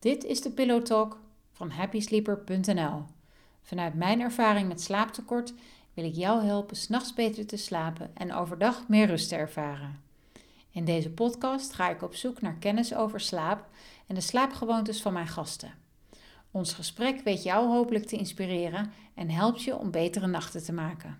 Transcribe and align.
Dit 0.00 0.24
is 0.24 0.40
de 0.40 0.50
Pillow 0.50 0.82
Talk 0.82 1.18
van 1.52 1.70
happysleeper.nl. 1.70 3.04
Vanuit 3.62 3.94
mijn 3.94 4.20
ervaring 4.20 4.68
met 4.68 4.80
slaaptekort 4.80 5.52
wil 5.94 6.04
ik 6.04 6.14
jou 6.14 6.44
helpen 6.44 6.76
s'nachts 6.76 7.14
beter 7.14 7.46
te 7.46 7.56
slapen 7.56 8.10
en 8.14 8.34
overdag 8.34 8.88
meer 8.88 9.06
rust 9.06 9.28
te 9.28 9.36
ervaren. 9.36 10.00
In 10.70 10.84
deze 10.84 11.10
podcast 11.10 11.72
ga 11.72 11.90
ik 11.90 12.02
op 12.02 12.14
zoek 12.14 12.40
naar 12.40 12.56
kennis 12.58 12.94
over 12.94 13.20
slaap 13.20 13.68
en 14.06 14.14
de 14.14 14.20
slaapgewoontes 14.20 15.02
van 15.02 15.12
mijn 15.12 15.28
gasten. 15.28 15.74
Ons 16.50 16.72
gesprek 16.72 17.20
weet 17.20 17.42
jou 17.42 17.68
hopelijk 17.68 18.06
te 18.06 18.16
inspireren 18.16 18.92
en 19.14 19.30
helpt 19.30 19.62
je 19.62 19.76
om 19.76 19.90
betere 19.90 20.26
nachten 20.26 20.64
te 20.64 20.72
maken. 20.72 21.18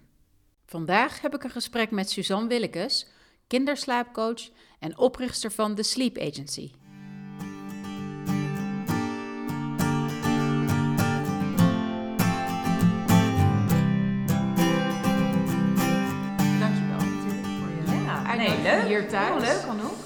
Vandaag 0.67 1.21
heb 1.21 1.35
ik 1.35 1.45
een 1.45 1.51
gesprek 1.51 1.91
met 1.91 2.11
Suzanne 2.11 2.49
Willekes, 2.49 3.07
kinderslaapcoach 3.47 4.51
en 4.79 4.99
oprichter 4.99 5.53
van 5.53 5.75
The 5.75 5.83
Sleep 5.83 6.19
Agency. 6.19 6.71
Uitnodiging 19.15 19.63
nee, 19.63 19.77
leuk. 19.77 19.81
Anouk. 19.81 19.99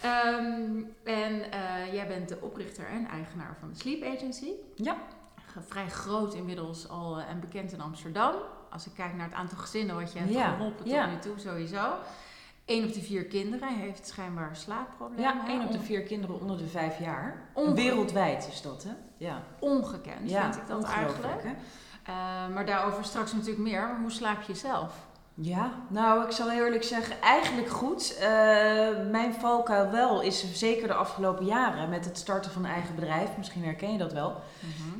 Ehm, 0.00 0.82
en 1.04 1.52
eh, 1.52 1.92
jij 1.92 2.06
bent 2.06 2.28
de 2.28 2.38
oprichter 2.40 2.86
en 2.86 3.08
eigenaar 3.08 3.56
van 3.60 3.68
de 3.68 3.78
Sleep 3.78 4.16
Agency. 4.16 4.50
Ja. 4.74 4.96
Vrij 5.66 5.88
groot 5.88 6.34
inmiddels 6.34 6.88
al 6.88 7.18
eh, 7.18 7.28
en 7.28 7.40
bekend 7.40 7.72
in 7.72 7.80
Amsterdam. 7.80 8.34
Als 8.70 8.86
ik 8.86 8.92
kijk 8.94 9.14
naar 9.14 9.26
het 9.26 9.34
aantal 9.34 9.58
gezinnen 9.58 9.96
wat 9.96 10.12
je 10.12 10.18
hebt 10.18 10.32
Ja, 10.32 10.50
geholpen 10.50 10.84
tot 10.84 11.06
nu 11.06 11.18
toe, 11.20 11.38
sowieso. 11.38 11.92
Eén 12.66 12.84
op 12.84 12.92
de 12.92 13.00
vier 13.00 13.24
kinderen 13.24 13.68
heeft 13.68 14.06
schijnbaar 14.06 14.56
slaapproblemen. 14.56 15.24
Ja, 15.24 15.48
één 15.48 15.64
op 15.64 15.72
de 15.72 15.80
vier 15.80 16.02
kinderen 16.02 16.40
onder 16.40 16.58
de 16.58 16.66
vijf 16.66 16.98
jaar. 16.98 17.48
Wereldwijd 17.74 18.48
is 18.48 18.62
dat, 18.62 18.82
hè? 18.82 18.92
Ja. 19.16 19.42
Ongekend 19.60 20.30
ja, 20.30 20.42
vind 20.42 20.56
ik 20.62 20.68
dat 20.68 20.84
eigenlijk. 20.84 21.44
Eh, 22.02 22.14
maar 22.54 22.66
daarover 22.66 23.04
straks 23.04 23.32
natuurlijk 23.32 23.62
meer. 23.62 23.80
Maar 23.80 24.00
hoe 24.00 24.10
slaap 24.10 24.42
je 24.42 24.54
zelf? 24.54 25.06
Ja, 25.40 25.72
nou, 25.88 26.24
ik 26.24 26.30
zal 26.30 26.50
heel 26.50 26.64
eerlijk 26.64 26.84
zeggen, 26.84 27.20
eigenlijk 27.20 27.68
goed. 27.68 28.16
Eh, 28.16 28.28
mijn 29.10 29.34
valkuil 29.34 29.90
wel 29.90 30.20
is 30.22 30.52
zeker 30.52 30.88
de 30.88 30.94
afgelopen 30.94 31.44
jaren 31.44 31.88
met 31.88 32.04
het 32.04 32.18
starten 32.18 32.50
van 32.50 32.64
een 32.64 32.70
eigen 32.70 32.94
bedrijf, 32.94 33.36
misschien 33.36 33.64
herken 33.64 33.92
je 33.92 33.98
dat 33.98 34.12
wel, 34.12 34.40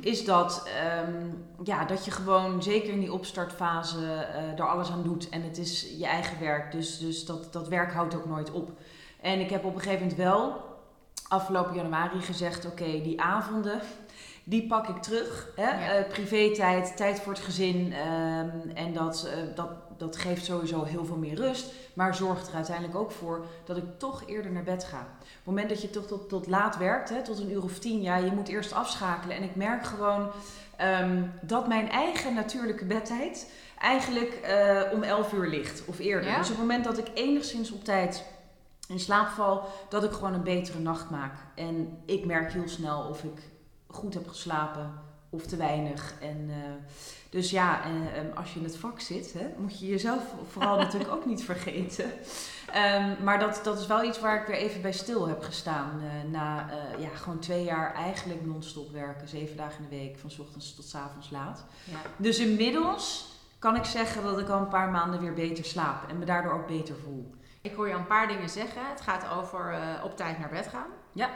is 0.01 0.25
dat, 0.25 0.67
ehm, 0.81 1.25
ja, 1.63 1.85
dat 1.85 2.05
je 2.05 2.11
gewoon 2.11 2.63
zeker 2.63 2.93
in 2.93 2.99
die 2.99 3.13
opstartfase 3.13 4.05
eh 4.05 4.59
er 4.59 4.67
alles 4.67 4.91
aan 4.91 5.03
doet. 5.03 5.29
En 5.29 5.41
het 5.41 5.57
is 5.57 5.95
je 5.97 6.05
eigen 6.05 6.39
werk, 6.39 6.71
dus, 6.71 6.99
dus 6.99 7.25
dat, 7.25 7.53
dat 7.53 7.67
werk 7.67 7.93
houdt 7.93 8.15
ook 8.15 8.25
nooit 8.25 8.51
op. 8.51 8.69
En 9.21 9.39
ik 9.39 9.49
heb 9.49 9.65
op 9.65 9.75
een 9.75 9.81
gegeven 9.81 10.07
moment 10.07 10.17
wel 10.17 10.65
afgelopen 11.27 11.75
januari 11.75 12.21
gezegd, 12.21 12.65
oké, 12.65 13.01
die 13.01 13.21
avonden, 13.21 13.81
die 14.49 14.67
pak 14.67 14.87
ik 14.87 15.01
terug. 15.01 15.51
Hè? 15.55 15.61
Ja. 15.61 15.93
Eh, 15.93 16.07
privé-tijd, 16.07 16.97
tijd 16.97 17.19
voor 17.19 17.33
het 17.33 17.41
gezin. 17.41 17.93
ehm, 17.93 18.69
en 18.73 18.93
dat, 18.93 19.29
eh, 19.33 19.55
dat, 19.55 19.69
dat 19.97 20.17
geeft 20.17 20.45
sowieso 20.45 20.83
heel 20.83 21.05
veel 21.05 21.15
meer 21.15 21.35
rust. 21.35 21.73
Maar 21.93 22.15
zorgt 22.15 22.47
er 22.47 22.55
uiteindelijk 22.55 22.97
ook 22.97 23.11
voor 23.11 23.45
dat 23.65 23.77
ik 23.77 23.83
toch 23.97 24.23
eerder 24.25 24.51
naar 24.51 24.63
bed 24.63 24.83
ga. 24.83 24.99
Op 24.99 25.21
het 25.21 25.45
moment 25.45 25.69
dat 25.69 25.81
je 25.81 25.89
toch 25.89 26.05
tot, 26.05 26.29
tot 26.29 26.47
laat 26.47 26.77
werkt, 26.77 27.09
hè, 27.09 27.23
tot 27.23 27.39
een 27.39 27.51
uur 27.51 27.63
of 27.63 27.79
tien, 27.79 28.01
ja, 28.01 28.15
je 28.15 28.31
moet 28.31 28.47
eerst 28.47 28.73
afschakelen. 28.73 29.35
En 29.35 29.43
ik 29.43 29.55
merk 29.55 29.85
gewoon 29.85 30.31
ehm, 30.77 31.23
dat 31.41 31.67
mijn 31.67 31.89
eigen 31.89 32.33
natuurlijke 32.33 32.85
bedtijd 32.85 33.51
eigenlijk 33.79 34.33
eh, 34.33 34.81
om 34.93 35.03
11 35.03 35.33
uur 35.33 35.47
ligt 35.47 35.85
of 35.85 35.99
eerder. 35.99 36.29
Ja? 36.29 36.37
Dus 36.37 36.49
op 36.49 36.57
het 36.57 36.67
moment 36.67 36.83
dat 36.83 36.97
ik 36.97 37.07
enigszins 37.13 37.71
op 37.71 37.83
tijd 37.83 38.23
in 38.87 38.99
slaap 38.99 39.27
val, 39.27 39.63
dat 39.89 40.03
ik 40.03 40.11
gewoon 40.11 40.33
een 40.33 40.43
betere 40.43 40.79
nacht 40.79 41.09
maak. 41.09 41.33
En 41.55 41.97
ik 42.05 42.25
merk 42.25 42.51
heel 42.53 42.67
snel 42.67 43.07
of 43.09 43.23
ik 43.23 43.55
goed 43.97 44.13
heb 44.13 44.27
geslapen 44.27 44.91
of 45.29 45.45
te 45.45 45.55
weinig. 45.55 46.13
En, 46.21 46.45
eh, 46.49 46.55
dus 47.29 47.49
ja, 47.49 47.83
eh, 47.83 48.17
ehm, 48.17 48.37
als 48.37 48.53
je 48.53 48.59
in 48.59 48.65
het 48.65 48.77
vak 48.77 48.99
zit, 48.99 49.33
hè, 49.33 49.47
moet 49.57 49.79
je 49.79 49.87
jezelf 49.87 50.23
vooral 50.51 50.77
natuurlijk 50.83 51.11
ook 51.11 51.25
niet 51.25 51.43
vergeten. 51.43 52.11
Ehm, 52.73 53.23
maar 53.23 53.39
dat, 53.39 53.59
dat 53.63 53.79
is 53.79 53.87
wel 53.87 54.03
iets 54.03 54.19
waar 54.19 54.41
ik 54.41 54.47
weer 54.47 54.55
even 54.55 54.81
bij 54.81 54.91
stil 54.91 55.27
heb 55.27 55.43
gestaan. 55.43 56.01
eh, 56.01 56.31
na 56.31 56.69
eh, 56.69 57.01
ja, 57.01 57.09
gewoon 57.09 57.39
twee 57.39 57.63
jaar 57.63 57.93
eigenlijk 57.93 58.45
non-stop 58.45 58.91
werken. 58.91 59.27
Zeven 59.27 59.57
dagen 59.57 59.83
in 59.83 59.89
de 59.89 59.95
week, 59.95 60.17
van 60.19 60.31
's 60.31 60.39
ochtends 60.39 60.75
tot 60.75 60.85
's 60.85 60.95
avonds 60.95 61.29
laat. 61.29 61.65
Ja. 61.83 61.97
Dus 62.17 62.39
inmiddels 62.39 63.35
kan 63.59 63.75
ik 63.75 63.83
zeggen 63.83 64.23
dat 64.23 64.39
ik 64.39 64.49
al 64.49 64.59
een 64.59 64.67
paar 64.67 64.89
maanden 64.89 65.19
weer 65.19 65.33
beter 65.33 65.65
slaap. 65.65 66.09
En 66.09 66.19
me 66.19 66.25
daardoor 66.25 66.53
ook 66.53 66.67
beter 66.67 66.95
voel. 67.03 67.35
Ik 67.61 67.73
hoor 67.75 67.87
je 67.87 67.93
een 67.93 68.07
paar 68.07 68.27
dingen 68.27 68.49
zeggen. 68.49 68.81
Het 68.89 69.01
gaat 69.01 69.29
over 69.37 69.79
op 70.03 70.17
tijd 70.17 70.39
naar 70.39 70.49
bed 70.49 70.67
gaan. 70.67 70.87
Ja. 71.11 71.29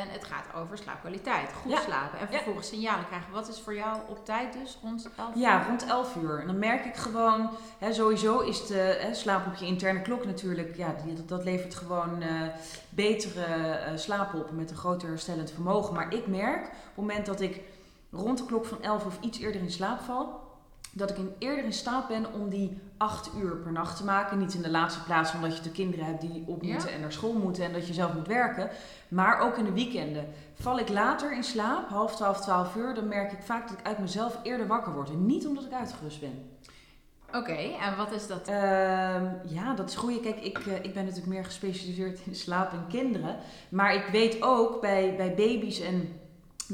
En 0.00 0.08
het 0.08 0.24
gaat 0.24 0.62
over 0.62 0.78
slaapkwaliteit. 0.78 1.52
Goed 1.62 1.72
Ja. 1.72 1.80
slapen. 1.80 2.18
En 2.18 2.26
Ja. 2.30 2.36
vervolgens 2.36 2.68
signalen 2.68 3.06
krijgen. 3.06 3.32
Wat 3.32 3.48
is 3.48 3.60
voor 3.60 3.74
jou 3.74 3.96
op 4.08 4.24
tijd 4.24 4.52
dus? 4.52 4.78
Rond 4.82 5.08
11 5.16 5.30
Ja, 5.34 5.60
uur? 5.60 5.66
rond 5.68 5.86
11 5.86 6.16
uur. 6.16 6.40
En 6.40 6.46
dan 6.46 6.58
merk 6.58 6.84
ik 6.84 6.96
gewoon, 6.96 7.50
hè, 7.78 7.92
sowieso 7.92 8.38
is 8.38 8.66
de 8.66 8.98
hè, 9.00 9.14
slaap 9.14 9.46
op 9.46 9.54
je 9.54 9.66
interne 9.66 10.02
klok 10.02 10.24
natuurlijk, 10.24 10.76
ja, 10.76 10.94
die, 11.04 11.14
dat, 11.14 11.28
dat 11.28 11.44
levert 11.44 11.74
gewoon 11.74 12.22
eh, 12.22 12.28
betere 12.88 13.44
eh, 13.44 13.96
slaap 13.96 14.34
op 14.34 14.50
met 14.50 14.70
een 14.70 14.76
groter 14.76 15.08
herstellend 15.08 15.50
vermogen. 15.50 15.94
Maar 15.94 16.14
ik 16.14 16.26
merk 16.26 16.64
op 16.64 16.70
het 16.72 16.96
moment 16.96 17.26
dat 17.26 17.40
ik 17.40 17.60
rond 18.10 18.38
de 18.38 18.44
klok 18.46 18.66
van 18.66 18.82
11 18.82 19.04
of 19.06 19.16
iets 19.20 19.38
eerder 19.38 19.60
in 19.60 19.70
slaap 19.70 20.00
val, 20.00 20.40
dat 20.92 21.10
ik 21.10 21.16
in, 21.16 21.32
eerder 21.38 21.64
in 21.64 21.72
staat 21.72 22.08
ben 22.08 22.32
om 22.32 22.48
die 22.48 22.78
8 22.96 23.30
uur 23.38 23.56
per 23.56 23.72
nacht 23.72 23.96
te 23.96 24.04
maken. 24.04 24.38
Niet 24.38 24.54
in 24.54 24.62
de 24.62 24.70
laatste 24.70 25.02
plaats 25.02 25.34
omdat 25.34 25.56
je 25.56 25.62
de 25.62 25.70
kinderen 25.70 26.04
hebt 26.04 26.20
die 26.20 26.44
op 26.46 26.62
Ja. 26.62 26.72
moeten 26.72 26.92
en 26.92 27.00
naar 27.00 27.12
school 27.12 27.32
moeten 27.32 27.64
en 27.64 27.72
dat 27.72 27.86
je 27.86 27.92
zelf 27.92 28.14
moet 28.14 28.26
werken. 28.26 28.68
Maar 29.08 29.40
ook 29.40 29.56
in 29.56 29.64
de 29.64 29.72
weekenden. 29.72 30.28
Val 30.54 30.78
ik 30.78 30.88
later 30.88 31.32
in 31.32 31.44
slaap, 31.44 31.88
half 31.88 32.16
12, 32.16 32.40
12 32.40 32.76
uur, 32.76 32.94
dan 32.94 33.08
merk 33.08 33.32
ik 33.32 33.42
vaak 33.42 33.68
dat 33.68 33.78
ik 33.78 33.86
uit 33.86 33.98
mezelf 33.98 34.38
eerder 34.42 34.66
wakker 34.66 34.92
word. 34.92 35.10
En 35.10 35.26
niet 35.26 35.46
omdat 35.46 35.64
ik 35.64 35.72
uitgerust 35.72 36.20
ben. 36.20 36.48
Oké, 37.34 37.52
en 37.80 37.96
wat 37.96 38.12
is 38.12 38.26
dat? 38.26 38.48
Ehm, 38.48 39.26
ja, 39.46 39.74
dat 39.74 39.88
is 39.88 39.94
goed. 39.96 40.20
Kijk, 40.20 40.40
ik, 40.40 40.58
eh, 40.58 40.74
ik 40.74 40.94
ben 40.94 41.04
natuurlijk 41.04 41.32
meer 41.32 41.44
gespecialiseerd 41.44 42.20
in 42.26 42.34
slaap 42.34 42.72
en 42.72 42.84
kinderen. 42.88 43.36
Maar 43.68 43.94
ik 43.94 44.04
weet 44.12 44.42
ook 44.42 44.80
bij, 44.80 45.14
bij 45.16 45.34
baby's 45.34 45.80
en 45.80 46.19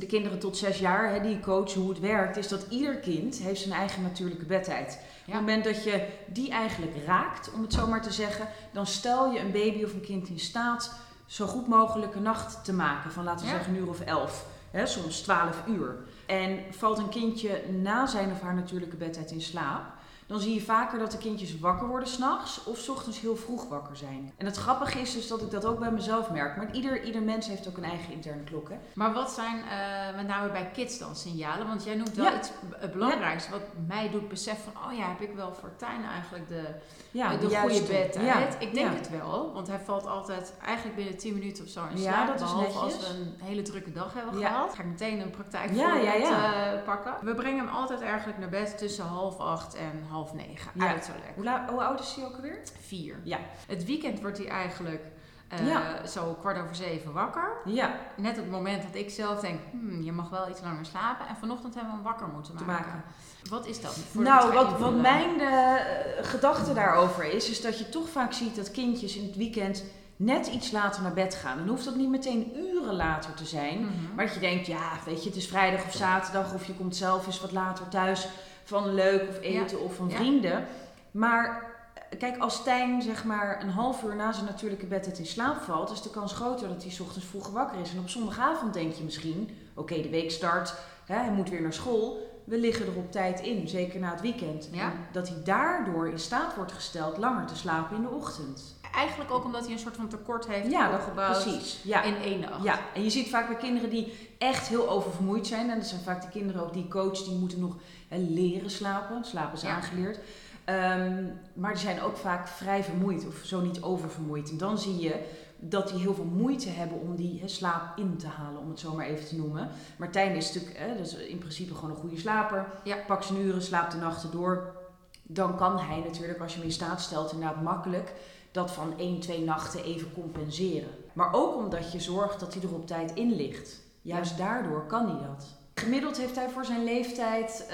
de 0.01 0.07
kinderen 0.07 0.39
tot 0.39 0.57
zes 0.57 0.79
jaar, 0.79 1.13
hè, 1.13 1.21
die 1.21 1.35
ik 1.35 1.43
coach, 1.43 1.75
hoe 1.75 1.89
het 1.89 2.01
werkt, 2.01 2.37
is 2.37 2.49
dat 2.49 2.67
ieder 2.69 2.95
kind 2.97 3.37
heeft 3.39 3.61
zijn 3.61 3.75
eigen 3.75 4.03
natuurlijke 4.03 4.45
bedtijd. 4.45 4.99
Op 5.27 5.33
het 5.33 5.35
moment 5.35 5.65
dat 5.65 5.85
je 5.85 6.07
die 6.27 6.51
eigenlijk 6.51 6.93
raakt, 7.07 7.51
om 7.53 7.63
het 7.63 7.73
zo 7.73 7.87
maar 7.87 8.03
te 8.03 8.13
zeggen, 8.13 8.47
dan 8.73 8.87
stel 8.87 9.33
je 9.33 9.39
een 9.39 9.53
baby 9.53 9.85
of 9.85 9.93
een 9.93 10.01
kind 10.01 10.29
in 10.29 10.39
staat 10.39 10.93
zo 11.27 11.47
goed 11.47 11.67
mogelijk 11.69 12.15
een 12.15 12.23
nacht 12.23 12.65
te 12.65 12.73
maken. 12.73 13.11
Van 13.13 13.25
laten 13.25 13.47
we 13.47 13.51
Ja. 13.53 13.57
zeggen 13.57 13.75
een 13.75 13.81
uur 13.81 13.89
of 13.89 14.01
elf, 14.01 14.47
hè, 14.71 14.87
soms 14.87 15.21
twaalf 15.21 15.63
uur. 15.69 15.97
En 16.27 16.59
valt 16.71 16.99
een 16.99 17.09
kindje 17.09 17.63
na 17.83 18.07
zijn 18.07 18.31
of 18.33 18.41
haar 18.41 18.55
natuurlijke 18.55 18.97
bedtijd 18.97 19.31
in 19.31 19.41
slaap, 19.41 19.83
dan 20.27 20.41
zie 20.41 20.55
je 20.55 20.61
vaker 20.61 20.99
dat 20.99 21.11
de 21.11 21.19
kindjes 21.19 21.59
wakker 21.59 21.89
worden 21.89 22.09
s'nachts 22.09 22.65
of 22.65 22.79
's 22.79 22.89
ochtends 22.89 23.21
heel 23.21 23.37
vroeg 23.37 23.69
wakker 23.69 23.97
zijn. 23.97 24.33
En 24.37 24.47
het 24.47 24.57
grappige 24.57 25.01
is 25.01 25.13
dus 25.13 25.29
dat 25.29 25.43
ik 25.43 25.51
dat 25.51 25.65
ook 25.65 25.79
bij 25.79 25.91
mezelf 25.91 26.31
merk. 26.31 26.57
Maar 26.57 26.73
ieder, 26.73 27.03
ieder 27.05 27.23
mens 27.23 27.47
heeft 27.47 27.69
ook 27.69 27.77
een 27.77 27.85
eigen 27.85 28.13
interne 28.13 28.43
klok. 28.45 28.69
Hè? 28.69 28.77
Maar 28.95 29.13
wat 29.13 29.31
zijn 29.31 29.57
eh, 29.63 30.17
met 30.17 30.27
name 30.27 30.51
bij 30.51 30.71
kids 30.73 30.99
dan 30.99 31.17
signalen? 31.17 31.67
Want 31.67 31.85
jij 31.85 31.95
noemt 31.95 32.15
wel 32.15 32.25
Ja. 32.25 32.37
iets 32.39 32.49
b- 32.51 32.77
het 32.81 32.93
belangrijkste 32.93 33.51
wat 33.51 33.61
mij 33.87 34.11
doet 34.11 34.29
beseffen 34.29 34.73
van... 34.73 34.91
oh 34.91 34.97
ja, 34.99 35.09
heb 35.09 35.21
ik 35.21 35.35
wel 35.35 35.55
voor 35.55 35.71
Tijn 35.77 36.05
eigenlijk 36.05 36.49
de, 36.49 36.63
Ja, 37.11 37.31
de 37.37 37.39
de 37.47 37.57
goede 37.57 37.81
bedtijd? 37.83 38.15
Ja, 38.27 38.39
Ik 38.59 38.75
denk 38.75 38.91
ja. 38.91 38.95
het 38.95 39.11
wel, 39.11 39.53
want 39.53 39.67
hij 39.67 39.81
valt 39.85 40.07
altijd 40.07 40.55
eigenlijk 40.65 40.97
binnen 40.97 41.17
10 41.17 41.35
minuten 41.35 41.65
of 41.65 41.71
zo 41.71 41.81
in 41.95 42.01
Ja, 42.01 42.13
slaap. 42.13 42.27
dat 42.27 42.35
is 42.47 42.53
behalve 42.53 42.79
als 42.79 42.93
netjes. 42.93 43.13
we 43.13 43.19
een 43.21 43.35
hele 43.43 43.63
drukke 43.63 43.93
dag 43.93 44.15
hebben 44.15 44.39
Ja. 44.39 44.49
gehad. 44.49 44.75
Ga 44.75 44.83
ik 44.83 44.89
meteen 44.89 45.21
een 45.21 45.31
praktijk 45.31 45.73
Ja, 45.75 45.95
ja, 45.97 46.13
ja. 46.15 46.73
eh, 46.73 46.83
pakken. 46.85 47.15
We 47.23 47.35
brengen 47.35 47.67
hem 47.67 47.75
altijd 47.75 48.01
eigenlijk 48.01 48.39
naar 48.39 48.49
bed 48.49 48.79
tussen 48.79 49.05
half 49.05 49.39
acht 49.39 49.75
en 49.75 50.05
half 50.09 50.15
negen, 50.35 50.71
Ja. 50.75 50.89
uiterlijk. 50.89 51.33
Hoe, 51.35 51.45
la- 51.45 51.67
hoe 51.71 51.85
oud 51.85 52.01
is 52.01 52.15
hij 52.15 52.25
ook 52.25 52.35
alweer? 52.35 52.59
Vier. 52.81 53.21
Ja. 53.25 53.39
Het 53.67 53.85
weekend 53.85 54.21
wordt 54.21 54.39
hij 54.39 54.49
eigenlijk 54.49 55.03
eh, 55.49 55.67
Ja. 55.69 56.07
zo 56.07 56.37
kwart 56.41 56.59
over 56.63 56.75
zeven 56.75 57.13
wakker. 57.13 57.53
Ja, 57.65 57.95
Net 58.17 58.31
op 58.37 58.43
het 58.43 58.51
moment 58.51 58.83
dat 58.83 58.95
ik 58.95 59.11
zelf 59.11 59.41
denk, 59.41 59.61
hmm, 59.71 60.03
je 60.03 60.13
mag 60.13 60.29
wel 60.29 60.49
iets 60.51 60.61
langer 60.61 60.85
slapen. 60.87 61.27
En 61.29 61.37
vanochtend 61.37 61.75
hebben 61.75 61.91
we 61.93 61.99
hem 61.99 62.07
wakker 62.09 62.29
moeten 62.29 62.57
te 62.57 62.65
maken. 62.65 62.87
maken. 62.87 63.05
Wat 63.51 63.67
is 63.67 63.81
dat? 63.81 63.95
Voordat 63.95 64.33
Nou, 64.43 64.53
wat, 64.53 64.79
wat 64.79 64.95
mijn 65.01 65.41
eh, 65.41 65.75
gedachte 66.23 66.73
daarover 66.75 67.25
is, 67.25 67.51
is 67.51 67.61
dat 67.61 67.79
je 67.79 67.89
toch 67.89 68.09
vaak 68.09 68.33
ziet 68.33 68.57
dat 68.57 68.71
kindjes 68.71 69.17
in 69.17 69.27
het 69.27 69.37
weekend 69.37 69.85
net 70.17 70.47
iets 70.47 70.71
later 70.71 71.03
naar 71.03 71.13
bed 71.13 71.35
gaan. 71.35 71.59
Dan 71.59 71.69
hoeft 71.69 71.85
dat 71.85 71.97
niet 71.97 72.09
meteen 72.09 72.53
uren 72.57 72.95
later 72.95 73.35
te 73.35 73.45
zijn. 73.47 73.79
Mhm. 73.81 74.15
Maar 74.15 74.25
dat 74.25 74.35
je 74.35 74.41
denkt, 74.41 74.67
ja, 74.67 74.91
weet 75.05 75.23
je, 75.23 75.29
het 75.29 75.39
is 75.39 75.49
vrijdag 75.49 75.85
of 75.85 75.93
zaterdag 75.93 76.55
of 76.55 76.65
je 76.67 76.75
komt 76.75 76.97
zelf 76.97 77.27
eens 77.27 77.41
wat 77.41 77.53
later 77.53 77.89
thuis 77.89 78.29
van 78.67 78.95
leuk 78.95 79.29
of 79.29 79.41
eten 79.41 79.81
of 79.81 79.95
van 79.95 80.09
Ja. 80.09 80.17
vrienden. 80.17 80.67
Maar 81.11 81.75
eh, 82.11 82.19
kijk, 82.19 82.39
als 82.39 82.55
Stijn 82.55 83.03
zeg 83.03 83.25
maar 83.25 83.63
een 83.63 83.71
half 83.71 84.03
uur 84.03 84.17
na 84.17 84.33
zijn 84.33 84.47
natuurlijke 84.47 84.87
bedtijd 84.87 85.19
in 85.19 85.27
slaap 85.27 85.61
valt, 85.63 85.91
is 85.91 86.03
de 86.03 86.11
kans 86.11 86.33
groter 86.33 86.69
dat 86.69 86.83
hij 86.83 86.93
's 86.93 87.01
ochtends 87.01 87.27
vroeg 87.27 87.49
wakker 87.51 87.81
is. 87.81 87.93
En 87.93 87.99
op 87.99 88.09
zondagavond 88.09 88.73
denk 88.75 88.93
je 88.93 89.05
misschien, 89.05 89.51
oké, 89.75 90.03
de 90.03 90.11
week 90.11 90.31
start, 90.31 90.75
hè, 91.05 91.15
hij 91.17 91.31
moet 91.33 91.49
weer 91.51 91.63
naar 91.63 91.73
school. 91.73 92.35
We 92.45 92.59
liggen 92.59 92.87
er 92.87 92.97
op 92.97 93.13
tijd 93.13 93.41
in, 93.41 93.69
zeker 93.69 94.01
na 94.01 94.11
het 94.11 94.21
weekend. 94.21 94.69
Ja. 94.73 94.83
En 94.85 94.93
dat 95.13 95.29
hij 95.29 95.43
daardoor 95.45 96.09
in 96.09 96.19
staat 96.19 96.55
wordt 96.55 96.73
gesteld 96.73 97.17
langer 97.17 97.47
te 97.47 97.57
slapen 97.57 97.97
in 97.97 98.03
de 98.03 98.09
ochtend. 98.09 98.76
Eigenlijk 98.95 99.31
ook 99.31 99.45
omdat 99.45 99.63
hij 99.65 99.73
een 99.73 99.79
soort 99.79 99.97
van 99.97 100.09
tekort 100.09 100.47
heeft 100.47 100.71
Ja, 100.71 100.91
dat 100.91 101.01
opgebouwd 101.01 101.43
precies. 101.43 101.81
Ja. 101.85 102.03
in 102.03 102.17
één 102.17 102.41
nacht. 102.41 102.63
Ja, 102.63 102.79
en 102.95 103.03
je 103.03 103.11
ziet 103.11 103.29
vaak 103.29 103.47
bij 103.49 103.57
kinderen 103.57 103.91
die 103.91 104.29
echt 104.39 104.69
heel 104.69 104.89
oververmoeid 104.89 105.47
zijn. 105.47 105.71
En 105.71 105.79
dat 105.79 105.87
zijn 105.89 106.01
vaak 106.01 106.23
de 106.23 106.29
kinderen 106.29 106.63
ook 106.63 106.73
die 106.73 106.89
coach, 106.89 107.23
die 107.25 107.39
moeten 107.39 107.61
nog 107.61 107.77
hè, 108.09 108.17
leren 108.19 108.71
slapen. 108.71 109.25
Slapen 109.25 109.55
is 109.57 109.63
Ja. 109.63 109.75
aangeleerd. 109.75 110.19
Ehm, 110.65 111.25
maar 111.55 111.73
die 111.73 111.81
zijn 111.81 112.01
ook 112.01 112.17
vaak 112.17 112.49
vrij 112.49 112.85
vermoeid 112.85 113.27
of 113.27 113.41
zo 113.45 113.61
niet 113.61 113.83
oververmoeid. 113.83 114.51
En 114.51 114.57
dan 114.59 114.79
zie 114.79 114.99
je 114.99 115.25
dat 115.59 115.89
die 115.89 115.99
heel 116.01 116.15
veel 116.15 116.25
moeite 116.25 116.69
hebben 116.69 117.01
om 117.01 117.17
die 117.17 117.41
hè, 117.41 117.49
slaap 117.49 117.99
in 117.99 118.17
te 118.17 118.27
halen, 118.27 118.61
om 118.61 118.69
het 118.71 118.81
zo 118.81 118.95
maar 118.95 119.07
even 119.07 119.27
te 119.27 119.37
noemen. 119.37 119.69
Martijn 119.97 120.35
is 120.37 120.53
natuurlijk 120.53 120.79
hè, 120.79 120.97
dus 120.97 121.15
in 121.15 121.39
principe 121.39 121.75
gewoon 121.75 121.91
een 121.91 121.97
goede 121.97 122.19
slaper. 122.19 122.67
Ja. 122.85 122.97
Pakt 123.07 123.25
zijn 123.25 123.41
uren, 123.41 123.63
slaapt 123.63 123.93
de 123.93 123.99
nachten 123.99 124.31
door. 124.31 124.75
Dan 125.23 125.57
kan 125.57 125.79
hij 125.79 125.99
natuurlijk, 125.99 126.41
als 126.41 126.53
je 126.53 126.59
hem 126.59 126.67
in 126.69 126.75
staat 126.75 127.01
stelt, 127.01 127.33
inderdaad 127.33 127.63
makkelijk 127.63 128.13
dat 128.57 128.71
van 128.71 128.99
één, 128.99 129.21
twee 129.21 129.45
nachten 129.45 129.85
even 129.85 130.13
compenseren. 130.13 130.89
Maar 131.13 131.33
ook 131.33 131.57
omdat 131.57 131.93
je 131.93 132.01
zorgt 132.01 132.41
dat 132.41 132.55
hij 132.55 132.63
er 132.63 132.75
op 132.75 132.87
tijd 132.87 133.15
in 133.15 133.33
ligt. 133.33 133.81
Juist 134.03 134.39
daardoor 134.39 134.87
kan 134.87 135.07
hij 135.07 135.27
dat. 135.27 135.47
Gemiddeld 135.75 136.17
heeft 136.17 136.37
hij 136.37 136.49
voor 136.49 136.65
zijn 136.65 136.85
leeftijd 136.85 137.67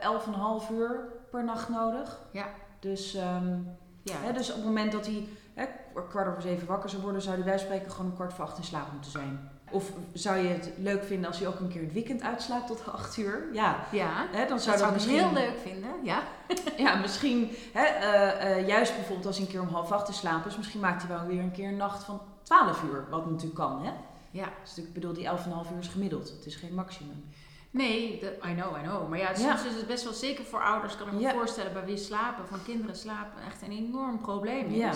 eh 0.00 0.62
11,5 0.62 0.70
uur 0.70 1.08
per 1.30 1.44
nacht 1.44 1.68
nodig. 1.68 2.20
Ja. 2.32 2.46
Dus, 2.80 3.14
ehm, 3.14 3.58
Ja. 4.02 4.14
hè, 4.16 4.32
dus 4.32 4.48
op 4.50 4.56
het 4.56 4.64
moment 4.64 4.92
dat 4.92 5.06
hij 5.06 5.28
hè, 5.54 5.64
kwart 6.08 6.28
over 6.28 6.42
zeven 6.42 6.66
wakker 6.66 6.90
zou 6.90 7.02
worden, 7.02 7.22
zou 7.22 7.34
hij 7.36 7.44
bij 7.44 7.58
spreken 7.58 7.90
gewoon 7.90 8.06
een 8.06 8.14
kwart 8.16 8.32
voor 8.32 8.44
acht 8.44 8.58
in 8.58 8.64
slaap 8.64 8.92
moeten 8.92 9.10
zijn. 9.10 9.50
Of 9.70 9.90
zou 10.12 10.36
je 10.38 10.48
het 10.48 10.70
leuk 10.78 11.04
vinden 11.04 11.28
als 11.28 11.38
hij 11.38 11.48
ook 11.48 11.60
een 11.60 11.68
keer 11.68 11.82
het 11.82 11.92
weekend 11.92 12.22
uitslaapt 12.22 12.66
tot 12.66 12.82
8 12.92 13.16
uur? 13.16 13.48
Ja, 13.52 13.76
ja. 13.92 14.26
hè, 14.30 14.38
dan 14.38 14.48
Dat 14.48 14.62
zou 14.62 14.76
zou 14.78 14.78
dat 14.78 14.86
ik 14.88 14.94
misschien... 14.94 15.18
heel 15.18 15.32
leuk 15.32 15.58
vinden, 15.62 15.90
ja. 16.02 16.22
Ja, 16.84 16.94
misschien, 16.94 17.50
hè, 17.72 17.82
eh, 17.84 18.56
eh, 18.58 18.66
juist 18.68 18.94
bijvoorbeeld 18.94 19.26
als 19.26 19.36
hij 19.36 19.44
een 19.46 19.52
keer 19.52 19.60
om 19.60 19.68
half 19.68 19.92
acht 19.92 20.06
te 20.06 20.12
slapen 20.12 20.50
is, 20.50 20.56
misschien 20.56 20.80
maakt 20.80 21.02
hij 21.02 21.16
wel 21.16 21.26
weer 21.26 21.40
een 21.40 21.52
keer 21.52 21.68
een 21.68 21.76
nacht 21.76 22.04
van 22.04 22.20
12 22.42 22.82
uur, 22.82 23.06
wat 23.10 23.26
natuurlijk 23.26 23.54
kan, 23.54 23.84
hè? 23.84 23.92
Ja. 24.30 24.48
Dus 24.62 24.78
ik 24.78 24.92
bedoel, 24.92 25.12
die 25.12 25.24
11,5 25.28 25.72
uur 25.72 25.78
is 25.80 25.88
gemiddeld, 25.88 26.28
het 26.30 26.46
is 26.46 26.56
geen 26.56 26.74
maximum. 26.74 27.24
Nee, 27.70 28.18
de- 28.20 28.38
I 28.50 28.54
know, 28.54 28.76
I 28.76 28.82
know. 28.82 29.08
Maar 29.08 29.18
ja, 29.18 29.28
Ja. 29.30 29.34
soms 29.34 29.64
is 29.64 29.74
het 29.76 29.86
best 29.86 30.04
wel 30.04 30.12
zeker 30.12 30.44
voor 30.44 30.62
ouders, 30.62 30.96
kan 30.96 31.06
ik 31.06 31.12
me 31.12 31.20
Ja. 31.20 31.32
voorstellen, 31.32 31.72
bij 31.72 31.84
wie 31.84 31.96
slapen, 31.96 32.46
van 32.48 32.62
kinderen 32.64 32.96
slapen, 32.96 33.42
echt 33.46 33.62
een 33.62 33.70
enorm 33.72 34.20
probleem 34.20 34.66
is. 34.66 34.76
Ja. 34.76 34.92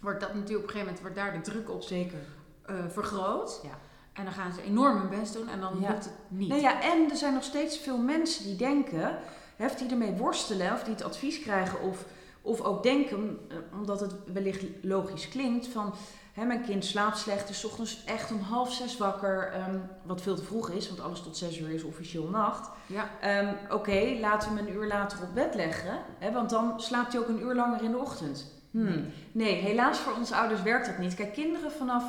Wordt 0.00 0.20
dat 0.20 0.34
natuurlijk 0.34 0.62
op 0.62 0.62
een 0.64 0.70
gegeven 0.70 0.84
moment, 0.84 1.00
wordt 1.00 1.16
daar 1.16 1.32
de 1.32 1.50
druk 1.50 1.70
op 1.70 1.82
Zeker. 1.82 2.18
eh, 2.66 2.74
vergroot. 2.88 3.60
Ja. 3.62 3.78
En 4.14 4.24
dan 4.24 4.32
gaan 4.32 4.52
ze 4.52 4.62
enorm 4.62 4.96
hun 4.98 5.20
best 5.20 5.32
doen 5.32 5.48
en 5.48 5.60
dan 5.60 5.80
Ja. 5.80 5.88
lukt 5.88 6.04
het 6.04 6.14
niet. 6.28 6.48
Nou 6.48 6.60
ja, 6.60 6.82
en 6.82 7.10
er 7.10 7.16
zijn 7.16 7.34
nog 7.34 7.44
steeds 7.44 7.78
veel 7.78 7.98
mensen 7.98 8.44
die 8.44 8.56
denken, 8.56 9.18
hè, 9.56 9.66
die 9.78 9.90
ermee 9.90 10.12
worstelen, 10.12 10.72
of 10.72 10.82
die 10.82 10.94
het 10.94 11.04
advies 11.04 11.40
krijgen, 11.40 11.80
of, 11.80 12.04
of 12.42 12.60
ook 12.60 12.82
denken, 12.82 13.38
eh, 13.48 13.56
omdat 13.78 14.00
het 14.00 14.12
wellicht 14.32 14.64
logisch 14.82 15.28
klinkt, 15.28 15.66
van 15.66 15.94
hè, 16.32 16.44
mijn 16.44 16.62
kind 16.62 16.84
slaapt 16.84 17.18
slecht, 17.18 17.48
is 17.48 17.60
's 17.60 17.64
ochtends 17.64 18.04
echt 18.04 18.30
om 18.32 18.40
half 18.40 18.72
zes 18.72 18.96
wakker, 18.96 19.52
ehm, 19.52 19.78
wat 20.02 20.20
veel 20.22 20.34
te 20.34 20.44
vroeg 20.44 20.70
is, 20.70 20.88
want 20.88 21.00
alles 21.00 21.22
tot 21.22 21.36
zes 21.36 21.58
uur 21.58 21.70
is 21.70 21.82
officieel 21.82 22.28
nacht. 22.28 22.68
Ja. 22.86 23.08
Ehm, 23.20 23.54
Oké, 23.70 24.16
laten 24.20 24.50
we 24.50 24.56
hem 24.58 24.66
een 24.66 24.74
uur 24.74 24.86
later 24.86 25.18
op 25.22 25.34
bed 25.34 25.54
leggen, 25.54 25.98
hè, 26.18 26.32
want 26.32 26.50
dan 26.50 26.80
slaapt 26.80 27.12
hij 27.12 27.20
ook 27.22 27.28
een 27.28 27.40
uur 27.42 27.54
langer 27.54 27.82
in 27.82 27.90
de 27.90 27.98
ochtend. 27.98 28.52
Hmm. 28.70 29.06
Nee, 29.32 29.54
helaas 29.54 29.98
voor 29.98 30.12
onze 30.18 30.34
ouders 30.36 30.62
werkt 30.62 30.86
dat 30.86 30.98
niet. 30.98 31.14
Kijk, 31.14 31.32
kinderen 31.32 31.72
vanaf 31.72 32.04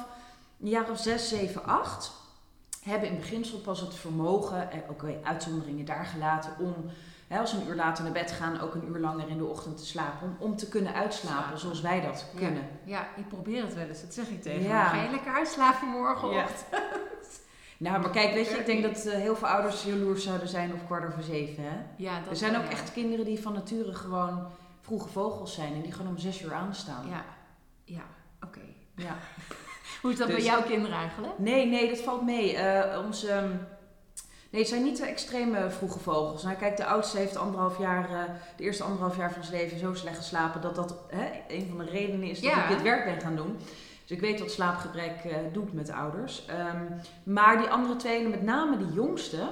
een 0.66 0.72
jaar 0.72 0.90
of 0.92 1.00
6, 1.00 1.30
7, 1.30 1.66
8 1.66 2.12
hebben 2.84 3.10
in 3.10 3.16
beginsel 3.16 3.58
pas 3.60 3.80
het 3.82 3.96
vermogen, 3.96 4.72
en 4.72 4.84
oké, 4.90 5.16
uitzonderingen 5.24 5.86
daar 5.86 6.06
gelaten, 6.06 6.52
om 6.60 6.74
hè, 7.28 7.40
als 7.40 7.50
ze 7.50 7.56
een 7.62 7.68
uur 7.68 7.76
later 7.76 8.04
naar 8.04 8.14
bed 8.14 8.32
gaan, 8.32 8.60
ook 8.60 8.74
een 8.76 8.88
uur 8.88 9.00
langer 9.00 9.28
in 9.28 9.38
de 9.38 9.46
ochtend 9.46 9.78
te 9.78 9.86
slapen. 9.86 10.28
Om, 10.28 10.36
om 10.50 10.56
te 10.56 10.68
kunnen 10.70 10.94
uitslapen 10.94 11.38
Slapen. 11.42 11.60
zoals 11.60 11.82
wij 11.82 12.02
dat 12.02 12.26
Ja. 12.34 12.38
kunnen. 12.40 12.68
Ja, 12.84 13.08
ik 13.16 13.28
probeer 13.28 13.64
het 13.64 13.74
wel 13.74 13.88
eens, 13.88 14.02
dat 14.02 14.14
zeg 14.14 14.28
ik 14.28 14.42
tegen 14.42 14.62
Ja. 14.62 14.84
me. 14.84 14.90
Ga 14.90 15.04
je 15.04 15.10
lekker 15.10 15.34
uitslapen 15.34 15.88
morgenochtend? 15.88 16.66
Nou, 17.78 18.02
maar 18.02 18.10
kijk, 18.10 18.34
weet 18.34 18.48
je, 18.50 18.56
ik 18.58 18.66
denk 18.66 18.84
dat 18.84 19.06
eh, 19.06 19.14
heel 19.20 19.36
veel 19.36 19.48
ouders 19.48 19.84
jaloers 19.84 20.24
zouden 20.24 20.48
zijn 20.48 20.74
op 20.74 20.86
kwart 20.86 21.08
over 21.08 21.24
zeven. 21.24 21.64
Hè? 21.64 21.78
Ja, 21.98 22.20
dat 22.20 22.30
Er 22.30 22.36
zijn 22.36 22.58
ook 22.58 22.64
echt 22.70 22.92
kinderen 22.94 23.26
die 23.26 23.42
van 23.42 23.54
nature 23.54 23.94
gewoon 23.94 24.48
vroege 24.82 25.08
vogels 25.10 25.54
zijn 25.54 25.74
en 25.74 25.82
die 25.82 25.92
gewoon 25.92 26.08
om 26.12 26.18
zes 26.18 26.42
uur 26.42 26.54
aanstaan. 26.54 27.08
Ja, 27.10 27.24
ja, 27.84 28.04
oké. 28.44 28.60
Ja. 28.96 29.16
Hoe 30.06 30.14
is 30.14 30.20
dat 30.20 30.28
Dus- 30.30 30.38
bij 30.38 30.46
jouw 30.46 30.62
kinderen 30.64 30.98
eigenlijk? 30.98 31.40
Nee, 31.40 31.66
nee, 31.66 31.90
dat 31.90 32.00
valt 32.00 32.22
mee. 32.26 32.56
Eh 32.58 33.00
onze, 33.06 33.30
ehm, 33.32 33.50
nee, 34.50 34.62
het 34.62 34.68
zijn 34.68 34.84
niet 34.84 34.98
de 34.98 35.06
extreme 35.06 35.70
vroege 35.70 36.00
vogels. 36.00 36.44
Nou, 36.44 36.56
kijk, 36.56 36.78
de 36.78 36.86
oudste 36.86 37.18
heeft 37.18 37.36
anderhalf 37.36 37.80
jaar, 37.80 38.10
eh, 38.10 38.24
de 38.58 38.64
eerste 38.64 38.84
anderhalf 38.84 39.18
jaar 39.18 39.32
van 39.34 39.44
zijn 39.44 39.62
leven 39.62 39.80
zo 39.80 39.94
slecht 39.94 40.18
geslapen 40.18 40.62
dat 40.62 40.76
dat 40.76 40.96
hè, 41.08 41.26
een 41.48 41.68
van 41.68 41.78
de 41.86 41.92
redenen 41.92 42.30
is 42.30 42.42
dat 42.42 42.52
Ja. 42.52 42.64
ik 42.64 42.70
dit 42.70 42.82
werk 42.82 43.06
ben 43.06 43.22
gaan 43.22 43.36
doen. 43.36 43.58
Dus 44.02 44.18
ik 44.18 44.20
weet 44.20 44.40
wat 44.40 44.52
slaapgebrek 44.52 45.24
eh, 45.24 45.36
doet 45.54 45.74
met 45.74 45.90
ouders. 45.92 46.46
Ehm, 46.46 46.84
maar 47.24 47.58
die 47.58 47.68
andere 47.70 47.96
twee, 47.96 48.24
en 48.24 48.30
met 48.30 48.44
name 48.44 48.78
die 48.78 48.94
jongste, 48.94 49.48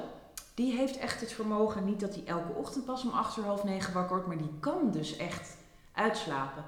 die 0.54 0.76
heeft 0.76 0.98
echt 0.98 1.20
het 1.22 1.32
vermogen, 1.34 1.86
niet 1.86 2.00
dat 2.00 2.14
hij 2.16 2.24
elke 2.26 2.54
ochtend 2.54 2.86
pas 2.86 3.04
om 3.04 3.10
acht 3.12 3.38
uur, 3.38 3.44
half 3.46 3.64
negen 3.64 3.94
wakker 3.94 4.12
wordt, 4.16 4.28
maar 4.28 4.38
die 4.38 4.58
kan 4.60 4.92
dus 4.92 5.18
echt 5.18 5.58
uitslapen. 5.94 6.64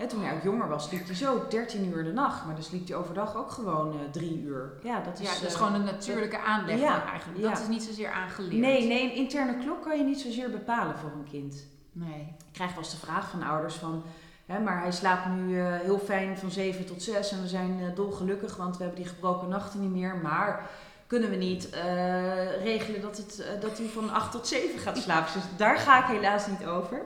Hè, 0.00 0.06
toen 0.06 0.22
hij 0.22 0.34
ook 0.34 0.42
jonger 0.42 0.68
was, 0.68 0.84
sliep 0.88 1.06
hij 1.06 1.14
zo 1.14 1.46
13 1.48 1.86
uur 1.86 2.04
de 2.04 2.12
nacht. 2.12 2.44
Maar 2.44 2.54
dan 2.54 2.64
sliep 2.64 2.88
hij 2.88 2.96
overdag 2.96 3.36
ook 3.36 3.50
gewoon 3.50 3.92
eh, 3.92 4.10
drie 4.10 4.42
uur. 4.42 4.72
Ja, 4.82 5.00
dat 5.00 5.18
is, 5.20 5.26
Ja, 5.26 5.34
dat 5.34 5.42
is 5.42 5.54
eh, 5.54 5.58
gewoon 5.58 5.74
een 5.74 5.84
natuurlijke 5.84 6.38
aanleg 6.38 6.80
ja, 6.80 7.10
eigenlijk. 7.10 7.40
ja. 7.40 7.48
Dat 7.48 7.60
is 7.60 7.68
niet 7.68 7.82
zozeer 7.82 8.10
aangeleerd. 8.10 8.60
Nee, 8.60 8.86
nee, 8.86 9.02
een 9.02 9.14
interne 9.14 9.58
klok 9.58 9.82
kan 9.82 9.98
je 9.98 10.04
niet 10.04 10.20
zozeer 10.20 10.50
bepalen 10.50 10.98
voor 10.98 11.10
een 11.10 11.28
kind. 11.30 11.66
Nee. 11.92 12.34
Ik 12.38 12.52
krijg 12.52 12.70
wel 12.70 12.82
eens 12.82 12.90
de 12.90 13.06
vraag 13.06 13.30
van 13.30 13.42
ouders 13.42 13.74
van... 13.74 14.02
Hè, 14.46 14.58
maar 14.58 14.80
hij 14.80 14.92
slaapt 14.92 15.26
nu 15.26 15.60
eh, 15.60 15.66
heel 15.80 15.98
fijn 15.98 16.38
van 16.38 16.50
7 16.50 16.86
tot 16.86 17.02
6 17.02 17.32
en 17.32 17.40
we 17.40 17.48
zijn 17.48 17.92
dolgelukkig, 17.94 18.56
want 18.56 18.76
we 18.76 18.82
hebben 18.82 19.02
die 19.02 19.10
gebroken 19.10 19.48
nachten 19.48 19.80
niet 19.80 19.90
meer. 19.90 20.16
Maar 20.16 20.70
kunnen 21.06 21.30
we 21.30 21.36
niet 21.36 21.68
regelen 22.62 23.00
dat, 23.00 23.16
het, 23.16 23.44
dat 23.60 23.78
hij 23.78 23.86
van 23.86 24.12
8 24.12 24.32
tot 24.32 24.46
7 24.46 24.78
gaat 24.78 24.98
slapen? 24.98 25.32
Dus 25.32 25.42
daar 25.56 25.78
ga 25.78 25.98
ik 25.98 26.16
helaas 26.16 26.46
niet 26.46 26.66
over. 26.66 27.02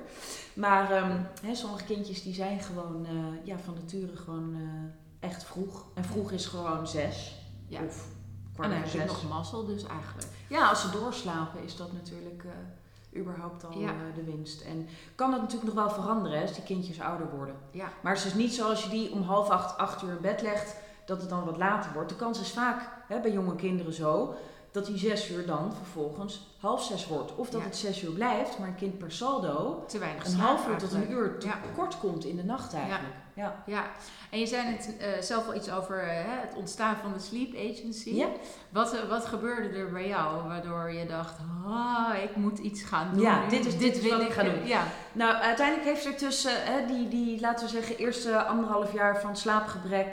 Maar 0.54 0.90
ehm, 0.90 1.16
hè, 1.42 1.54
sommige 1.54 1.84
kindjes 1.84 2.22
die 2.22 2.34
zijn 2.34 2.60
gewoon 2.60 3.06
eh, 3.06 3.46
ja, 3.46 3.58
van 3.58 3.74
nature 3.74 4.16
gewoon 4.16 4.54
eh, 4.54 5.28
echt 5.28 5.44
vroeg. 5.44 5.84
En 5.94 6.04
vroeg 6.04 6.30
is 6.30 6.46
gewoon 6.46 6.86
6 6.86 7.34
Ja. 7.68 7.80
of 7.86 8.06
En 8.06 8.52
kwart 8.54 8.68
dan 8.70 8.78
over 8.78 8.90
heb 8.92 9.00
je 9.02 9.08
6. 9.12 9.22
nog 9.22 9.30
mazzel 9.36 9.66
dus 9.66 9.86
eigenlijk. 9.86 10.26
Ja, 10.48 10.68
als 10.68 10.80
ze 10.80 10.90
doorslapen 10.90 11.62
is 11.64 11.76
dat 11.76 11.92
natuurlijk 11.92 12.44
eh, 12.44 13.20
überhaupt 13.20 13.64
al 13.64 13.78
Ja. 13.78 13.92
de 14.14 14.22
winst. 14.24 14.60
En 14.60 14.88
kan 15.14 15.30
dat 15.30 15.40
natuurlijk 15.40 15.74
nog 15.74 15.84
wel 15.84 15.94
veranderen 15.94 16.36
hè, 16.38 16.42
als 16.44 16.54
die 16.54 16.62
kindjes 16.64 17.00
ouder 17.00 17.30
worden. 17.36 17.54
Ja. 17.70 17.88
Maar 18.02 18.14
het 18.14 18.24
is 18.24 18.34
niet 18.34 18.54
zo 18.54 18.68
als 18.68 18.84
je 18.84 18.90
die 18.90 19.12
om 19.12 19.22
half 19.22 19.48
acht, 19.50 19.76
acht 19.78 20.02
uur 20.02 20.10
in 20.10 20.20
bed 20.20 20.42
legt, 20.42 20.76
dat 21.06 21.20
het 21.20 21.30
dan 21.30 21.44
wat 21.44 21.56
later 21.56 21.92
wordt. 21.92 22.08
De 22.08 22.16
kans 22.16 22.40
is 22.40 22.50
vaak 22.50 22.88
hè, 23.08 23.20
bij 23.20 23.32
jonge 23.32 23.54
kinderen 23.54 23.92
zo, 23.92 24.34
dat 24.74 24.86
die 24.86 24.98
zes 24.98 25.30
uur 25.30 25.46
dan 25.46 25.72
vervolgens 25.76 26.46
half 26.60 26.84
zes 26.84 27.06
wordt. 27.06 27.34
Of 27.34 27.50
dat 27.50 27.60
Ja. 27.60 27.66
het 27.66 27.76
zes 27.76 28.02
uur 28.02 28.10
blijft, 28.10 28.58
maar 28.58 28.68
een 28.68 28.74
kind 28.74 28.98
per 28.98 29.12
saldo 29.12 29.84
Te 29.88 29.98
weinig 29.98 30.26
een 30.26 30.38
half 30.38 30.68
uur 30.68 30.76
tot 30.76 30.92
een 30.92 31.10
uur 31.10 31.38
te 31.38 31.48
kort 31.74 31.98
komt 31.98 32.24
in 32.24 32.36
de 32.36 32.44
nacht 32.44 32.74
eigenlijk. 32.74 33.14
Ja. 33.36 33.62
Ja, 33.66 33.84
en 34.30 34.38
je 34.38 34.46
zei 34.46 34.68
net 34.70 34.96
eh, 34.98 35.08
zelf 35.20 35.46
al 35.46 35.54
iets 35.54 35.70
over 35.70 35.98
eh, 36.02 36.08
het 36.24 36.54
ontstaan 36.56 36.96
van 36.96 37.12
de 37.12 37.18
sleep 37.18 37.54
agency. 37.70 38.10
Ja. 38.14 38.28
Wat, 38.70 38.94
eh, 38.94 39.08
wat 39.08 39.24
gebeurde 39.26 39.78
er 39.78 39.92
bij 39.92 40.08
jou 40.08 40.48
waardoor 40.48 40.92
je 40.92 41.06
dacht, 41.06 41.34
ah, 41.66 42.14
ik 42.22 42.36
moet 42.36 42.58
iets 42.58 42.82
gaan 42.82 43.10
doen. 43.12 43.22
Ja, 43.22 43.48
dit 43.48 43.66
is- 43.66 43.78
dit 43.78 43.96
is 43.96 44.10
wat 44.10 44.20
ik 44.20 44.30
ga 44.32 44.42
doen. 44.42 44.66
Ja, 44.66 44.82
Nou, 45.12 45.34
uiteindelijk 45.34 45.86
heeft 45.88 46.04
er 46.06 46.16
tussen 46.16 46.52
die, 46.86 47.08
die, 47.08 47.40
laten 47.40 47.64
we 47.66 47.70
zeggen, 47.72 47.96
eerste 47.96 48.42
anderhalf 48.44 48.92
jaar 48.92 49.20
van 49.20 49.36
slaapgebrek 49.36 50.12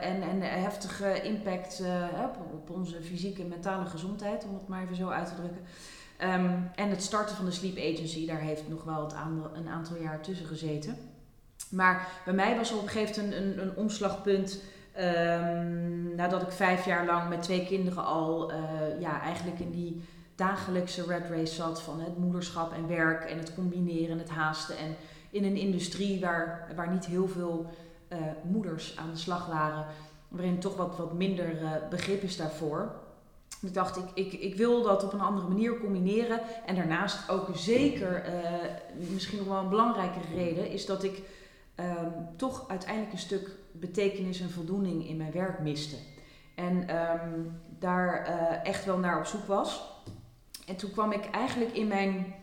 en, 0.00 0.22
en 0.22 0.40
heftige 0.42 1.22
impact 1.22 1.82
op, 2.24 2.36
op 2.52 2.70
onze 2.70 3.02
fysieke 3.02 3.42
en 3.42 3.48
mentale 3.48 3.86
gezondheid, 3.86 4.44
om 4.44 4.54
het 4.54 4.68
maar 4.68 4.82
even 4.82 4.96
zo 4.96 5.08
uit 5.08 5.26
te 5.26 5.34
drukken. 5.34 5.64
Ehm, 6.16 6.50
en 6.74 6.90
het 6.90 7.02
starten 7.02 7.36
van 7.36 7.44
de 7.44 7.50
Sleep 7.50 7.76
Agency, 7.94 8.26
daar 8.26 8.40
heeft 8.40 8.68
nog 8.68 8.84
wel 8.84 9.02
het 9.04 9.14
een 9.54 9.68
aantal 9.68 9.96
jaar 9.96 10.20
tussen 10.20 10.46
gezeten. 10.46 10.96
Maar 11.70 12.08
bij 12.24 12.34
mij 12.34 12.56
was 12.56 12.70
er 12.70 12.76
op 12.76 12.82
een 12.82 12.88
gegeven 12.88 13.24
moment 13.24 13.42
een, 13.42 13.52
een, 13.52 13.68
een 13.68 13.76
omslagpunt. 13.76 14.62
ehm, 14.92 16.14
nadat 16.14 16.42
ik 16.42 16.50
vijf 16.50 16.84
jaar 16.84 17.06
lang 17.06 17.28
met 17.28 17.42
twee 17.42 17.66
kinderen 17.66 18.04
al 18.04 18.52
eh, 18.52 18.58
ja, 19.00 19.20
eigenlijk 19.20 19.58
in 19.60 19.70
die 19.70 20.02
dagelijkse 20.34 21.04
red 21.06 21.30
race 21.30 21.54
zat 21.54 21.82
van 21.82 22.00
het 22.00 22.18
moederschap 22.18 22.72
en 22.72 22.88
werk 22.88 23.24
en 23.24 23.38
het 23.38 23.54
combineren 23.54 24.10
en 24.10 24.18
het 24.18 24.30
haasten. 24.30 24.76
En 24.78 24.96
in 25.30 25.44
een 25.44 25.56
industrie 25.56 26.20
waar, 26.20 26.72
waar 26.76 26.92
niet 26.92 27.06
heel 27.06 27.28
veel 27.28 27.70
eh, 28.08 28.18
moeders 28.42 28.96
aan 28.96 29.10
de 29.10 29.18
slag 29.18 29.46
waren, 29.46 29.86
waarin 30.28 30.58
toch 30.58 30.76
wat, 30.76 30.96
wat 30.96 31.12
minder 31.12 31.62
eh, 31.62 31.70
begrip 31.90 32.22
is 32.22 32.36
daarvoor. 32.36 32.94
Ik 33.62 33.74
dacht, 33.74 33.96
ik, 33.96 34.10
ik, 34.14 34.32
ik 34.32 34.54
wil 34.54 34.82
dat 34.82 35.04
op 35.04 35.12
een 35.12 35.20
andere 35.20 35.48
manier 35.48 35.78
combineren. 35.78 36.40
En 36.66 36.74
daarnaast 36.74 37.30
ook 37.30 37.48
zeker, 37.54 38.24
misschien 39.12 39.38
nog 39.38 39.46
wel 39.46 39.58
een 39.58 39.68
belangrijkere 39.68 40.34
reden, 40.34 40.70
is 40.70 40.86
dat 40.86 41.04
ik 41.04 41.22
ehm, 41.76 42.10
toch 42.36 42.68
uiteindelijk 42.68 43.12
een 43.12 43.18
stuk 43.18 43.50
betekenis 43.72 44.40
en 44.40 44.50
voldoening 44.50 45.08
in 45.08 45.16
mijn 45.16 45.32
werk 45.32 45.58
miste. 45.58 45.96
En 46.54 46.88
ehm, 46.88 47.40
daar 47.78 48.24
eh, 48.24 48.68
echt 48.68 48.84
wel 48.84 48.98
naar 48.98 49.18
op 49.18 49.26
zoek 49.26 49.46
was. 49.46 49.94
En 50.66 50.76
toen 50.76 50.90
kwam 50.90 51.12
ik 51.12 51.30
eigenlijk 51.30 51.72
in 51.72 51.88
mijn 51.88 52.34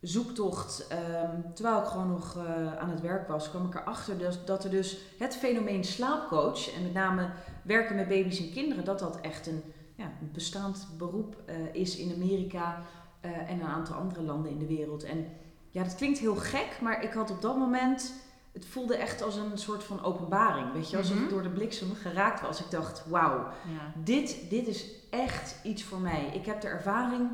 zoektocht, 0.00 0.86
ehm, 0.86 1.40
terwijl 1.54 1.78
ik 1.78 1.86
gewoon 1.86 2.10
nog 2.10 2.36
eh, 2.36 2.76
aan 2.76 2.90
het 2.90 3.00
werk 3.00 3.28
was, 3.28 3.50
kwam 3.50 3.66
ik 3.66 3.74
erachter 3.74 4.18
dat, 4.18 4.40
dat 4.44 4.64
er 4.64 4.70
dus 4.70 4.98
het 5.18 5.36
fenomeen 5.36 5.84
slaapcoach, 5.84 6.74
en 6.74 6.82
met 6.82 6.92
name 6.92 7.30
werken 7.62 7.96
met 7.96 8.08
baby's 8.08 8.38
en 8.38 8.52
kinderen, 8.52 8.84
dat 8.84 8.98
dat 8.98 9.20
echt 9.20 9.46
een 9.46 9.62
ja, 9.94 10.10
bestaand 10.32 10.88
beroep 10.98 11.36
uh, 11.48 11.54
is 11.72 11.96
in 11.96 12.12
Amerika 12.14 12.82
en 13.20 13.60
een 13.60 13.66
aantal 13.66 13.96
andere 13.96 14.22
landen 14.22 14.50
in 14.50 14.58
de 14.58 14.66
wereld. 14.66 15.02
En 15.02 15.26
ja, 15.70 15.82
dat 15.82 15.94
klinkt 15.94 16.18
heel 16.18 16.36
gek, 16.36 16.78
maar 16.80 17.02
ik 17.02 17.12
had 17.12 17.30
op 17.30 17.42
dat 17.42 17.56
moment, 17.56 18.12
het 18.56 18.66
voelde 18.66 18.96
echt 18.96 19.22
als 19.22 19.36
een 19.36 19.58
soort 19.58 19.84
van 19.84 20.02
openbaring. 20.04 20.72
Weet 20.72 20.90
je, 20.90 20.96
alsof 20.96 21.12
mm 21.12 21.16
-hmm. 21.18 21.26
ik 21.26 21.32
door 21.32 21.42
de 21.42 21.48
bliksem 21.48 21.94
geraakt 21.94 22.40
was. 22.40 22.60
Ik 22.60 22.70
dacht, 22.70 23.04
wauw, 23.06 23.38
ja. 23.44 23.92
dit, 24.04 24.50
dit 24.50 24.66
is 24.66 24.90
echt 25.10 25.56
iets 25.62 25.82
voor 25.82 26.00
mij. 26.00 26.30
Ik 26.34 26.46
heb 26.46 26.60
de 26.60 26.68
ervaring, 26.68 27.30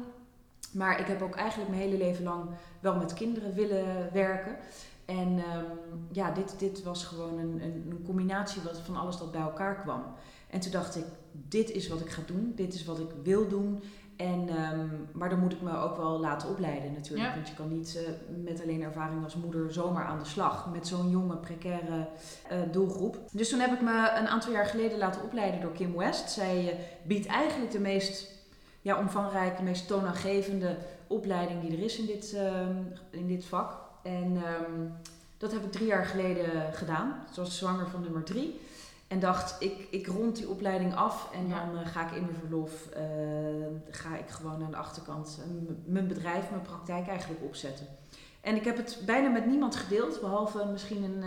maar 0.72 1.00
ik 1.00 1.06
heb 1.06 1.22
ook 1.22 1.34
eigenlijk 1.34 1.70
mijn 1.70 1.82
hele 1.82 1.96
leven 1.96 2.24
lang 2.24 2.50
wel 2.80 2.96
met 2.96 3.14
kinderen 3.14 3.54
willen 3.54 4.12
werken. 4.12 4.56
En 5.04 5.28
um, 5.28 6.06
ja, 6.12 6.30
dit, 6.30 6.58
dit 6.58 6.82
was 6.82 7.04
gewoon 7.04 7.38
een, 7.38 7.62
een, 7.62 7.86
een 7.90 8.02
combinatie 8.04 8.62
van 8.84 8.96
alles 8.96 9.16
dat 9.16 9.32
bij 9.32 9.40
elkaar 9.40 9.80
kwam. 9.80 10.04
En 10.50 10.60
toen 10.60 10.70
dacht 10.70 10.96
ik, 10.96 11.04
dit 11.32 11.70
is 11.70 11.88
wat 11.88 12.00
ik 12.00 12.10
ga 12.10 12.22
doen, 12.26 12.52
dit 12.56 12.74
is 12.74 12.84
wat 12.84 12.98
ik 12.98 13.10
wil 13.22 13.48
doen. 13.48 13.82
En, 14.22 14.48
um, 14.72 15.08
maar 15.12 15.28
dan 15.28 15.38
moet 15.38 15.52
ik 15.52 15.62
me 15.62 15.76
ook 15.76 15.96
wel 15.96 16.20
laten 16.20 16.48
opleiden 16.48 16.92
natuurlijk. 16.92 17.28
Ja. 17.28 17.34
Want 17.34 17.48
je 17.48 17.54
kan 17.54 17.68
niet 17.68 18.00
uh, 18.00 18.42
met 18.44 18.62
alleen 18.62 18.82
ervaring 18.82 19.24
als 19.24 19.36
moeder 19.36 19.72
zomaar 19.72 20.04
aan 20.04 20.18
de 20.18 20.24
slag. 20.24 20.70
Met 20.72 20.86
zo'n 20.86 21.10
jonge, 21.10 21.36
precaire 21.36 22.06
uh, 22.52 22.58
doelgroep. 22.72 23.18
Dus 23.32 23.48
toen 23.48 23.60
heb 23.60 23.72
ik 23.72 23.80
me 23.80 24.12
een 24.16 24.28
aantal 24.28 24.52
jaar 24.52 24.66
geleden 24.66 24.98
laten 24.98 25.22
opleiden 25.22 25.60
door 25.60 25.72
Kim 25.72 25.96
West. 25.96 26.30
Zij 26.30 26.64
uh, 26.64 26.70
biedt 27.06 27.26
eigenlijk 27.26 27.70
de 27.70 27.80
meest 27.80 28.30
ja, 28.80 28.98
omvangrijke, 28.98 29.62
meest 29.62 29.86
toonaangevende 29.86 30.76
opleiding 31.06 31.60
die 31.60 31.72
er 31.76 31.84
is 31.84 31.98
in 31.98 32.06
dit, 32.06 32.36
in 33.10 33.26
dit 33.26 33.44
vak. 33.44 33.76
En 34.02 34.36
um, 34.36 34.92
dat 35.38 35.52
heb 35.52 35.64
ik 35.64 35.72
drie 35.72 35.86
jaar 35.86 36.04
geleden 36.04 36.72
gedaan. 36.72 37.14
Zoals 37.30 37.58
zwanger 37.58 37.88
van 37.88 38.00
nummer 38.00 38.22
drie. 38.22 38.60
En 39.12 39.20
dacht, 39.20 39.56
ik, 39.58 39.86
ik 39.90 40.06
rond 40.06 40.36
die 40.36 40.48
opleiding 40.48 40.94
af 40.94 41.28
en 41.32 41.48
ja. 41.48 41.64
dan 41.64 41.80
uh, 41.80 41.86
ga 41.86 42.06
ik 42.06 42.12
in 42.16 42.22
mijn 42.22 42.36
verlof, 42.38 42.88
uh, 42.96 43.66
ga 43.90 44.16
ik 44.16 44.28
gewoon 44.28 44.64
aan 44.64 44.70
de 44.70 44.76
achterkant 44.76 45.38
uh, 45.38 45.44
mijn 45.84 46.08
bedrijf, 46.08 46.50
mijn 46.50 46.62
praktijk 46.62 47.08
eigenlijk 47.08 47.42
opzetten. 47.42 47.86
En 48.40 48.56
ik 48.56 48.64
heb 48.64 48.76
het 48.76 48.98
bijna 49.06 49.28
met 49.28 49.46
niemand 49.46 49.76
gedeeld, 49.76 50.20
behalve 50.20 50.64
misschien 50.64 51.02
een, 51.02 51.22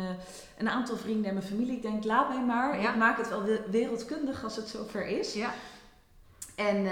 een 0.58 0.70
aantal 0.70 0.96
vrienden 0.96 1.26
en 1.26 1.34
mijn 1.34 1.46
familie. 1.46 1.76
Ik 1.76 1.82
denk, 1.82 2.04
laat 2.04 2.30
mij 2.30 2.44
maar, 2.44 2.82
ja. 2.82 2.90
ik 2.90 2.98
maak 2.98 3.18
het 3.18 3.30
wel 3.30 3.44
wereldkundig 3.70 4.44
als 4.44 4.56
het 4.56 4.68
zover 4.68 5.08
is. 5.08 5.34
Ja. 5.34 5.54
En 6.56 6.84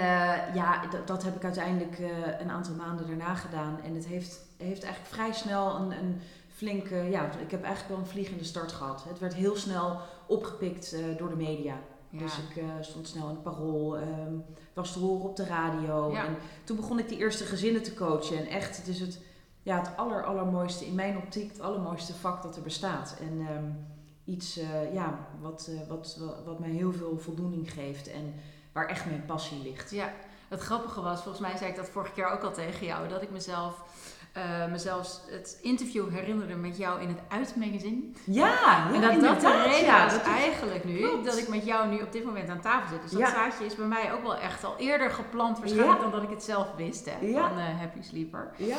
ja, 0.54 0.80
dat 1.04 1.22
heb 1.22 1.36
ik 1.36 1.44
uiteindelijk 1.44 1.98
een 2.40 2.50
aantal 2.50 2.74
maanden 2.74 3.06
daarna 3.06 3.34
gedaan. 3.34 3.80
En 3.84 3.94
het 3.94 4.06
heeft, 4.06 4.40
heeft 4.56 4.82
eigenlijk 4.82 5.14
vrij 5.14 5.32
snel 5.32 5.76
een, 5.76 5.90
een 5.90 6.20
flinke, 6.54 6.96
ja, 6.96 7.24
ik 7.24 7.50
heb 7.50 7.62
eigenlijk 7.62 7.94
wel 7.94 7.98
een 7.98 8.12
vliegende 8.12 8.44
start 8.44 8.72
gehad. 8.72 9.04
Het 9.08 9.18
werd 9.18 9.34
heel 9.34 9.56
snel 9.56 10.00
opgepikt 10.26 10.94
uh, 10.94 11.18
door 11.18 11.28
de 11.28 11.36
media. 11.36 11.78
Ja. 12.10 12.18
Dus 12.18 12.38
ik 12.38 12.56
uh, 12.56 12.64
stond 12.80 13.08
snel 13.08 13.28
in 13.28 13.34
het 13.34 13.42
parool, 13.42 13.98
um, 13.98 14.44
was 14.74 14.92
te 14.92 14.98
horen 14.98 15.28
op 15.28 15.36
de 15.36 15.44
radio. 15.44 16.12
Ja. 16.12 16.24
En 16.24 16.36
toen 16.64 16.76
begon 16.76 16.98
ik 16.98 17.08
die 17.08 17.18
eerste 17.18 17.44
gezinnen 17.44 17.82
te 17.82 17.94
coachen. 17.94 18.38
En 18.38 18.46
echt, 18.46 18.76
het 18.76 18.88
is 18.88 19.00
het, 19.00 19.20
ja, 19.62 19.78
het 19.78 19.96
aller, 19.96 20.24
allermooiste, 20.24 20.86
in 20.86 20.94
mijn 20.94 21.16
optiek, 21.16 21.52
het 21.52 21.60
allermooiste 21.60 22.14
vak 22.14 22.42
dat 22.42 22.56
er 22.56 22.62
bestaat. 22.62 23.16
En 23.20 23.56
um, 23.56 23.86
iets 24.24 24.58
uh, 24.58 24.94
ja, 24.94 25.26
wat, 25.40 25.70
wat, 25.88 26.16
wat, 26.20 26.44
wat 26.44 26.58
mij 26.58 26.70
heel 26.70 26.92
veel 26.92 27.18
voldoening 27.18 27.72
geeft 27.72 28.10
en 28.10 28.34
waar 28.72 28.86
echt 28.88 29.06
mijn 29.06 29.24
passie 29.24 29.62
ligt. 29.62 29.90
Ja, 29.90 30.12
het 30.48 30.60
grappige 30.60 31.00
was, 31.00 31.22
volgens 31.22 31.46
mij 31.46 31.56
zei 31.56 31.70
ik 31.70 31.76
dat 31.76 31.88
vorige 31.88 32.12
keer 32.12 32.26
ook 32.26 32.42
al 32.42 32.52
tegen 32.52 32.86
jou, 32.86 33.08
dat 33.08 33.22
ik 33.22 33.30
mezelf 33.30 33.82
uh, 34.36 34.66
mezelf 34.70 35.20
het 35.26 35.58
interview 35.62 36.10
herinnerde 36.10 36.54
met 36.54 36.76
jou 36.76 37.00
in 37.00 37.08
het 37.08 37.18
Uitmagazine. 37.28 38.02
Ja, 38.24 38.46
ja, 38.46 38.92
en 38.94 39.00
dat 39.00 39.20
dat 39.20 39.40
de 39.40 39.62
reden 39.62 39.84
ja, 39.84 40.06
is 40.06 40.22
eigenlijk 40.22 40.84
nu 40.84 40.98
klopt. 40.98 41.24
dat 41.24 41.38
ik 41.38 41.48
met 41.48 41.64
jou 41.64 41.88
nu 41.88 42.00
op 42.02 42.12
dit 42.12 42.24
moment 42.24 42.48
aan 42.48 42.60
tafel 42.60 42.88
zit. 42.88 43.02
Dus 43.02 43.10
dat 43.10 43.20
ja. 43.20 43.30
zaadje 43.30 43.64
is 43.64 43.74
bij 43.74 43.86
mij 43.86 44.12
ook 44.12 44.22
wel 44.22 44.36
echt 44.36 44.64
al 44.64 44.76
eerder 44.78 45.10
geplant, 45.10 45.58
waarschijnlijk 45.58 46.00
dan 46.00 46.10
dat 46.10 46.22
ik 46.22 46.30
het 46.30 46.42
zelf 46.42 46.74
wist 46.76 47.04
hè, 47.04 47.18
van 47.32 47.58
uh, 47.58 47.78
Happy 47.78 48.02
Sleeper. 48.02 48.50
Ja. 48.56 48.76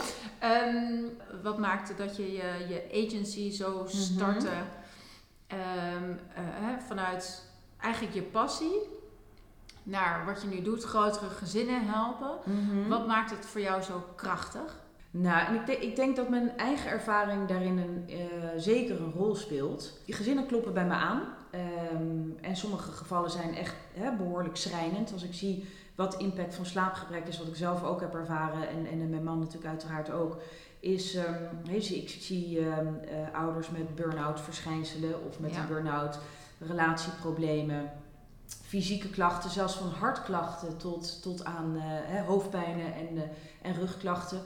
Um, 0.66 1.18
wat 1.44 1.58
maakte 1.58 1.96
dat 1.96 2.18
je 2.18 2.32
je, 2.32 2.66
je 2.68 3.06
agency 3.06 3.52
zo 3.52 3.74
Mhm. 3.84 3.88
startte 3.88 4.50
mm 4.50 5.58
-hmm. 5.58 6.10
um, 6.10 6.20
uh, 6.38 6.80
vanuit 6.88 7.44
eigenlijk 7.80 8.14
je 8.14 8.22
passie 8.22 8.80
naar 9.84 10.26
wat 10.26 10.42
je 10.42 10.48
nu 10.48 10.62
doet, 10.62 10.84
grotere 10.84 11.30
gezinnen 11.30 11.88
helpen. 11.88 12.38
Mhm. 12.44 12.60
Mm 12.60 12.70
-hmm. 12.70 12.90
Wat 12.90 13.08
maakt 13.08 13.32
het 13.32 13.46
voor 13.46 13.62
jou 13.62 13.82
zo 13.82 14.04
krachtig? 14.16 14.84
Nou, 15.18 15.48
en 15.48 15.56
ik, 15.56 15.66
de, 15.66 15.78
ik, 15.78 15.96
denk 15.96 16.16
dat 16.16 16.30
mijn 16.30 16.58
eigen 16.58 16.92
ervaring 16.92 17.48
daarin 17.48 17.78
een, 17.78 18.06
uh, 18.10 18.18
zeker 18.58 19.02
een 19.02 19.12
rol 19.12 19.36
speelt. 19.36 20.00
Die 20.06 20.16
gezinnen 20.16 20.46
kloppen 20.46 20.74
bij 20.74 20.86
me 20.86 20.94
aan. 20.94 21.22
Um, 21.94 22.38
en 22.42 22.56
sommige 22.56 22.92
gevallen 22.92 23.32
zijn 23.32 23.56
echt 23.56 23.76
hè, 23.94 24.16
behoorlijk 24.16 24.58
schrijnend. 24.58 25.14
Als 25.14 25.24
ik 25.24 25.34
zie 25.34 25.66
wat 25.96 26.16
impact 26.16 26.56
van 26.56 26.66
slaapgebrek 26.66 27.28
is, 27.28 27.38
wat 27.38 27.48
ik 27.48 27.56
zelf 27.56 27.84
ook 27.84 28.02
heb 28.02 28.14
ervaren 28.14 28.70
en, 28.70 28.86
en 28.86 29.10
mijn 29.10 29.24
man 29.24 29.40
natuurlijk 29.40 29.68
uiteraard 29.68 30.12
ook. 30.12 30.42
Is, 30.80 31.16
um, 31.16 31.74
ik 31.74 31.84
zie, 31.84 32.02
ik 32.02 32.10
zie 32.10 32.60
um, 32.60 33.00
uh, 33.04 33.40
ouders 33.40 33.70
met 33.70 33.96
burn-out 33.96 34.42
verschijnselen 34.42 35.26
of 35.28 35.40
met 35.40 35.54
ja. 35.54 35.62
een 35.62 35.68
burn-out 35.68 36.20
relatieproblemen 36.60 37.92
fysieke 38.48 39.10
klachten, 39.10 39.50
zelfs 39.50 39.76
van 39.76 39.90
hartklachten 39.90 40.78
tot, 40.78 41.22
tot 41.22 41.46
aan 41.46 41.76
uh, 41.76 42.26
hoofdpijnen 42.26 42.94
en, 42.94 43.30
en 43.62 43.74
rugklachten. 43.74 44.42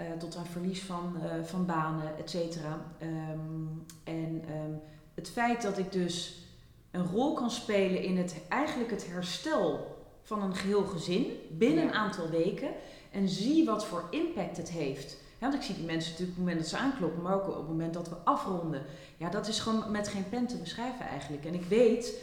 Uh, 0.00 0.18
tot 0.18 0.36
aan 0.36 0.46
verlies 0.46 0.82
van, 0.82 1.16
uh, 1.16 1.44
van 1.44 1.66
banen, 1.66 2.18
et 2.18 2.30
cetera. 2.30 2.78
Um, 3.02 3.84
en 4.04 4.42
um, 4.50 4.80
het 5.14 5.30
feit 5.30 5.62
dat 5.62 5.78
ik 5.78 5.92
dus 5.92 6.42
een 6.90 7.06
rol 7.06 7.34
kan 7.34 7.50
spelen 7.50 8.02
in 8.02 8.16
het, 8.16 8.36
eigenlijk 8.48 8.90
het 8.90 9.06
herstel 9.06 9.96
van 10.22 10.42
een 10.42 10.54
geheel 10.54 10.84
gezin 10.84 11.26
binnen 11.50 11.84
ja. 11.84 11.90
een 11.90 11.96
aantal 11.96 12.28
weken 12.28 12.68
en 13.12 13.28
zie 13.28 13.64
wat 13.64 13.86
voor 13.86 14.04
impact 14.10 14.56
het 14.56 14.70
heeft. 14.70 15.16
Ja, 15.38 15.50
want 15.50 15.54
ik 15.54 15.62
zie 15.62 15.74
die 15.74 15.84
mensen 15.84 16.10
natuurlijk 16.10 16.38
op 16.38 16.44
het 16.44 16.54
moment 16.54 16.58
dat 16.58 16.80
ze 16.80 16.84
aankloppen, 16.84 17.22
maar 17.22 17.34
ook 17.34 17.48
op 17.48 17.56
het 17.56 17.66
moment 17.66 17.94
dat 17.94 18.08
we 18.08 18.14
afronden. 18.24 18.82
Ja, 19.16 19.28
dat 19.30 19.48
is 19.48 19.60
gewoon 19.60 19.90
met 19.90 20.08
geen 20.08 20.28
pen 20.28 20.46
te 20.46 20.56
beschrijven 20.56 21.06
eigenlijk. 21.06 21.44
En 21.44 21.54
ik 21.54 21.64
weet 21.64 22.14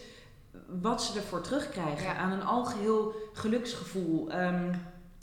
wat 0.81 1.03
ze 1.03 1.17
ervoor 1.17 1.41
terugkrijgen 1.41 2.05
ja. 2.05 2.15
aan 2.15 2.31
een 2.31 2.43
algeheel 2.43 3.13
geluksgevoel. 3.33 4.33
Um, 4.33 4.71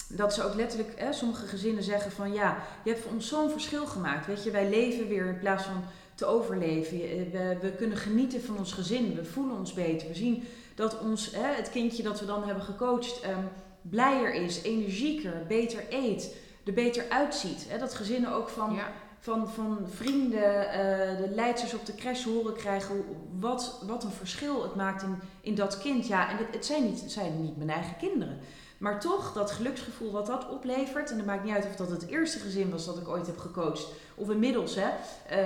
dat 0.08 0.34
ze 0.34 0.44
ook 0.44 0.54
letterlijk, 0.54 0.92
hè, 0.96 1.12
sommige 1.12 1.46
gezinnen 1.46 1.82
zeggen 1.82 2.12
van 2.12 2.32
ja, 2.32 2.56
je 2.84 2.90
hebt 2.90 3.02
voor 3.02 3.12
ons 3.12 3.28
zo'n 3.28 3.50
verschil 3.50 3.86
gemaakt. 3.86 4.26
Weet 4.26 4.44
je, 4.44 4.50
wij 4.50 4.68
leven 4.68 5.08
weer 5.08 5.26
in 5.26 5.38
plaats 5.38 5.64
van 5.64 5.84
te 6.14 6.26
overleven. 6.26 6.98
We, 7.30 7.56
we 7.60 7.70
kunnen 7.70 7.96
genieten 7.96 8.42
van 8.42 8.58
ons 8.58 8.72
gezin, 8.72 9.14
we 9.14 9.24
voelen 9.24 9.56
ons 9.56 9.72
beter. 9.72 10.08
We 10.08 10.14
zien 10.14 10.44
dat 10.74 10.98
ons, 10.98 11.30
hè, 11.30 11.54
het 11.54 11.70
kindje 11.70 12.02
dat 12.02 12.20
we 12.20 12.26
dan 12.26 12.44
hebben 12.44 12.64
gecoacht, 12.64 13.24
um, 13.24 13.48
blijer 13.82 14.34
is, 14.34 14.62
energieker, 14.62 15.32
beter 15.48 15.84
eet, 15.90 16.34
er 16.64 16.72
beter 16.72 17.04
uitziet. 17.08 17.66
Hè, 17.68 17.78
dat 17.78 17.94
gezinnen 17.94 18.32
ook 18.32 18.48
van, 18.48 18.74
ja. 18.74 18.92
van, 19.20 19.48
van 19.48 19.78
vrienden, 19.94 20.60
uh, 20.66 20.72
de 21.18 21.30
leidsters 21.34 21.74
op 21.74 21.86
de 21.86 21.94
crash 21.94 22.24
horen 22.24 22.54
krijgen 22.54 23.04
wat, 23.38 23.82
wat 23.86 24.04
een 24.04 24.10
verschil 24.10 24.62
het 24.62 24.74
maakt 24.74 25.02
in, 25.02 25.18
in 25.40 25.54
dat 25.54 25.78
kind. 25.78 26.06
Ja, 26.06 26.30
en 26.30 26.36
het, 26.36 26.46
het, 26.52 26.66
zijn 26.66 26.84
niet, 26.84 27.00
het 27.00 27.12
zijn 27.12 27.42
niet 27.42 27.56
mijn 27.56 27.70
eigen 27.70 27.96
kinderen. 27.96 28.38
Maar 28.78 29.00
toch, 29.00 29.32
dat 29.32 29.50
geluksgevoel 29.50 30.10
wat 30.10 30.26
dat 30.26 30.48
oplevert, 30.48 31.10
en 31.10 31.16
het 31.16 31.26
maakt 31.26 31.44
niet 31.44 31.54
uit 31.54 31.66
of 31.66 31.76
dat 31.76 31.90
het 31.90 32.06
eerste 32.06 32.38
gezin 32.38 32.70
was 32.70 32.86
dat 32.86 32.98
ik 32.98 33.08
ooit 33.08 33.26
heb 33.26 33.38
gecoacht, 33.38 33.86
of 34.14 34.30
inmiddels 34.30 34.74
hè, 34.74 34.88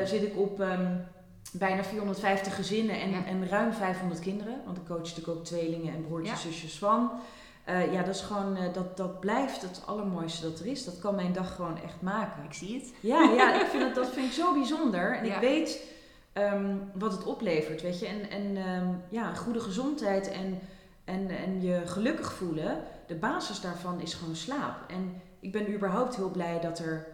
uh, 0.00 0.06
zit 0.06 0.22
ik 0.22 0.36
op 0.36 0.60
um, 0.60 1.04
bijna 1.52 1.84
450 1.84 2.54
gezinnen 2.54 3.00
en, 3.00 3.10
ja. 3.10 3.24
en, 3.24 3.48
ruim 3.48 3.72
500 3.72 4.20
kinderen. 4.20 4.60
Want 4.64 4.76
ik 4.76 4.86
coach 4.86 4.98
natuurlijk 4.98 5.28
ook 5.28 5.44
tweelingen 5.44 5.94
en 5.94 6.06
broertjes, 6.06 6.42
ja. 6.42 6.50
zusjes 6.50 6.78
van. 6.78 7.10
Uh, 7.68 7.92
ja, 7.92 8.02
dat 8.02 8.14
is 8.14 8.20
gewoon, 8.20 8.56
uh, 8.56 8.72
dat, 8.72 8.96
dat 8.96 9.20
blijft 9.20 9.62
het 9.62 9.82
allermooiste 9.86 10.42
dat 10.50 10.60
er 10.60 10.66
is. 10.66 10.84
Dat 10.84 10.98
kan 10.98 11.14
mijn 11.14 11.32
dag 11.32 11.54
gewoon 11.54 11.82
echt 11.82 12.00
maken. 12.00 12.44
Ik 12.44 12.54
zie 12.54 12.74
het. 12.74 12.92
Ja, 13.00 13.22
ja 13.22 13.60
ik 13.60 13.66
vind 13.66 13.82
het, 13.82 13.94
dat 13.94 14.10
vind 14.10 14.26
ik 14.26 14.32
zo 14.32 14.52
bijzonder. 14.52 15.16
En 15.16 15.24
ja. 15.24 15.34
ik 15.34 15.40
weet 15.40 15.82
um, 16.34 16.90
wat 16.94 17.12
het 17.12 17.24
oplevert, 17.24 17.82
weet 17.82 17.98
je. 17.98 18.06
En, 18.06 18.30
en 18.30 18.56
um, 18.56 19.02
ja, 19.08 19.34
goede 19.34 19.60
gezondheid 19.60 20.30
en, 20.30 20.60
en, 21.04 21.30
en 21.30 21.62
je 21.62 21.82
gelukkig 21.84 22.32
voelen 22.32 22.82
de 23.12 23.18
basis 23.18 23.60
daarvan 23.60 24.00
is 24.00 24.14
gewoon 24.14 24.36
slaap. 24.36 24.90
En 24.90 25.20
ik 25.40 25.52
ben 25.52 25.74
überhaupt 25.74 26.16
heel 26.16 26.30
blij 26.30 26.60
dat 26.60 26.78
er 26.78 27.06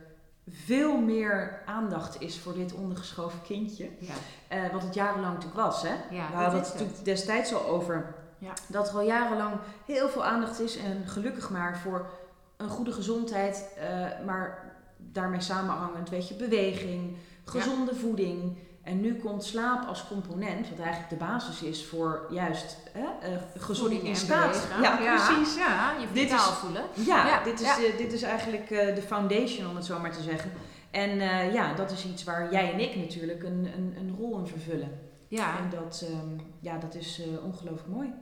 veel 0.49 1.00
meer 1.00 1.62
aandacht 1.67 2.21
is 2.21 2.38
voor 2.38 2.55
dit 2.55 2.73
ondergeschoven 2.73 3.43
kindje. 3.43 3.88
Ja. 3.99 4.14
Uh, 4.57 4.73
wat 4.73 4.83
het 4.83 4.95
jarenlang 4.95 5.35
natuurlijk 5.35 5.61
was. 5.61 5.83
Hè? 5.83 5.95
Ja, 6.11 6.28
We 6.31 6.37
hadden 6.37 6.61
het 6.61 6.73
natuurlijk 6.73 7.05
destijds 7.05 7.55
al 7.55 7.67
over 7.67 8.14
ja. 8.38 8.52
dat 8.67 8.88
er 8.88 8.95
al 8.95 9.02
jarenlang 9.02 9.55
heel 9.87 10.09
veel 10.09 10.25
aandacht 10.25 10.61
is. 10.61 10.76
En 10.76 11.07
gelukkig 11.07 11.50
maar 11.50 11.78
voor 11.78 12.11
een 12.57 12.69
goede 12.69 12.93
gezondheid. 12.93 13.69
Uh, 13.78 14.26
maar 14.26 14.73
daarmee 14.97 15.40
samenhangend, 15.40 16.09
weet 16.09 16.28
je, 16.28 16.35
beweging, 16.35 17.17
gezonde 17.45 17.95
voeding. 17.95 18.59
En 18.88 19.00
nu 19.00 19.14
komt 19.14 19.45
slaap 19.45 19.88
als 19.88 20.07
component, 20.09 20.68
wat 20.68 20.78
eigenlijk 20.78 21.11
de 21.11 21.16
basis 21.16 21.62
is 21.62 21.87
voor 21.87 22.26
juist 22.30 22.76
hè, 22.92 23.30
uh, 23.30 23.37
gezond 23.57 24.02
in 24.02 24.16
staat. 24.16 24.68
Ja, 24.83 24.97
precies. 24.97 25.57
Ja, 25.57 25.95
je 26.00 26.07
vitaal 26.12 26.52
voelen. 26.52 26.83
Ja, 26.95 27.42
dit, 27.42 27.61
is, 27.61 27.76
dit 27.97 28.12
is 28.12 28.23
eigenlijk 28.23 28.71
uh, 28.71 28.95
de 28.95 29.02
foundation, 29.02 29.68
om 29.71 29.76
het 29.76 29.85
zo 29.85 29.99
maar 29.99 30.12
te 30.12 30.23
zeggen. 30.23 30.50
En 30.90 31.11
uh, 31.11 31.52
ja, 31.52 31.75
dat 31.75 31.90
is 31.90 32.04
iets 32.04 32.25
waar 32.25 32.52
jij 32.52 32.73
en 32.73 32.80
ik 32.80 32.97
natuurlijk 32.97 33.42
een, 33.42 33.68
een, 33.76 33.95
een 33.99 34.16
rol 34.18 34.38
in 34.38 34.47
vervullen. 34.47 35.00
Ja. 35.28 35.59
En 35.59 35.71
dat, 35.71 36.04
um, 36.11 36.40
ja, 36.61 36.78
dat 36.78 36.95
is 36.95 37.23
ongelooflijk 37.45 37.88
mooi. 37.88 38.12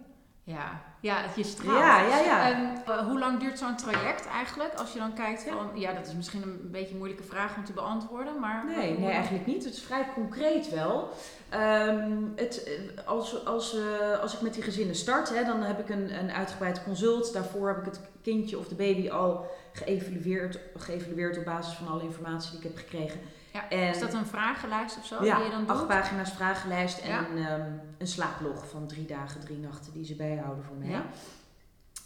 Ja, 0.46 0.82
ja, 1.00 1.24
je 1.36 1.44
straalt. 1.44 1.78
Ja, 1.78 2.06
ja, 2.06 2.18
ja. 2.18 2.72
Uh, 2.88 2.98
hoe 2.98 3.18
lang 3.18 3.40
duurt 3.40 3.58
zo'n 3.58 3.76
traject 3.76 4.26
eigenlijk? 4.26 4.74
Als 4.74 4.92
je 4.92 4.98
dan 4.98 5.14
kijkt 5.14 5.42
van, 5.42 5.70
ja, 5.74 5.92
dat 5.92 6.06
is 6.06 6.14
misschien 6.14 6.42
een 6.42 6.70
beetje 6.70 6.90
een 6.90 6.96
moeilijke 6.96 7.22
vraag 7.22 7.56
om 7.56 7.64
te 7.64 7.72
beantwoorden, 7.72 8.40
maar... 8.40 8.64
Nee, 8.64 8.98
nee 8.98 9.10
eigenlijk 9.10 9.46
niet. 9.46 9.64
Het 9.64 9.74
is 9.74 9.82
vrij 9.82 10.06
concreet 10.14 10.70
wel. 10.70 11.08
Um, 11.54 12.32
het, 12.36 12.62
eh, 12.62 13.06
als, 13.06 13.44
als, 13.44 13.74
uh, 13.74 14.20
als 14.20 14.34
ik 14.34 14.40
met 14.40 14.54
die 14.54 14.62
gezinnen 14.62 14.94
start, 14.94 15.28
hè, 15.28 15.44
dan 15.44 15.62
heb 15.62 15.78
ik 15.78 15.88
een, 15.88 16.18
een 16.18 16.30
uitgebreid 16.30 16.84
consult. 16.84 17.32
Daarvoor 17.32 17.68
heb 17.68 17.78
ik 17.78 17.84
het 17.84 18.00
kindje 18.22 18.58
of 18.58 18.68
de 18.68 18.74
baby 18.74 19.10
al 19.10 19.46
geëvalueerd, 19.72 20.58
geëvalueerd 20.76 21.38
op 21.38 21.44
basis 21.44 21.74
van 21.74 21.88
alle 21.88 22.02
informatie 22.02 22.50
die 22.50 22.58
ik 22.58 22.64
heb 22.64 22.76
gekregen. 22.76 23.20
Ja, 23.56 23.70
is 23.70 23.98
dat 23.98 24.14
een 24.14 24.26
vragenlijst 24.26 24.98
of 24.98 25.06
zo 25.06 25.24
ja, 25.24 25.36
die 25.36 25.44
je 25.44 25.50
dan 25.50 25.60
doet? 25.60 25.70
acht 25.70 25.86
pagina's 25.86 26.32
vragenlijst 26.32 26.98
en 26.98 27.36
een, 27.36 27.52
um, 27.52 27.80
een 27.98 28.06
slaaplog 28.06 28.68
van 28.68 28.86
drie 28.86 29.06
dagen, 29.06 29.40
drie 29.40 29.58
nachten 29.58 29.92
die 29.92 30.04
ze 30.04 30.14
bijhouden 30.14 30.64
voor 30.64 30.76
mij. 30.76 30.88
Ja. 30.88 31.04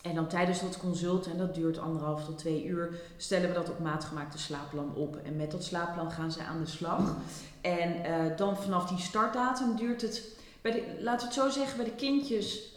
En 0.02 0.14
dan 0.14 0.28
tijdens 0.28 0.60
dat 0.60 0.78
consult, 0.78 1.26
en 1.26 1.36
dat 1.38 1.54
duurt 1.54 1.78
anderhalf 1.78 2.24
tot 2.24 2.38
twee 2.38 2.64
uur, 2.64 3.00
stellen 3.16 3.48
we 3.48 3.54
dat 3.54 3.70
op 3.70 3.78
maat 3.78 4.04
gemaakte 4.04 4.38
slaapplan 4.38 4.94
op. 4.94 5.16
En 5.16 5.36
met 5.36 5.50
dat 5.50 5.64
slaapplan 5.64 6.10
gaan 6.10 6.32
ze 6.32 6.42
aan 6.42 6.60
de 6.60 6.70
slag. 6.70 7.14
En 7.60 7.96
uh, 7.96 8.36
dan 8.36 8.56
vanaf 8.56 8.88
die 8.88 8.98
startdatum 8.98 9.76
duurt 9.76 10.02
het, 10.02 10.22
bij 10.60 10.72
de, 10.72 10.96
laten 11.00 11.28
we 11.28 11.34
het 11.34 11.42
zo 11.42 11.48
zeggen, 11.48 11.76
bij 11.76 11.84
de 11.84 11.94
kindjes 11.94 12.74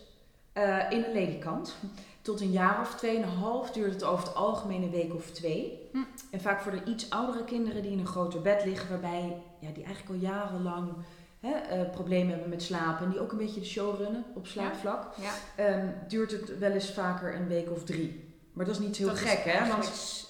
uh, 0.53 0.91
in 0.91 1.03
een 1.03 1.11
ledikant. 1.11 1.75
Tot 2.23 2.41
een 2.41 2.51
jaar 2.51 2.79
of 2.81 2.95
tweeënhalf 2.95 3.71
duurt 3.71 3.93
het 3.93 4.03
over 4.03 4.25
het 4.25 4.35
algemeen 4.35 4.83
een 4.83 4.91
week 4.91 5.13
of 5.13 5.31
twee. 5.31 5.89
Hm. 5.91 5.97
En 6.31 6.41
vaak 6.41 6.61
voor 6.61 6.71
de 6.71 6.83
iets 6.85 7.09
oudere 7.09 7.43
kinderen 7.43 7.81
die 7.81 7.91
in 7.91 7.99
een 7.99 8.07
groter 8.07 8.41
bed 8.41 8.65
liggen, 8.65 8.89
waarbij 8.89 9.41
ja, 9.59 9.69
die 9.73 9.83
eigenlijk 9.83 10.15
al 10.15 10.29
jarenlang 10.29 10.93
hè, 11.39 11.49
uh, 11.49 11.89
problemen 11.89 12.29
hebben 12.29 12.49
met 12.49 12.63
slapen 12.63 13.05
en 13.05 13.11
die 13.11 13.19
ook 13.19 13.31
een 13.31 13.37
beetje 13.37 13.59
de 13.59 13.65
show 13.65 13.97
runnen 13.97 14.23
op 14.35 14.47
slaapvlak, 14.47 15.07
ja. 15.15 15.75
Um, 15.77 15.93
duurt 16.07 16.31
het 16.31 16.57
wel 16.57 16.71
eens 16.71 16.91
vaker 16.91 17.35
een 17.35 17.47
week 17.47 17.71
of 17.71 17.83
drie. 17.83 18.31
Maar 18.53 18.65
dat 18.65 18.75
is 18.75 18.81
niet 18.81 18.97
heel 18.97 19.07
dat 19.07 19.19
gek, 19.19 19.43
hè? 19.43 19.67
Want 19.67 19.83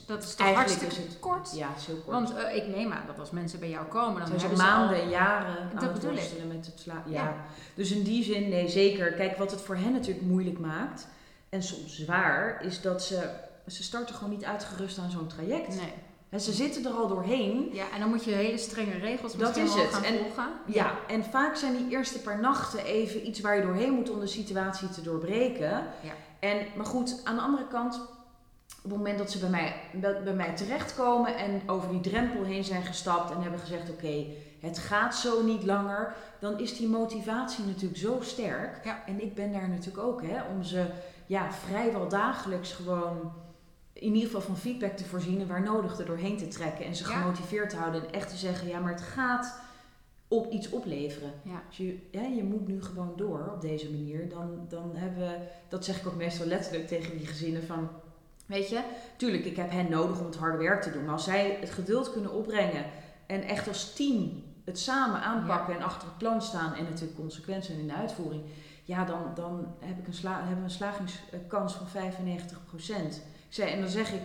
dat 0.08 0.24
is 0.24 0.36
toch 0.36 0.54
hartstikke 0.54 0.96
is 0.96 0.98
het, 0.98 1.20
kort. 1.20 1.56
Ja, 1.56 1.76
is 1.78 1.86
heel 1.86 1.96
kort. 1.96 2.08
Want 2.08 2.34
uh, 2.34 2.56
ik 2.56 2.68
neem 2.68 2.92
aan 2.92 3.06
dat 3.08 3.20
als 3.20 3.32
mensen 3.32 3.60
bij 3.60 3.70
jou 3.70 3.86
komen, 3.86 4.20
dan 4.20 4.40
zijn 4.40 4.56
ze 4.56 4.64
maanden 4.64 5.02
en 5.02 5.10
jaren 5.10 5.58
aan 5.76 5.94
het 5.94 6.48
met 6.48 6.66
het 6.66 6.80
slapen. 6.80 7.12
Ja. 7.12 7.24
ja. 7.24 7.36
Dus 7.76 7.92
in 7.92 8.04
die 8.04 8.24
zin, 8.24 8.50
nee, 8.50 8.70
zeker. 8.70 9.14
Kijk, 9.14 9.38
wat 9.38 9.52
het 9.52 9.62
voor 9.62 9.76
hen 9.76 9.92
natuurlijk 9.92 10.26
moeilijk 10.26 10.60
maakt, 10.60 11.08
en 11.54 11.64
soms 11.64 11.96
zwaar, 11.96 12.66
is 12.66 12.82
dat 12.82 13.04
ze, 13.04 13.30
ze 13.68 13.84
starten 13.84 14.16
gewoon 14.16 14.30
niet 14.30 14.46
uitgerust 14.46 14.98
aan 14.98 15.12
zo'n 15.12 15.28
traject. 15.28 15.76
Nee. 15.76 15.94
En 16.30 16.42
ze 16.42 16.52
zitten 16.52 16.86
er 16.86 16.92
al 16.92 17.08
doorheen. 17.08 17.70
Ja, 17.74 17.84
en 17.94 18.00
dan 18.00 18.10
moet 18.10 18.24
je 18.24 18.32
hele 18.32 18.58
strenge 18.58 18.98
regels 18.98 19.38
dat 19.38 19.58
is 19.58 19.74
het. 19.74 19.94
gaan 19.94 20.04
en, 20.04 20.18
volgen. 20.18 20.52
Ja. 20.66 20.96
en 21.08 21.24
vaak 21.24 21.56
zijn 21.56 21.78
die 21.78 21.90
eerste 21.90 22.20
paar 22.20 22.40
nachten 22.40 22.86
even 22.86 23.28
iets 23.28 23.40
waar 23.40 23.56
je 23.56 23.62
doorheen 23.62 23.94
moet 23.94 24.10
om 24.10 24.20
de 24.20 24.28
situatie 24.28 24.90
te 24.90 25.02
doorbreken. 25.02 25.70
Ja. 26.02 26.14
En, 26.40 26.58
maar 26.76 26.86
goed, 26.86 27.22
aan 27.24 27.36
de 27.36 27.42
andere 27.42 27.68
kant, 27.68 27.96
op 28.84 28.90
het 28.90 28.98
moment 28.98 29.18
dat 29.18 29.32
ze 29.32 29.40
bij 29.40 29.50
mij, 29.50 29.76
bij 30.24 30.34
mij 30.34 30.56
terechtkomen 30.56 31.38
en 31.38 31.62
over 31.66 31.90
die 31.90 32.02
drempel 32.02 32.44
heen 32.44 32.64
zijn 32.64 32.84
gestapt 32.84 33.32
en 33.32 33.42
hebben 33.42 33.60
gezegd: 33.60 33.90
Oké, 33.90 34.26
het 34.60 34.78
gaat 34.78 35.16
zo 35.16 35.44
niet 35.44 35.64
langer, 35.64 36.16
dan 36.40 36.60
is 36.60 36.78
die 36.78 36.88
motivatie 36.88 37.66
natuurlijk 37.66 38.00
zo 38.00 38.18
sterk. 38.22 38.86
Ja. 38.86 39.04
En 39.06 39.22
ik 39.22 39.36
ben 39.36 39.52
daar 39.52 39.70
natuurlijk 39.70 40.04
ook, 40.04 40.22
hè, 40.22 40.42
om 40.44 40.64
ze 40.64 40.86
ja, 41.34 41.52
vrijwel 41.52 42.10
dagelijks 42.10 42.72
gewoon 42.72 43.34
in 43.94 44.14
ieder 44.14 44.24
geval 44.24 44.42
van 44.42 44.58
feedback 44.58 44.98
te 44.98 45.06
voorzien 45.06 45.48
waar 45.48 45.62
nodig 45.62 46.00
er 46.00 46.06
doorheen 46.06 46.38
te 46.38 46.48
trekken 46.48 46.86
en 46.86 46.96
ze 46.96 47.04
gemotiveerd 47.04 47.70
te 47.70 47.76
houden 47.76 48.06
en 48.06 48.14
echt 48.14 48.30
te 48.30 48.36
zeggen, 48.36 48.68
ja, 48.68 48.80
maar 48.80 48.92
het 48.92 49.02
gaat 49.02 49.60
op 50.28 50.52
iets 50.52 50.70
opleveren. 50.70 51.34
Ja. 51.44 51.62
Dus 51.68 51.78
je, 51.78 51.98
ja, 52.12 52.22
je 52.22 52.44
moet 52.44 52.68
nu 52.68 52.82
gewoon 52.82 53.14
door 53.16 53.52
op 53.56 53.62
deze 53.62 53.92
manier. 53.92 54.30
Dan, 54.30 54.66
dan 54.70 54.92
hebben 54.96 55.20
we, 55.20 55.38
dat 55.68 55.86
zeg 55.86 56.00
ik 56.00 56.08
ook 56.08 56.16
meestal 56.16 56.46
letterlijk 56.46 56.88
tegen 56.88 57.18
die 57.18 57.28
gezinnen 57.28 57.64
van, 57.64 57.90
weet 58.46 58.70
je, 58.70 58.82
tuurlijk, 59.18 59.46
ik 59.46 59.56
heb 59.56 59.72
hen 59.72 59.90
nodig 59.90 60.20
om 60.20 60.26
het 60.26 60.36
harde 60.36 60.58
werk 60.58 60.82
te 60.82 60.92
doen, 60.92 61.04
maar 61.04 61.14
als 61.14 61.24
zij 61.24 61.58
het 61.60 61.72
geduld 61.72 62.12
kunnen 62.12 62.34
opbrengen 62.34 62.86
en 63.26 63.44
echt 63.44 63.68
als 63.68 63.94
team 63.94 64.44
het 64.66 64.80
samen 64.80 65.22
aanpakken 65.22 65.76
en 65.76 65.84
achter 65.84 66.08
het 66.08 66.18
plan 66.18 66.42
staan 66.42 66.74
en 66.74 66.84
natuurlijk 66.84 67.20
consequent 67.20 67.66
zijn 67.66 67.80
in 67.80 67.88
de 67.88 67.94
uitvoering, 67.94 68.44
ja, 68.84 69.06
dan, 69.06 69.32
dan 69.36 69.76
heb 69.80 70.00
ik 70.00 70.08
een 70.08 70.14
sla 70.14 70.38
hebben 70.38 70.58
we 70.58 70.64
een 70.64 70.70
slagingskans 70.70 71.74
van 71.74 71.88
95%. 71.88 73.22
Zei, 73.50 73.72
en 73.72 73.80
dan 73.80 73.90
zeg 73.90 74.12
ik, 74.12 74.22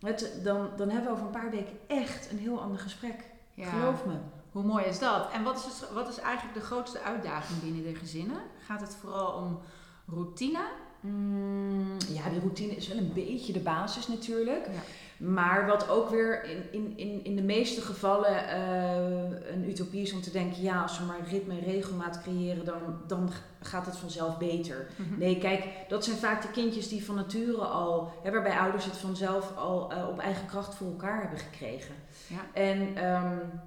het, 0.00 0.40
dan, 0.42 0.68
dan 0.76 0.88
hebben 0.90 1.10
we 1.10 1.12
over 1.12 1.26
een 1.26 1.40
paar 1.40 1.50
weken 1.50 1.78
echt 1.86 2.30
een 2.30 2.38
heel 2.38 2.60
ander 2.60 2.78
gesprek. 2.78 3.24
Geloof 3.56 4.04
me. 4.04 4.14
Hoe 4.52 4.64
mooi 4.64 4.84
is 4.84 4.98
dat? 4.98 5.30
En 5.32 5.42
wat 5.42 5.56
is, 5.56 5.64
het, 5.64 5.92
wat 5.92 6.08
is 6.08 6.18
eigenlijk 6.18 6.58
de 6.58 6.64
grootste 6.64 7.00
uitdaging 7.00 7.60
binnen 7.60 7.82
de 7.82 7.94
gezinnen? 7.94 8.40
Gaat 8.66 8.80
het 8.80 8.96
vooral 9.00 9.32
om 9.32 9.58
routine? 10.06 10.60
Mm, 11.00 11.96
ja, 12.08 12.28
die 12.28 12.40
routine 12.40 12.76
is 12.76 12.88
wel 12.88 12.96
een 12.96 13.12
beetje 13.12 13.52
de 13.52 13.60
basis 13.60 14.08
natuurlijk. 14.08 14.66
Ja. 14.66 14.80
Maar 15.16 15.66
wat 15.66 15.88
ook 15.88 16.10
weer 16.10 16.44
in, 16.44 16.62
in, 16.70 16.92
in, 16.96 17.24
in 17.24 17.36
de 17.36 17.42
meeste 17.42 17.80
gevallen 17.80 18.44
uh, 18.44 19.52
een 19.52 19.68
utopie 19.68 20.02
is 20.02 20.12
om 20.12 20.20
te 20.20 20.30
denken, 20.30 20.62
ja, 20.62 20.82
als 20.82 20.98
we 20.98 21.04
maar 21.04 21.28
ritme 21.30 21.54
en 21.54 21.64
regelmaat 21.64 22.22
creëren, 22.22 22.64
dan, 22.64 22.80
dan 23.06 23.30
gaat 23.60 23.86
het 23.86 23.96
vanzelf 23.96 24.38
beter. 24.38 24.86
Mhm. 24.96 25.18
Nee, 25.18 25.38
kijk, 25.38 25.64
dat 25.88 26.04
zijn 26.04 26.16
vaak 26.16 26.42
de 26.42 26.50
kindjes 26.50 26.88
die 26.88 27.04
van 27.04 27.14
nature 27.14 27.64
al, 27.64 28.12
hè, 28.22 28.30
waarbij 28.30 28.58
ouders 28.58 28.84
het 28.84 28.96
vanzelf 28.96 29.56
al 29.56 29.92
uh, 29.92 30.08
op 30.08 30.18
eigen 30.18 30.46
kracht 30.46 30.74
voor 30.74 30.86
elkaar 30.86 31.20
hebben 31.20 31.38
gekregen. 31.38 31.94
Ja. 32.26 32.60
En 32.60 33.04
um, 33.14 33.60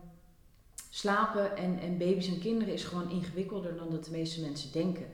slapen 0.90 1.58
en, 1.58 1.80
en 1.80 1.98
baby's 1.98 2.28
en 2.28 2.40
kinderen 2.40 2.74
is 2.74 2.84
gewoon 2.84 3.10
ingewikkelder 3.10 3.76
dan 3.78 3.90
dat 3.90 4.06
de 4.06 4.12
meeste 4.12 4.42
mensen 4.42 4.72
denken. 4.72 5.06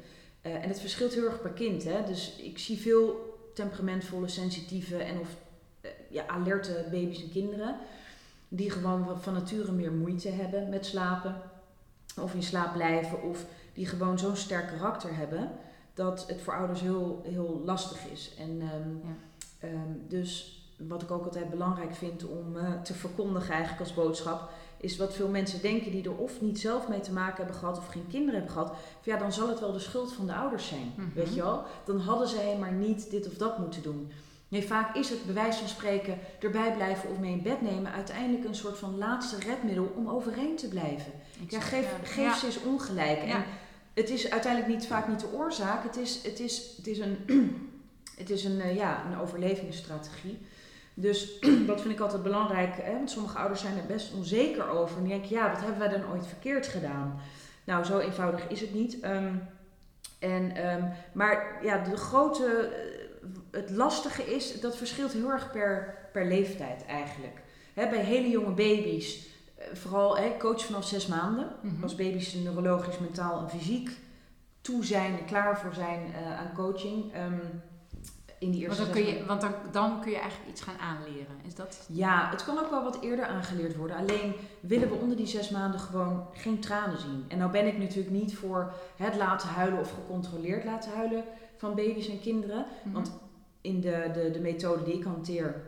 Uh, 0.41 0.54
en 0.54 0.69
het 0.69 0.80
verschilt 0.80 1.13
heel 1.13 1.26
erg 1.26 1.41
per 1.41 1.52
kind. 1.52 1.84
Hè? 1.84 2.04
Dus 2.06 2.36
ik 2.36 2.60
zie 2.60 2.78
veel 2.78 3.34
temperamentvolle, 3.54 4.28
sensitieve 4.28 4.98
en 4.98 5.19
of 5.19 5.28
ja, 6.15 6.28
alerte 6.28 6.86
baby's 6.91 7.21
en 7.21 7.32
kinderen. 7.32 7.75
Die 8.47 8.69
gewoon 8.69 9.21
van 9.21 9.34
nature 9.34 9.71
meer 9.71 9.91
moeite 9.91 10.30
hebben 10.30 10.69
met 10.69 10.86
slapen. 10.86 11.41
Of 12.19 12.34
in 12.34 12.43
slaap 12.43 12.73
blijven. 12.73 13.23
Of 13.23 13.45
die 13.73 13.86
gewoon 13.86 14.19
zo'n 14.19 14.36
sterk 14.36 14.67
karakter 14.67 15.15
hebben. 15.15 15.51
Dat 15.93 16.28
het 16.28 16.41
voor 16.41 16.56
ouders 16.56 16.82
heel, 16.82 17.21
heel 17.23 17.62
lastig 17.65 18.06
is. 18.12 18.34
En 18.39 18.49
um, 18.49 19.01
ja. 19.04 19.67
um, 19.67 20.04
dus 20.08 20.60
wat 20.78 21.01
ik 21.01 21.12
ook 21.12 21.25
altijd 21.25 21.49
belangrijk 21.49 21.95
vind 21.95 22.25
om 22.25 22.56
uh, 22.56 22.82
te 22.82 22.93
verkondigen 22.93 23.54
eigenlijk 23.54 23.82
als 23.82 23.93
boodschap 23.93 24.49
is 24.78 24.97
wat 24.97 25.13
veel 25.13 25.28
mensen 25.28 25.62
denken 25.62 25.91
die 25.91 26.04
er 26.04 26.17
of 26.17 26.41
niet 26.41 26.60
zelf 26.60 26.88
mee 26.88 26.99
te 26.99 27.12
maken 27.12 27.38
hebben 27.38 27.56
gehad 27.56 27.78
of 27.78 27.88
geen 27.88 28.08
kinderen 28.10 28.36
hebben 28.36 28.51
gehad. 28.51 28.75
Ja, 29.04 29.17
dan 29.17 29.34
zal 29.34 29.49
het 29.49 29.60
wel 29.60 29.71
de 29.71 29.80
schuld 29.80 30.13
van 30.13 30.25
de 30.25 30.36
ouders 30.36 30.67
zijn. 30.67 30.93
Mhm. 30.95 31.08
Weet 31.13 31.34
je 31.34 31.41
wel? 31.41 31.63
Dan 31.86 31.99
hadden 31.99 32.28
zij 32.28 32.58
maar 32.60 32.71
niet 32.71 33.10
dit 33.10 33.28
of 33.28 33.34
dat 33.34 33.58
moeten 33.58 33.82
doen. 33.82 34.12
Nee, 34.47 34.67
vaak 34.67 34.95
is 34.95 35.10
het 35.10 35.25
bewijs 35.25 35.55
van 35.55 35.67
spreken 35.67 36.17
erbij 36.39 36.73
blijven 36.73 37.10
of 37.10 37.19
mee 37.19 37.31
in 37.31 37.41
bed 37.41 37.62
nemen 37.62 37.91
uiteindelijk 37.91 38.45
een 38.45 38.55
soort 38.55 38.77
van 38.77 38.97
laatste 38.97 39.39
redmiddel 39.39 39.93
om 39.95 40.10
overeind 40.10 40.58
te 40.58 40.67
blijven. 40.67 41.12
ja, 41.47 41.60
geef, 41.60 41.88
geef 42.03 42.36
ze 42.36 42.45
eens 42.45 42.62
ongelijk. 42.62 43.19
En 43.19 43.43
het 43.93 44.10
is 44.10 44.29
uiteindelijk 44.29 44.73
niet, 44.73 44.88
vaak 44.88 45.08
niet 45.08 45.19
de 45.19 45.34
oorzaak, 45.34 45.84
het 45.84 45.97
is, 45.97 46.23
het 46.23 46.39
is, 46.39 46.73
het 46.77 46.88
is 46.88 46.99
een, 46.99 47.17
het 48.21 48.29
is 48.29 48.43
een, 48.43 48.58
uh, 48.58 48.75
ja, 48.75 49.05
een 49.05 49.19
overlevingsstrategie. 49.19 50.38
Dus 50.93 51.39
dat 51.67 51.81
vind 51.81 51.93
ik 51.93 51.99
altijd 51.99 52.23
belangrijk, 52.23 52.75
hè? 52.81 52.93
want 52.93 53.12
sommige 53.12 53.38
ouders 53.38 53.62
zijn 53.62 53.77
er 53.77 53.86
best 53.86 54.13
onzeker 54.13 54.69
over. 54.69 54.97
En 54.97 55.03
die 55.03 55.12
denken, 55.12 55.36
ja, 55.36 55.51
wat 55.51 55.62
hebben 55.62 55.79
wij 55.79 55.99
dan 55.99 56.12
ooit 56.12 56.27
verkeerd 56.27 56.67
gedaan? 56.67 57.19
Nou, 57.63 57.84
zo 57.84 57.99
eenvoudig 57.99 58.47
is 58.47 58.62
het 58.62 58.73
niet. 58.73 59.03
Um, 59.03 59.47
en, 60.19 60.67
um, 60.73 60.91
maar 61.12 61.60
ja, 61.62 61.77
de 61.77 61.97
grote, 61.97 62.45
eh, 62.45 62.94
het 63.56 63.70
lastige 63.70 64.36
is, 64.36 64.60
dat 64.60 64.78
verschilt 64.78 65.12
heel 65.12 65.30
erg 65.30 65.52
per, 65.52 65.98
per 66.12 66.28
leeftijd 66.28 66.86
eigenlijk. 66.86 67.41
Bij 67.74 68.04
hele 68.04 68.30
jonge 68.30 68.54
baby's, 68.54 69.28
eh, 69.56 69.65
vooral 69.74 70.18
hè, 70.18 70.38
coach 70.38 70.65
vanaf 70.65 70.88
zes 70.88 71.08
maanden, 71.08 71.50
mm 71.62 71.70
-hmm. 71.70 71.84
als 71.84 71.96
baby's 71.96 72.34
neurologisch, 72.34 73.00
mentaal 73.00 73.39
en 73.39 73.50
fysiek 73.50 73.89
toe 74.62 74.86
zijn 74.86 75.20
en 75.20 75.26
klaar 75.26 75.60
voor 75.60 75.74
zijn 75.74 76.08
uh, 76.08 76.39
aan 76.39 76.54
coaching. 76.54 77.15
Um, 77.15 77.62
in 78.39 78.52
die 78.52 78.62
eerste 78.62 78.84
want 78.84 78.94
dan 78.94 79.04
kun 79.04 79.13
je, 79.13 79.26
Want 79.26 79.41
dan, 79.41 79.54
dan 79.72 80.02
kun 80.02 80.12
je 80.12 80.18
eigenlijk 80.18 80.50
iets 80.50 80.62
gaan 80.62 80.78
aanleren. 80.78 81.36
Is 81.46 81.56
dat? 81.56 81.86
Ja, 81.88 82.30
het 82.30 82.44
kan 82.44 82.60
ook 82.60 82.70
wel 82.70 82.84
wat 82.84 83.02
eerder 83.02 83.26
aangeleerd 83.26 83.76
worden. 83.76 83.98
Alleen 83.98 84.34
willen 84.60 84.89
we 84.89 84.96
onder 84.96 85.18
die 85.18 85.28
zes 85.28 85.50
maanden 85.50 85.80
gewoon 85.80 86.28
geen 86.34 86.60
tranen 86.60 87.00
zien. 87.00 87.26
En 87.28 87.38
nou 87.38 87.52
ben 87.52 87.68
ik 87.68 87.78
natuurlijk 87.78 88.15
niet 88.15 88.36
voor 88.36 88.74
het 88.96 89.15
laten 89.15 89.50
huilen 89.50 89.80
of 89.80 89.91
gecontroleerd 89.94 90.63
laten 90.63 90.91
huilen 90.91 91.24
van 91.58 91.76
baby's 91.76 92.10
en 92.10 92.22
kinderen. 92.22 92.65
Mhm. 92.84 92.94
Want 92.94 93.12
in 93.65 93.82
de, 93.82 94.10
de, 94.13 94.32
de 94.32 94.39
methode 94.39 94.84
die 94.84 94.93
ik 94.93 95.04
hanteer, 95.04 95.62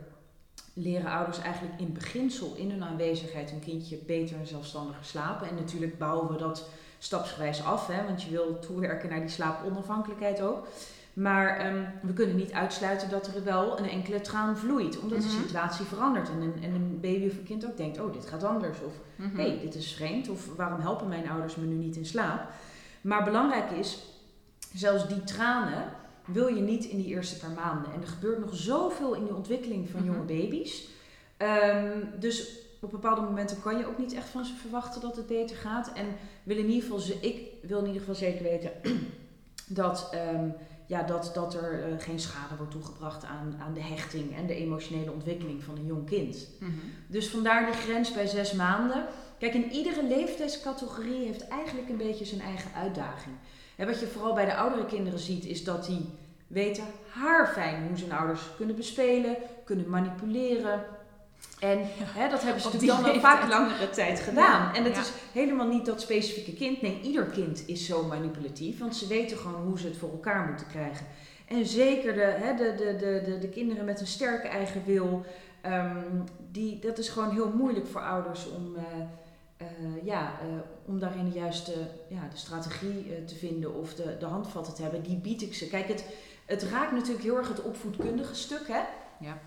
leren 0.72 1.10
ouders 1.10 1.38
eigenlijk 1.38 1.80
in 1.80 1.92
beginsel 1.92 2.54
in 2.56 2.70
hun 2.70 2.84
aanwezigheid 2.84 3.50
een 3.50 3.60
kindje 3.60 3.98
beter 4.06 4.36
en 4.36 4.46
zelfstandiger 4.46 5.04
slapen. 5.04 5.48
En 5.48 5.54
natuurlijk 5.54 5.98
bouwen 5.98 6.32
we 6.32 6.38
dat 6.38 6.68
stapsgewijs 6.98 7.64
af, 7.64 7.86
hè, 7.86 8.04
want 8.04 8.22
je 8.22 8.30
wil 8.30 8.58
toewerken 8.58 9.08
naar 9.08 9.20
die 9.20 9.28
slaaponafhankelijkheid 9.28 10.40
ook. 10.40 10.66
Maar 11.12 11.56
ehm, 11.56 11.84
we 12.02 12.12
kunnen 12.12 12.36
niet 12.36 12.52
uitsluiten 12.52 13.10
dat 13.10 13.26
er 13.26 13.44
wel 13.44 13.78
een 13.78 13.88
enkele 13.88 14.20
traan 14.20 14.58
vloeit, 14.58 14.98
omdat 14.98 15.20
de 15.20 15.26
mhm. 15.26 15.36
situatie 15.36 15.84
verandert. 15.84 16.28
En 16.28 16.40
een, 16.40 16.62
en 16.62 16.74
een 16.74 16.98
baby 17.00 17.26
of 17.26 17.36
een 17.36 17.44
kind 17.44 17.66
ook 17.66 17.76
denkt, 17.76 18.00
oh, 18.00 18.12
dit 18.12 18.26
gaat 18.26 18.44
anders. 18.44 18.78
Of, 18.80 18.92
hé, 19.16 19.26
mhm. 19.26 19.36
hey, 19.36 19.58
dit 19.62 19.74
is 19.74 19.92
vreemd. 19.92 20.28
Of 20.28 20.56
waarom 20.56 20.80
helpen 20.80 21.08
mijn 21.08 21.28
ouders 21.30 21.56
me 21.56 21.66
nu 21.66 21.74
niet 21.74 21.96
in 21.96 22.06
slaap? 22.06 22.48
Maar 23.00 23.24
belangrijk 23.24 23.70
is, 23.70 24.02
zelfs 24.74 25.08
die 25.08 25.24
tranen 25.24 25.84
wil 26.32 26.46
je 26.46 26.60
niet 26.60 26.84
in 26.84 26.96
die 26.96 27.06
eerste 27.06 27.38
paar 27.38 27.64
maanden. 27.64 27.92
En 27.92 28.00
er 28.00 28.08
gebeurt 28.08 28.38
nog 28.38 28.56
zoveel 28.56 29.14
in 29.14 29.26
de 29.26 29.34
ontwikkeling 29.34 29.88
van 29.90 30.04
jonge 30.04 30.18
mhm. 30.18 30.26
baby's. 30.26 30.88
Ehm, 31.36 32.00
dus 32.18 32.66
op 32.80 32.90
bepaalde 32.90 33.20
momenten 33.20 33.62
kan 33.62 33.78
je 33.78 33.86
ook 33.86 33.98
niet 33.98 34.14
echt 34.14 34.28
van 34.28 34.44
ze 34.44 34.54
verwachten 34.54 35.00
dat 35.00 35.16
het 35.16 35.26
beter 35.26 35.56
gaat. 35.56 35.92
En 35.92 36.06
wil 36.42 36.56
in 36.56 36.68
ieder 36.68 36.82
geval, 36.82 37.16
ik 37.20 37.48
wil 37.62 37.78
in 37.78 37.86
ieder 37.86 38.00
geval 38.00 38.14
zeker 38.14 38.42
weten 38.42 38.72
dat, 39.80 40.10
um, 40.34 40.54
ja, 40.86 41.02
dat, 41.02 41.30
dat 41.34 41.54
er 41.54 41.88
uh, 41.88 41.94
geen 41.98 42.20
schade 42.20 42.56
wordt 42.56 42.72
toegebracht 42.72 43.24
aan, 43.24 43.56
aan 43.60 43.74
de 43.74 43.82
hechting 43.82 44.36
en 44.36 44.46
de 44.46 44.54
emotionele 44.54 45.12
ontwikkeling 45.12 45.62
van 45.62 45.76
een 45.76 45.86
jong 45.86 46.06
kind. 46.06 46.48
Mhm. 46.58 46.70
Dus 47.06 47.28
vandaar 47.28 47.66
de 47.66 47.76
grens 47.76 48.12
bij 48.12 48.26
zes 48.26 48.52
maanden. 48.52 49.06
Kijk, 49.38 49.54
in 49.54 49.70
iedere 49.70 50.04
leeftijdscategorie 50.04 51.26
heeft 51.26 51.48
eigenlijk 51.48 51.88
een 51.88 51.96
beetje 51.96 52.24
zijn 52.24 52.40
eigen 52.40 52.72
uitdaging. 52.74 53.36
En 53.78 53.86
wat 53.86 54.00
je 54.00 54.06
vooral 54.06 54.34
bij 54.34 54.44
de 54.44 54.54
oudere 54.56 54.86
kinderen 54.86 55.18
ziet, 55.18 55.44
is 55.44 55.64
dat 55.64 55.86
die 55.86 56.08
weten 56.46 56.84
haar 57.10 57.48
fijn 57.48 57.86
hoe 57.86 57.96
ze 57.96 58.04
hun 58.04 58.18
ouders 58.18 58.40
kunnen 58.56 58.76
bespelen, 58.76 59.36
kunnen 59.64 59.90
manipuleren. 59.90 60.84
En 61.58 61.78
hè, 62.00 62.28
dat 62.28 62.42
hebben 62.42 62.62
ze 62.62 62.68
natuurlijk 62.72 63.00
dan 63.00 63.12
al 63.12 63.20
vaak 63.20 63.48
langere 63.48 63.90
tijd 63.90 64.20
gedaan. 64.20 64.74
en 64.74 64.84
het 64.84 64.96
is 64.96 65.12
helemaal 65.32 65.66
niet 65.66 65.86
dat 65.86 66.00
specifieke 66.00 66.52
kind. 66.52 66.82
Nee, 66.82 67.00
ieder 67.00 67.24
kind 67.24 67.62
is 67.66 67.86
zo 67.86 68.04
manipulatief. 68.04 68.78
Want 68.78 68.96
ze 68.96 69.06
weten 69.06 69.36
gewoon 69.36 69.62
hoe 69.62 69.78
ze 69.78 69.86
het 69.86 69.96
voor 69.96 70.10
elkaar 70.10 70.46
moeten 70.48 70.66
krijgen. 70.66 71.06
En 71.46 71.66
zeker 71.66 72.14
de, 72.14 72.20
hè, 72.20 72.54
de, 72.54 72.74
de, 72.76 72.96
de, 72.96 73.22
de, 73.30 73.38
de 73.38 73.48
kinderen 73.48 73.84
met 73.84 74.00
een 74.00 74.06
sterke 74.06 74.48
eigen 74.48 74.82
wil. 74.84 75.24
Um, 75.66 76.24
die, 76.50 76.78
dat 76.78 76.98
is 76.98 77.08
gewoon 77.08 77.30
heel 77.30 77.52
moeilijk 77.54 77.86
voor 77.86 78.00
ouders 78.00 78.50
om... 78.50 78.74
Uh, 78.76 78.82
uh, 79.62 80.04
ja, 80.04 80.32
uh, 80.42 80.48
om 80.84 80.98
daarin 80.98 81.24
de 81.24 81.38
juiste 81.38 81.72
ja, 82.08 82.28
de 82.30 82.36
strategie 82.36 83.06
uh, 83.06 83.26
te 83.26 83.34
vinden 83.34 83.74
of 83.74 83.94
de, 83.94 84.16
de 84.18 84.26
handvatten 84.26 84.74
te 84.74 84.82
hebben, 84.82 85.02
die 85.02 85.16
bied 85.16 85.42
ik 85.42 85.54
ze. 85.54 85.68
Kijk, 85.68 85.88
het, 85.88 86.04
het 86.44 86.62
raakt 86.62 86.92
natuurlijk 86.92 87.24
heel 87.24 87.36
erg 87.36 87.48
het 87.48 87.62
opvoedkundige 87.62 88.34
stuk. 88.34 88.68
Hè? 88.68 88.80
Ja. 89.20 89.38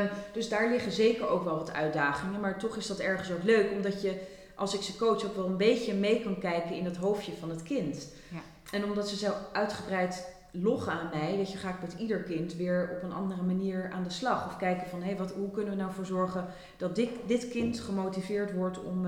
Um, 0.00 0.08
dus 0.32 0.48
daar 0.48 0.70
liggen 0.70 0.92
zeker 0.92 1.28
ook 1.28 1.44
wel 1.44 1.56
wat 1.56 1.72
uitdagingen. 1.72 2.40
Maar 2.40 2.58
toch 2.58 2.76
is 2.76 2.86
dat 2.86 2.98
ergens 2.98 3.30
ook 3.30 3.42
leuk, 3.42 3.70
omdat 3.70 4.02
je 4.02 4.20
als 4.54 4.74
ik 4.74 4.82
ze 4.82 4.96
coach 4.96 5.24
ook 5.24 5.36
wel 5.36 5.46
een 5.46 5.56
beetje 5.56 5.94
mee 5.94 6.22
kan 6.22 6.38
kijken 6.38 6.76
in 6.76 6.84
het 6.84 6.96
hoofdje 6.96 7.32
van 7.32 7.50
het 7.50 7.62
kind. 7.62 8.08
Ja. 8.30 8.40
En 8.70 8.84
omdat 8.84 9.08
ze 9.08 9.16
zo 9.16 9.32
uitgebreid 9.52 10.34
loggen 10.50 10.92
aan 10.92 11.10
mij, 11.12 11.36
weet 11.36 11.52
je, 11.52 11.58
ga 11.58 11.68
ik 11.68 11.80
met 11.80 11.94
ieder 11.98 12.22
kind 12.22 12.54
weer 12.54 12.90
op 12.96 13.02
een 13.02 13.16
andere 13.16 13.42
manier 13.42 13.90
aan 13.92 14.02
de 14.02 14.10
slag. 14.10 14.46
Of 14.46 14.56
kijken 14.56 14.88
van, 14.88 14.98
hé, 15.00 15.06
hey, 15.06 15.16
wat, 15.16 15.32
hoe 15.32 15.50
kunnen 15.50 15.76
we 15.76 15.80
nou 15.80 15.92
voor 15.92 16.06
zorgen 16.06 16.46
dat 16.76 16.94
dit, 16.94 17.10
dit 17.26 17.48
kind 17.48 17.80
gemotiveerd 17.80 18.52
wordt 18.52 18.84
om, 18.84 19.06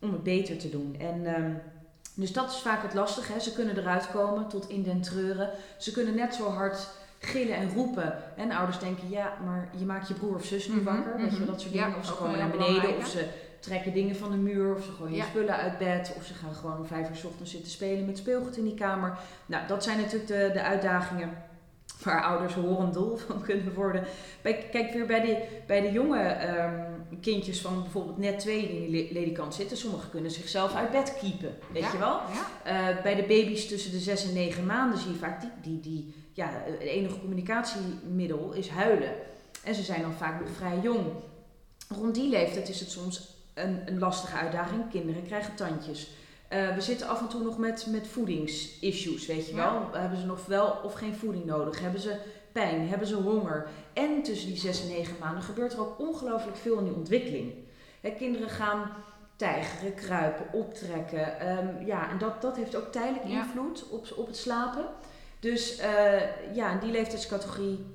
om 0.00 0.12
het 0.12 0.22
beter 0.22 0.58
te 0.58 0.70
doen. 0.70 0.96
En 0.98 1.40
um, 1.40 1.60
dus 2.14 2.32
dat 2.32 2.50
is 2.50 2.58
vaak 2.58 2.82
het 2.82 2.94
lastige. 2.94 3.32
Hè. 3.32 3.40
Ze 3.40 3.52
kunnen 3.52 3.78
eruit 3.78 4.10
komen 4.10 4.48
tot 4.48 4.68
in 4.68 4.82
den 4.82 5.00
treuren. 5.00 5.50
Ze 5.78 5.92
kunnen 5.92 6.14
net 6.14 6.34
zo 6.34 6.48
hard 6.48 6.88
gillen 7.18 7.56
en 7.56 7.72
roepen. 7.74 8.14
En 8.36 8.52
ouders 8.52 8.78
denken, 8.78 9.10
ja, 9.10 9.32
maar 9.44 9.68
je 9.78 9.84
maakt 9.84 10.08
je 10.08 10.14
broer 10.14 10.34
of 10.34 10.44
zus 10.44 10.68
nu 10.68 10.74
mhm, 10.74 10.84
wakker. 10.84 11.16
Weet 11.16 11.30
je 11.30 11.36
mhm. 11.36 11.46
dat 11.46 11.60
soort 11.60 11.72
dingen. 11.72 11.96
of 11.98 12.06
ze 12.06 12.14
komen 12.14 12.38
naar 12.38 12.50
beneden, 12.50 12.96
of 12.96 13.06
ze 13.06 13.26
trekken 13.60 13.92
dingen 13.92 14.16
van 14.16 14.30
de 14.30 14.36
muur, 14.36 14.74
of 14.74 14.84
ze 14.84 14.92
gooien 14.92 15.16
ja. 15.16 15.24
spullen 15.24 15.56
uit 15.56 15.78
bed, 15.78 16.12
of 16.16 16.24
ze 16.24 16.34
gaan 16.34 16.54
gewoon 16.54 16.78
om 16.78 16.86
vijf 16.86 17.08
uur 17.08 17.16
s 17.16 17.24
ochtends 17.24 17.50
zitten 17.50 17.70
spelen 17.70 18.06
met 18.06 18.18
speelgoed 18.18 18.56
in 18.56 18.64
die 18.64 18.74
kamer. 18.74 19.18
Nou, 19.46 19.66
dat 19.66 19.84
zijn 19.84 19.98
natuurlijk 19.98 20.26
de, 20.26 20.50
de 20.52 20.62
uitdagingen 20.62 21.30
waar 22.04 22.22
ouders 22.22 22.54
dol 22.92 23.16
van 23.16 23.42
kunnen 23.42 23.74
worden. 23.74 24.04
Bij, 24.42 24.68
kijk 24.70 24.92
weer 24.92 25.06
bij 25.06 25.20
de, 25.20 25.46
bij 25.66 25.80
de 25.80 25.92
jonge 25.92 26.22
ehm, 26.22 26.89
kindjes 27.16 27.60
van 27.60 27.82
bijvoorbeeld 27.82 28.18
net 28.18 28.38
twee 28.38 28.66
die 28.66 28.84
in 28.84 28.90
die 28.90 29.12
ledikant 29.12 29.54
zitten. 29.54 29.76
Sommigen 29.76 30.10
kunnen 30.10 30.30
zichzelf 30.30 30.74
uit 30.74 30.90
bed 30.90 31.16
kiepen, 31.20 31.58
weet 31.72 31.90
je 31.92 31.98
wel. 31.98 32.20
Ja. 32.64 32.90
Uh, 32.90 33.02
bij 33.02 33.14
de 33.14 33.22
baby's 33.22 33.68
tussen 33.68 33.90
de 33.90 33.98
zes 33.98 34.24
en 34.24 34.32
negen 34.32 34.66
maanden 34.66 34.98
zie 34.98 35.10
je 35.10 35.18
vaak 35.18 35.40
die, 35.40 35.50
die, 35.62 35.80
die 35.80 36.14
ja, 36.32 36.50
het 36.64 36.80
enige 36.80 37.20
communicatiemiddel 37.20 38.52
is 38.52 38.68
huilen. 38.68 39.12
En 39.64 39.74
ze 39.74 39.82
zijn 39.82 40.02
dan 40.02 40.12
vaak 40.12 40.40
nog 40.40 40.48
vrij 40.56 40.78
jong. 40.82 41.06
Rond 41.88 42.14
die 42.14 42.28
leeftijd 42.28 42.68
is 42.68 42.80
het 42.80 42.90
soms 42.90 43.34
een, 43.54 43.82
een 43.86 43.98
lastige 43.98 44.36
uitdaging. 44.36 44.90
Kinderen 44.90 45.22
krijgen 45.22 45.54
tandjes. 45.54 46.10
Uh, 46.52 46.74
we 46.74 46.80
zitten 46.80 47.08
af 47.08 47.20
en 47.20 47.28
toe 47.28 47.42
nog 47.42 47.58
met, 47.58 47.86
met 47.88 48.06
voedingsissues, 48.06 49.26
weet 49.26 49.46
je 49.46 49.54
wel. 49.54 49.88
Hebben 49.92 50.18
ze 50.18 50.26
nog 50.26 50.46
wel 50.46 50.80
of 50.82 50.92
geen 50.92 51.14
voeding 51.14 51.44
nodig? 51.44 51.80
Hebben 51.80 52.00
ze 52.00 52.16
pijn? 52.52 52.88
Hebben 52.88 53.06
ze 53.06 53.14
honger? 53.14 53.68
En 53.92 54.22
tussen 54.22 54.48
die 54.48 54.58
zes 54.58 54.82
en 54.82 54.88
negen 54.88 55.16
maanden 55.20 55.42
gebeurt 55.42 55.72
er 55.72 55.80
ook 55.80 55.98
ongelooflijk 55.98 56.56
veel 56.56 56.78
in 56.78 56.84
die 56.84 56.94
ontwikkeling. 56.94 57.52
Hè, 58.00 58.10
kinderen 58.10 58.48
gaan 58.48 58.90
tijgeren, 59.36 59.94
kruipen, 59.94 60.46
optrekken. 60.52 61.58
Um, 61.58 61.86
ja, 61.86 62.10
en 62.10 62.18
dat, 62.18 62.42
dat 62.42 62.56
heeft 62.56 62.76
ook 62.76 62.92
tijdelijk 62.92 63.24
invloed 63.24 63.88
op, 63.88 64.06
op 64.16 64.26
het 64.26 64.36
slapen. 64.36 64.84
Dus 65.40 65.80
uh, 65.80 66.54
ja, 66.54 66.72
in 66.72 66.78
die 66.78 66.90
leeftijdscategorie 66.90 67.86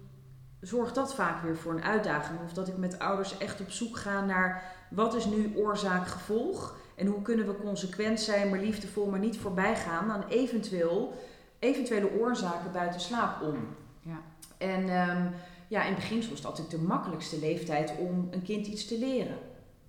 zorgt 0.61 0.95
dat 0.95 1.15
vaak 1.15 1.41
weer 1.41 1.57
voor 1.57 1.71
een 1.71 1.83
uitdaging. 1.83 2.39
Of 2.45 2.53
dat 2.53 2.67
ik 2.67 2.77
met 2.77 2.99
ouders 2.99 3.37
echt 3.37 3.61
op 3.61 3.71
zoek 3.71 3.97
ga 3.97 4.25
naar 4.25 4.75
wat 4.89 5.15
is 5.15 5.25
nu 5.25 5.53
oorzaak-gevolg 5.55 6.77
en 6.95 7.07
hoe 7.07 7.21
kunnen 7.21 7.47
we 7.47 7.57
consequent 7.57 8.19
zijn, 8.19 8.49
maar 8.49 8.59
liefdevol, 8.59 9.05
maar 9.05 9.19
niet 9.19 9.37
voorbij 9.37 9.75
gaan 9.75 10.11
aan 10.11 10.25
eventueel, 10.29 11.13
eventuele 11.59 12.19
oorzaken 12.19 12.71
buiten 12.71 12.99
slaap 12.99 13.41
om. 13.41 13.75
Ja. 14.05 14.21
En 14.57 15.09
um, 15.09 15.33
ja, 15.67 15.83
in 15.83 15.95
beginsel 15.95 16.33
is 16.33 16.41
dat 16.41 16.57
natuurlijk 16.57 16.81
de 16.81 16.87
makkelijkste 16.87 17.39
leeftijd 17.39 17.93
om 17.97 18.27
een 18.31 18.41
kind 18.41 18.67
iets 18.67 18.87
te 18.87 18.99
leren. 18.99 19.37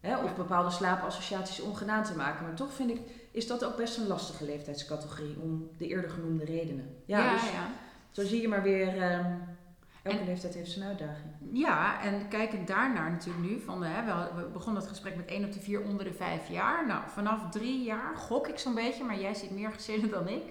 Hè, 0.00 0.16
of 0.24 0.36
bepaalde 0.36 0.70
slaapassociaties 0.70 1.60
ongedaan 1.60 2.04
te 2.04 2.16
maken. 2.16 2.44
Maar 2.44 2.54
toch 2.54 2.72
vind 2.72 2.90
ik, 2.90 3.00
is 3.30 3.46
dat 3.46 3.64
ook 3.64 3.76
best 3.76 3.96
een 3.96 4.06
lastige 4.06 4.44
leeftijdscategorie 4.44 5.36
om 5.42 5.70
de 5.78 5.86
eerder 5.86 6.10
genoemde 6.10 6.44
redenen. 6.44 6.96
Ja, 7.04 7.24
ja, 7.24 7.32
dus 7.32 7.42
ja. 7.42 7.68
zo 8.10 8.24
zie 8.24 8.40
je 8.40 8.48
maar 8.48 8.62
weer... 8.62 9.12
Um, 9.12 9.54
Elke 10.02 10.18
en, 10.18 10.26
leeftijd 10.26 10.54
heeft 10.54 10.70
zijn 10.70 10.88
uitdaging. 10.88 11.30
Ja, 11.52 12.02
en 12.02 12.28
kijken 12.28 12.66
daarnaar 12.66 13.10
natuurlijk 13.10 13.48
nu. 13.48 13.60
Van, 13.60 13.82
hè, 13.82 14.04
we, 14.04 14.40
we 14.42 14.48
begonnen 14.48 14.82
het 14.82 14.90
gesprek 14.90 15.16
met 15.16 15.26
1 15.26 15.44
op 15.44 15.52
de 15.52 15.60
4 15.60 15.82
onder 15.82 16.04
de 16.04 16.12
5 16.12 16.48
jaar. 16.48 16.86
Nou, 16.86 17.02
vanaf 17.06 17.50
3 17.50 17.82
jaar 17.82 18.16
gok 18.16 18.48
ik 18.48 18.58
zo'n 18.58 18.74
beetje, 18.74 19.04
maar 19.04 19.20
jij 19.20 19.34
ziet 19.34 19.50
meer 19.50 19.72
gezinnen 19.72 20.10
dan 20.10 20.28
ik. 20.28 20.42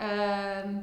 Uh, 0.00 0.76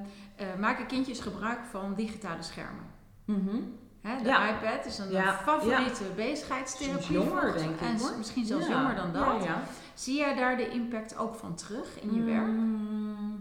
maken 0.59 0.87
kindjes 0.87 1.19
gebruik 1.19 1.59
van 1.71 1.93
digitale 1.95 2.43
schermen. 2.43 2.85
Mm 3.25 3.77
de 4.23 4.29
iPad 4.29 4.85
is 4.85 4.97
een 4.97 5.23
favoriete 5.43 6.03
ja. 6.03 6.15
bezigheidstherapie. 6.15 7.11
Jonger, 7.11 7.53
denk 7.53 7.69
ik. 7.69 7.81
En 7.81 7.97
hoor. 7.97 8.17
misschien 8.17 8.45
zelfs 8.45 8.67
jonger 8.67 8.95
dan 8.95 9.13
dat. 9.13 9.47
Zie 9.93 10.17
jij 10.17 10.35
daar 10.35 10.57
de 10.57 10.69
impact 10.69 11.17
ook 11.17 11.35
van 11.35 11.55
terug 11.55 12.01
in 12.01 12.13
je 12.13 12.23
werk? 12.23 12.47
Mm, 12.47 13.37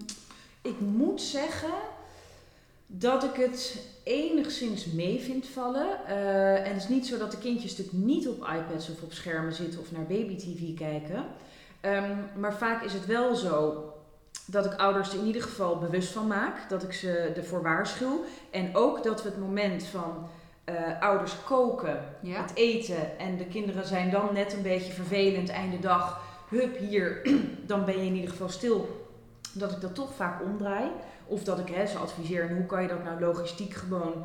ik 0.62 0.80
moet 0.80 1.20
zeggen 1.20 1.74
dat 2.86 3.24
ik 3.24 3.34
het 3.34 3.86
enigszins 4.04 4.86
mee 4.86 5.20
vind 5.20 5.46
vallen. 5.46 5.88
Uh, 6.08 6.66
en 6.66 6.72
het 6.72 6.82
is 6.82 6.88
niet 6.88 7.06
zo 7.06 7.18
dat 7.18 7.30
de 7.30 7.38
kindjes 7.38 7.76
natuurlijk 7.76 8.06
niet 8.06 8.28
op 8.28 8.38
iPads 8.38 8.90
of 8.90 9.02
op 9.02 9.12
schermen 9.12 9.52
zitten 9.52 9.80
of 9.80 9.92
naar 9.92 10.06
baby-tv 10.06 10.74
kijken. 10.76 11.24
Um, 11.82 12.40
maar 12.40 12.54
vaak 12.54 12.82
is 12.82 12.92
het 12.92 13.06
wel 13.06 13.34
zo 13.34 13.84
dat 14.46 14.64
ik 14.64 14.74
ouders 14.74 15.12
er 15.12 15.18
in 15.18 15.26
ieder 15.26 15.42
geval 15.42 15.78
bewust 15.78 16.12
van 16.12 16.26
maak. 16.26 16.68
Dat 16.68 16.82
ik 16.82 16.92
ze 16.92 17.32
ervoor 17.36 17.62
waarschuw. 17.62 18.24
En 18.50 18.76
ook 18.76 19.02
dat 19.02 19.22
we 19.22 19.28
het 19.28 19.38
moment 19.38 19.84
van 19.84 20.28
uh, 20.64 20.74
ouders 21.00 21.36
koken, 21.44 22.04
het 22.26 22.54
eten 22.54 23.18
en 23.18 23.36
de 23.36 23.46
kinderen 23.46 23.86
zijn 23.86 24.10
dan 24.10 24.28
net 24.32 24.52
een 24.52 24.62
beetje 24.62 24.92
vervelend 24.92 25.48
einde 25.48 25.78
dag. 25.78 26.20
Hup, 26.48 26.78
hier, 26.78 27.20
dan 27.66 27.84
ben 27.84 27.98
je 27.98 28.06
in 28.06 28.14
ieder 28.14 28.30
geval 28.30 28.48
stil. 28.48 29.06
Dat 29.52 29.72
ik 29.72 29.80
dat 29.80 29.94
toch 29.94 30.14
vaak 30.14 30.42
omdraai. 30.42 30.90
Of 31.26 31.42
dat 31.42 31.58
ik 31.58 31.68
hè, 31.68 31.86
ze 31.86 31.98
adviseer, 31.98 32.48
en 32.48 32.56
hoe 32.56 32.66
kan 32.66 32.82
je 32.82 32.88
dat 32.88 33.04
nou 33.04 33.20
logistiek 33.20 33.74
gewoon 33.74 34.24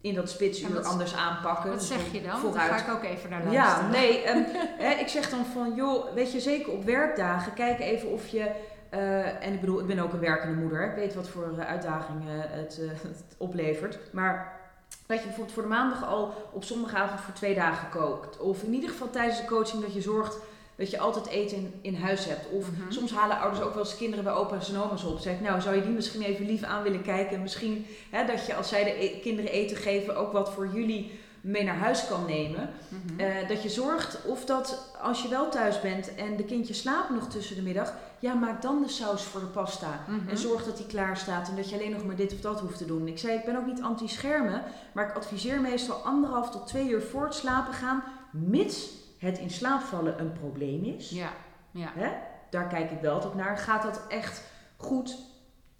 in 0.00 0.14
dat 0.14 0.30
spitsuur 0.30 0.82
anders 0.82 1.14
aanpakken. 1.14 1.70
Wat 1.70 1.78
dus 1.78 1.88
zeg 1.88 2.12
je 2.12 2.22
dan? 2.22 2.38
Vooruit. 2.38 2.68
Daar 2.68 2.78
ga 2.78 2.86
ik 2.86 2.96
ook 2.96 3.04
even 3.04 3.30
naar 3.30 3.44
luisteren. 3.44 3.84
Ja, 3.84 3.90
nee, 3.90 4.28
um, 4.30 4.44
hè, 4.84 4.90
ik 4.90 5.08
zeg 5.08 5.30
dan 5.30 5.44
van, 5.44 5.74
joh, 5.74 6.14
weet 6.14 6.32
je, 6.32 6.40
zeker 6.40 6.72
op 6.72 6.84
werkdagen, 6.84 7.54
kijk 7.54 7.80
even 7.80 8.12
of 8.12 8.28
je... 8.28 8.50
Uh, 8.94 9.44
en 9.44 9.52
ik 9.52 9.60
bedoel, 9.60 9.80
ik 9.80 9.86
ben 9.86 9.98
ook 9.98 10.12
een 10.12 10.20
werkende 10.20 10.60
moeder. 10.60 10.90
Ik 10.90 10.94
weet 10.94 11.14
wat 11.14 11.28
voor 11.28 11.54
uh, 11.58 11.66
uitdagingen 11.66 12.50
het, 12.50 12.78
uh, 12.80 12.90
het, 13.08 13.24
oplevert. 13.36 13.98
Maar 14.10 14.60
dat 15.06 15.18
je 15.18 15.24
bijvoorbeeld 15.24 15.54
voor 15.54 15.62
de 15.62 15.68
maandag 15.68 16.04
al 16.04 16.34
op 16.52 16.64
zondagavond 16.64 17.20
voor 17.20 17.34
twee 17.34 17.54
dagen 17.54 17.88
kookt. 17.88 18.38
Of 18.38 18.62
in 18.62 18.74
ieder 18.74 18.90
geval 18.90 19.10
tijdens 19.10 19.40
de 19.40 19.46
coaching 19.46 19.82
dat 19.82 19.94
je 19.94 20.00
zorgt 20.00 20.38
dat 20.76 20.90
je 20.90 20.98
altijd 20.98 21.26
eten 21.26 21.56
in, 21.56 21.72
in 21.82 21.94
huis 21.94 22.24
hebt. 22.24 22.50
Of 22.50 22.70
mhm. 22.70 22.92
soms 22.92 23.12
halen 23.12 23.38
ouders 23.38 23.62
ook 23.62 23.74
wel 23.74 23.82
eens 23.82 23.96
kinderen 23.96 24.24
bij 24.24 24.32
opa's 24.32 24.72
en 24.72 24.80
oma's 24.80 25.04
op. 25.04 25.18
Zeg 25.18 25.40
nou, 25.40 25.60
zou 25.60 25.76
je 25.76 25.82
die 25.82 25.92
misschien 25.92 26.22
even 26.22 26.46
lief 26.46 26.62
aan 26.62 26.82
willen 26.82 27.02
kijken? 27.02 27.36
En 27.36 27.42
misschien 27.42 27.86
hè, 28.10 28.26
dat 28.26 28.46
je 28.46 28.54
als 28.54 28.68
zij 28.68 28.84
de 28.84 29.04
e-, 29.04 29.20
kinderen 29.20 29.50
eten 29.50 29.76
geven 29.76 30.16
ook 30.16 30.32
wat 30.32 30.52
voor 30.52 30.68
jullie 30.74 31.20
mee 31.50 31.64
naar 31.64 31.76
huis 31.76 32.06
kan 32.06 32.26
nemen. 32.26 32.70
Mhm. 32.88 33.20
Eh, 33.20 33.48
dat 33.48 33.62
je 33.62 33.68
zorgt 33.68 34.24
of 34.24 34.44
dat 34.44 34.96
als 35.00 35.22
je 35.22 35.28
wel 35.28 35.50
thuis 35.50 35.80
bent 35.80 36.14
en 36.14 36.36
de 36.36 36.44
kindjes 36.44 36.80
slapen 36.80 37.14
nog 37.14 37.28
tussen 37.28 37.56
de 37.56 37.62
middag, 37.62 37.94
ja, 38.18 38.34
maak 38.34 38.62
dan 38.62 38.82
de 38.82 38.88
saus 38.88 39.22
voor 39.22 39.40
de 39.40 39.46
pasta. 39.46 40.04
Mhm. 40.06 40.28
En 40.28 40.38
zorg 40.38 40.64
dat 40.64 40.76
die 40.76 40.86
klaar 40.86 41.16
staat 41.16 41.48
en 41.48 41.56
dat 41.56 41.70
je 41.70 41.76
alleen 41.76 41.90
nog 41.90 42.04
maar 42.04 42.16
dit 42.16 42.32
of 42.32 42.40
dat 42.40 42.60
hoeft 42.60 42.78
te 42.78 42.84
doen. 42.84 43.08
Ik 43.08 43.18
zei, 43.18 43.38
ik 43.38 43.44
ben 43.44 43.56
ook 43.56 43.66
niet 43.66 43.82
anti-schermen, 43.82 44.62
maar 44.92 45.08
ik 45.08 45.16
adviseer 45.16 45.60
meestal 45.60 45.96
anderhalf 45.96 46.50
tot 46.50 46.66
twee 46.66 46.88
uur 46.88 47.02
voor 47.02 47.24
het 47.24 47.34
slapen 47.34 47.74
gaan, 47.74 48.02
mits 48.30 48.88
het 49.18 49.38
in 49.38 49.50
slaap 49.50 49.80
vallen 49.80 50.20
een 50.20 50.32
probleem 50.32 50.84
is. 50.84 51.10
Ja, 51.10 51.30
ja. 51.70 51.92
Hè? 51.94 52.10
Daar 52.50 52.66
kijk 52.66 52.90
ik 52.90 53.00
wel 53.00 53.14
altijd 53.14 53.34
naar. 53.34 53.58
Gaat 53.58 53.82
dat 53.82 54.00
echt 54.08 54.42
goed? 54.76 55.16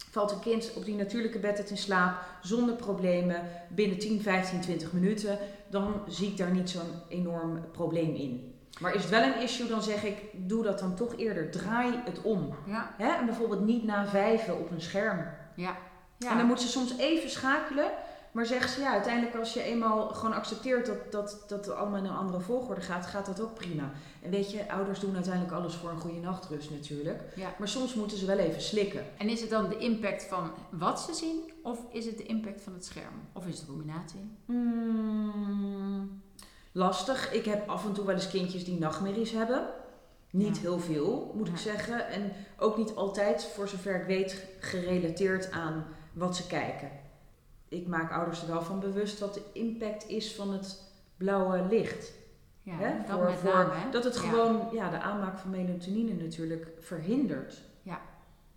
Valt 0.09 0.31
een 0.31 0.39
kind 0.39 0.73
op 0.75 0.85
die 0.85 0.95
natuurlijke 0.95 1.39
bed 1.39 1.69
in 1.69 1.77
slaap 1.77 2.21
zonder 2.41 2.75
problemen 2.75 3.41
binnen 3.69 3.99
10, 3.99 4.21
15, 4.21 4.61
20 4.61 4.93
minuten, 4.93 5.37
dan 5.69 6.01
zie 6.07 6.27
ik 6.27 6.37
daar 6.37 6.51
niet 6.51 6.69
zo'n 6.69 6.91
enorm 7.07 7.71
probleem 7.71 8.15
in. 8.15 8.53
Maar 8.79 8.93
is 8.93 9.01
het 9.01 9.09
wel 9.09 9.23
een 9.23 9.41
issue, 9.41 9.67
dan 9.67 9.83
zeg 9.83 10.03
ik, 10.03 10.17
doe 10.33 10.63
dat 10.63 10.79
dan 10.79 10.95
toch 10.95 11.15
eerder. 11.17 11.51
Draai 11.51 11.93
het 12.05 12.21
om. 12.21 12.53
Ja. 12.65 12.93
Hè? 12.97 13.09
En 13.09 13.25
bijvoorbeeld 13.25 13.65
niet 13.65 13.83
na 13.83 14.07
vijven 14.07 14.59
op 14.59 14.71
een 14.71 14.81
scherm. 14.81 15.25
Ja. 15.55 15.77
ja. 16.17 16.31
En 16.31 16.37
dan 16.37 16.45
moet 16.45 16.61
ze 16.61 16.67
soms 16.67 16.97
even 16.97 17.29
schakelen. 17.29 17.91
Maar 18.31 18.45
zegt 18.45 18.71
ze 18.71 18.81
ja, 18.81 18.91
uiteindelijk 18.91 19.35
als 19.35 19.53
je 19.53 19.61
eenmaal 19.61 20.07
gewoon 20.07 20.35
accepteert 20.35 20.85
dat, 20.85 21.11
dat, 21.11 21.43
dat 21.47 21.65
het 21.65 21.75
allemaal 21.75 21.97
in 21.97 22.05
een 22.05 22.15
andere 22.15 22.39
volgorde 22.39 22.81
gaat, 22.81 23.05
gaat 23.05 23.25
dat 23.25 23.41
ook 23.41 23.53
prima. 23.53 23.91
En 24.21 24.29
weet 24.29 24.51
je, 24.51 24.71
ouders 24.71 24.99
doen 24.99 25.15
uiteindelijk 25.15 25.53
alles 25.53 25.75
voor 25.75 25.89
een 25.89 25.99
goede 25.99 26.19
nachtrust 26.19 26.69
natuurlijk. 26.71 27.21
Ja. 27.35 27.53
Maar 27.57 27.67
soms 27.67 27.93
moeten 27.93 28.17
ze 28.17 28.25
wel 28.25 28.37
even 28.37 28.61
slikken. 28.61 29.05
En 29.17 29.29
is 29.29 29.41
het 29.41 29.49
dan 29.49 29.69
de 29.69 29.77
impact 29.77 30.23
van 30.23 30.51
wat 30.69 31.01
ze 31.01 31.13
zien 31.13 31.51
of 31.63 31.79
is 31.91 32.05
het 32.05 32.17
de 32.17 32.25
impact 32.25 32.61
van 32.61 32.73
het 32.73 32.85
scherm? 32.85 33.13
Of 33.33 33.47
is 33.47 33.59
het 33.59 33.67
een 33.67 33.73
combinatie? 33.73 34.37
Hmm, 34.45 36.21
lastig. 36.71 37.31
Ik 37.31 37.45
heb 37.45 37.69
af 37.69 37.85
en 37.85 37.93
toe 37.93 38.05
wel 38.05 38.15
eens 38.15 38.29
kindjes 38.29 38.65
die 38.65 38.79
nachtmerries 38.79 39.31
hebben. 39.31 39.67
Niet 40.31 40.57
heel 40.57 40.79
veel, 40.79 41.31
moet 41.35 41.47
ik 41.47 41.57
zeggen. 41.57 42.07
En 42.07 42.31
ook 42.57 42.77
niet 42.77 42.95
altijd, 42.95 43.43
voor 43.43 43.67
zover 43.67 44.01
ik 44.01 44.07
weet, 44.07 44.45
gerelateerd 44.59 45.51
aan 45.51 45.85
wat 46.13 46.35
ze 46.35 46.47
kijken 46.47 46.98
ik 47.69 47.87
maak 47.87 48.11
ouders 48.11 48.41
er 48.41 48.47
wel 48.47 48.61
van 48.61 48.79
bewust 48.79 49.19
wat 49.19 49.33
de 49.33 49.43
impact 49.53 50.07
is 50.07 50.35
van 50.35 50.51
het 50.53 50.81
blauwe 51.17 51.65
licht. 51.69 52.11
Ja, 52.63 52.73
hè? 52.75 52.93
Dat, 53.07 53.19
voor, 53.19 53.33
voor, 53.51 53.73
dat 53.91 54.03
het 54.03 54.17
gewoon 54.17 54.67
ja, 54.71 54.89
de 54.89 54.99
aanmaak 54.99 55.37
van 55.37 55.49
melatonine 55.49 56.13
natuurlijk 56.13 56.67
verhindert. 56.79 57.61
Ja. 57.81 58.01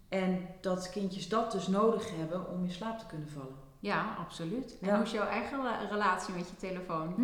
En 0.08 0.46
dat 0.60 0.90
kindjes 0.90 1.28
dat 1.28 1.52
dus 1.52 1.66
nodig 1.66 2.16
hebben 2.16 2.48
om 2.48 2.64
in 2.64 2.70
slaap 2.70 2.98
te 2.98 3.06
kunnen 3.06 3.28
vallen. 3.28 3.70
Ja, 3.78 4.16
absoluut. 4.18 4.76
En 4.80 4.94
hoe 4.94 5.04
is 5.04 5.10
jouw 5.10 5.26
eigen 5.26 5.58
relatie 5.90 6.34
met 6.34 6.48
je 6.48 6.56
telefoon? 6.56 7.14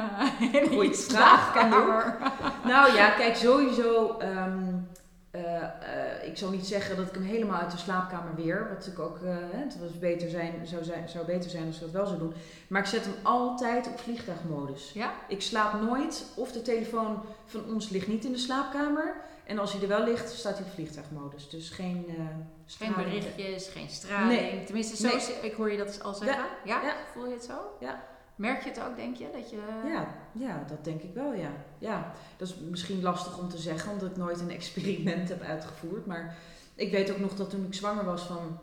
Goeie 0.72 0.94
slaapkamer. 0.94 2.16
nou 2.64 2.94
ja, 2.94 3.10
kijk, 3.10 3.36
sowieso 3.36 4.18
um, 4.20 4.26
uh, 4.26 4.74
ik 6.24 6.36
zal 6.36 6.50
niet 6.50 6.66
zeggen 6.66 6.96
dat 6.96 7.06
ik 7.06 7.14
hem 7.14 7.22
helemaal 7.22 7.60
uit 7.60 7.70
de 7.70 7.76
slaapkamer 7.76 8.34
weer. 8.34 8.58
Wat 8.58 8.78
natuurlijk 8.78 9.00
ook 9.00 9.18
uh, 9.22 9.36
het 9.50 9.78
was 9.80 9.98
beter 9.98 10.28
zijn, 10.28 10.66
zou, 10.66 10.84
zijn, 10.84 11.08
zou 11.08 11.26
beter 11.26 11.50
zijn 11.50 11.66
als 11.66 11.74
ik 11.74 11.80
dat 11.80 11.90
wel 11.90 12.06
zou 12.06 12.18
doen. 12.18 12.34
Maar 12.68 12.80
ik 12.80 12.86
zet 12.86 13.04
hem 13.04 13.14
altijd 13.22 13.86
op 13.86 13.98
vliegtuigmodus. 14.00 14.92
Ja? 14.92 15.12
Ik 15.28 15.42
slaap 15.42 15.80
nooit 15.80 16.24
of 16.34 16.52
de 16.52 16.62
telefoon 16.62 17.22
van 17.44 17.64
ons 17.72 17.88
ligt 17.88 18.06
niet 18.06 18.24
in 18.24 18.32
de 18.32 18.38
slaapkamer. 18.38 19.14
En 19.44 19.58
als 19.58 19.72
hij 19.72 19.82
er 19.82 19.88
wel 19.88 20.04
ligt, 20.04 20.30
staat 20.30 20.58
hij 20.58 20.66
op 20.66 20.72
vliegtuigmodus. 20.72 21.48
Dus 21.48 21.70
geen 21.70 22.06
Geen 22.66 22.94
berichtjes, 22.94 23.68
geen 23.68 23.88
straling. 23.88 24.40
Nee. 24.40 24.64
Tenminste, 24.64 24.96
zo 24.96 25.16
nee. 25.16 25.50
ik 25.50 25.54
hoor 25.54 25.70
je 25.70 25.78
dat 25.78 26.02
al 26.02 26.14
zeggen. 26.14 26.44
Ja. 26.64 26.82
ja? 26.82 26.94
Voel 27.12 27.26
je 27.26 27.32
het 27.32 27.44
zo? 27.44 27.54
Ja. 27.80 28.02
Merk 28.38 28.62
je 28.62 28.68
het 28.68 28.80
ook, 28.80 28.96
denk 28.96 29.16
je? 29.16 29.26
Dat 29.32 29.50
je... 29.50 29.56
Ja, 29.84 30.14
ja, 30.32 30.64
dat 30.68 30.84
denk 30.84 31.02
ik 31.02 31.14
wel, 31.14 31.32
ja. 31.32 31.50
ja. 31.78 32.12
Dat 32.36 32.48
is 32.48 32.54
misschien 32.70 33.02
lastig 33.02 33.38
om 33.38 33.48
te 33.48 33.58
zeggen, 33.58 33.92
omdat 33.92 34.10
ik 34.10 34.16
nooit 34.16 34.40
een 34.40 34.50
experiment 34.50 35.28
heb 35.28 35.42
uitgevoerd. 35.42 36.06
Maar 36.06 36.36
ik 36.74 36.90
weet 36.90 37.10
ook 37.10 37.18
nog 37.18 37.34
dat 37.34 37.50
toen 37.50 37.64
ik 37.64 37.74
zwanger 37.74 38.04
was 38.04 38.22
van, 38.22 38.58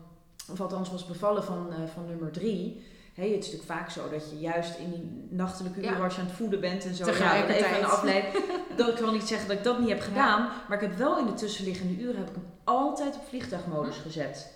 of 0.51 0.61
althans 0.61 0.91
was 0.91 1.05
bevallen 1.05 1.43
van, 1.43 1.67
uh, 1.69 1.75
van 1.93 2.05
nummer 2.07 2.31
drie. 2.31 2.83
Hey, 3.13 3.29
het 3.29 3.45
is 3.45 3.51
natuurlijk 3.51 3.79
vaak 3.79 3.89
zo 3.89 4.09
dat 4.09 4.29
je 4.29 4.39
juist 4.39 4.77
in 4.77 4.91
die 4.91 5.27
nachtelijke 5.29 5.79
uren 5.79 6.03
als 6.03 6.15
je 6.15 6.21
aan 6.21 6.27
het 6.27 6.35
voeden 6.35 6.59
bent 6.59 6.85
en 6.85 6.95
zo. 6.95 7.11
Ja, 7.11 7.47
even 7.47 7.83
aan 7.83 7.91
afleid. 7.91 8.25
dat 8.77 8.87
ik 8.87 8.97
wil 8.97 9.11
niet 9.11 9.27
zeggen 9.27 9.47
dat 9.47 9.57
ik 9.57 9.63
dat 9.63 9.79
niet 9.79 9.89
heb 9.89 10.01
gedaan. 10.01 10.49
Maar 10.67 10.81
ik 10.83 10.89
heb 10.89 10.97
wel 10.97 11.19
in 11.19 11.25
de 11.25 11.33
tussenliggende 11.33 12.01
uren 12.03 12.17
heb 12.17 12.29
ik 12.29 12.35
hem 12.35 12.47
altijd 12.63 13.15
op 13.15 13.27
vliegtuigmodus 13.27 13.95
hm. 13.95 14.01
gezet. 14.01 14.54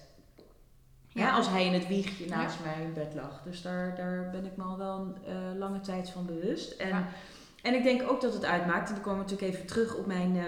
Ja. 1.14 1.36
als 1.36 1.50
hij 1.50 1.66
in 1.66 1.74
het 1.74 1.88
wiegje 1.88 2.26
naast 2.26 2.58
mij 2.64 2.84
in 2.84 2.94
bed 2.94 3.14
lag. 3.16 3.42
Dus 3.44 3.62
daar, 3.62 3.96
daar 3.96 4.30
ben 4.32 4.46
ik 4.46 4.58
me 4.58 4.64
al 4.64 4.78
wel 4.78 5.00
een 5.00 5.16
uh, 5.28 5.60
lange 5.60 5.80
tijd 5.80 6.10
van 6.10 6.26
bewust. 6.26 6.72
En, 6.72 7.06
en 7.62 7.74
ik 7.74 7.84
denk 7.84 8.12
ook 8.12 8.22
dat 8.22 8.34
het 8.34 8.46
uitmaakt. 8.46 8.88
En 8.88 8.94
dan 8.94 9.04
komen 9.04 9.26
we 9.26 9.32
natuurlijk 9.32 9.54
even 9.54 9.68
terug 9.68 9.96
op 9.96 10.06
mijn 10.06 10.36
uh, 10.36 10.44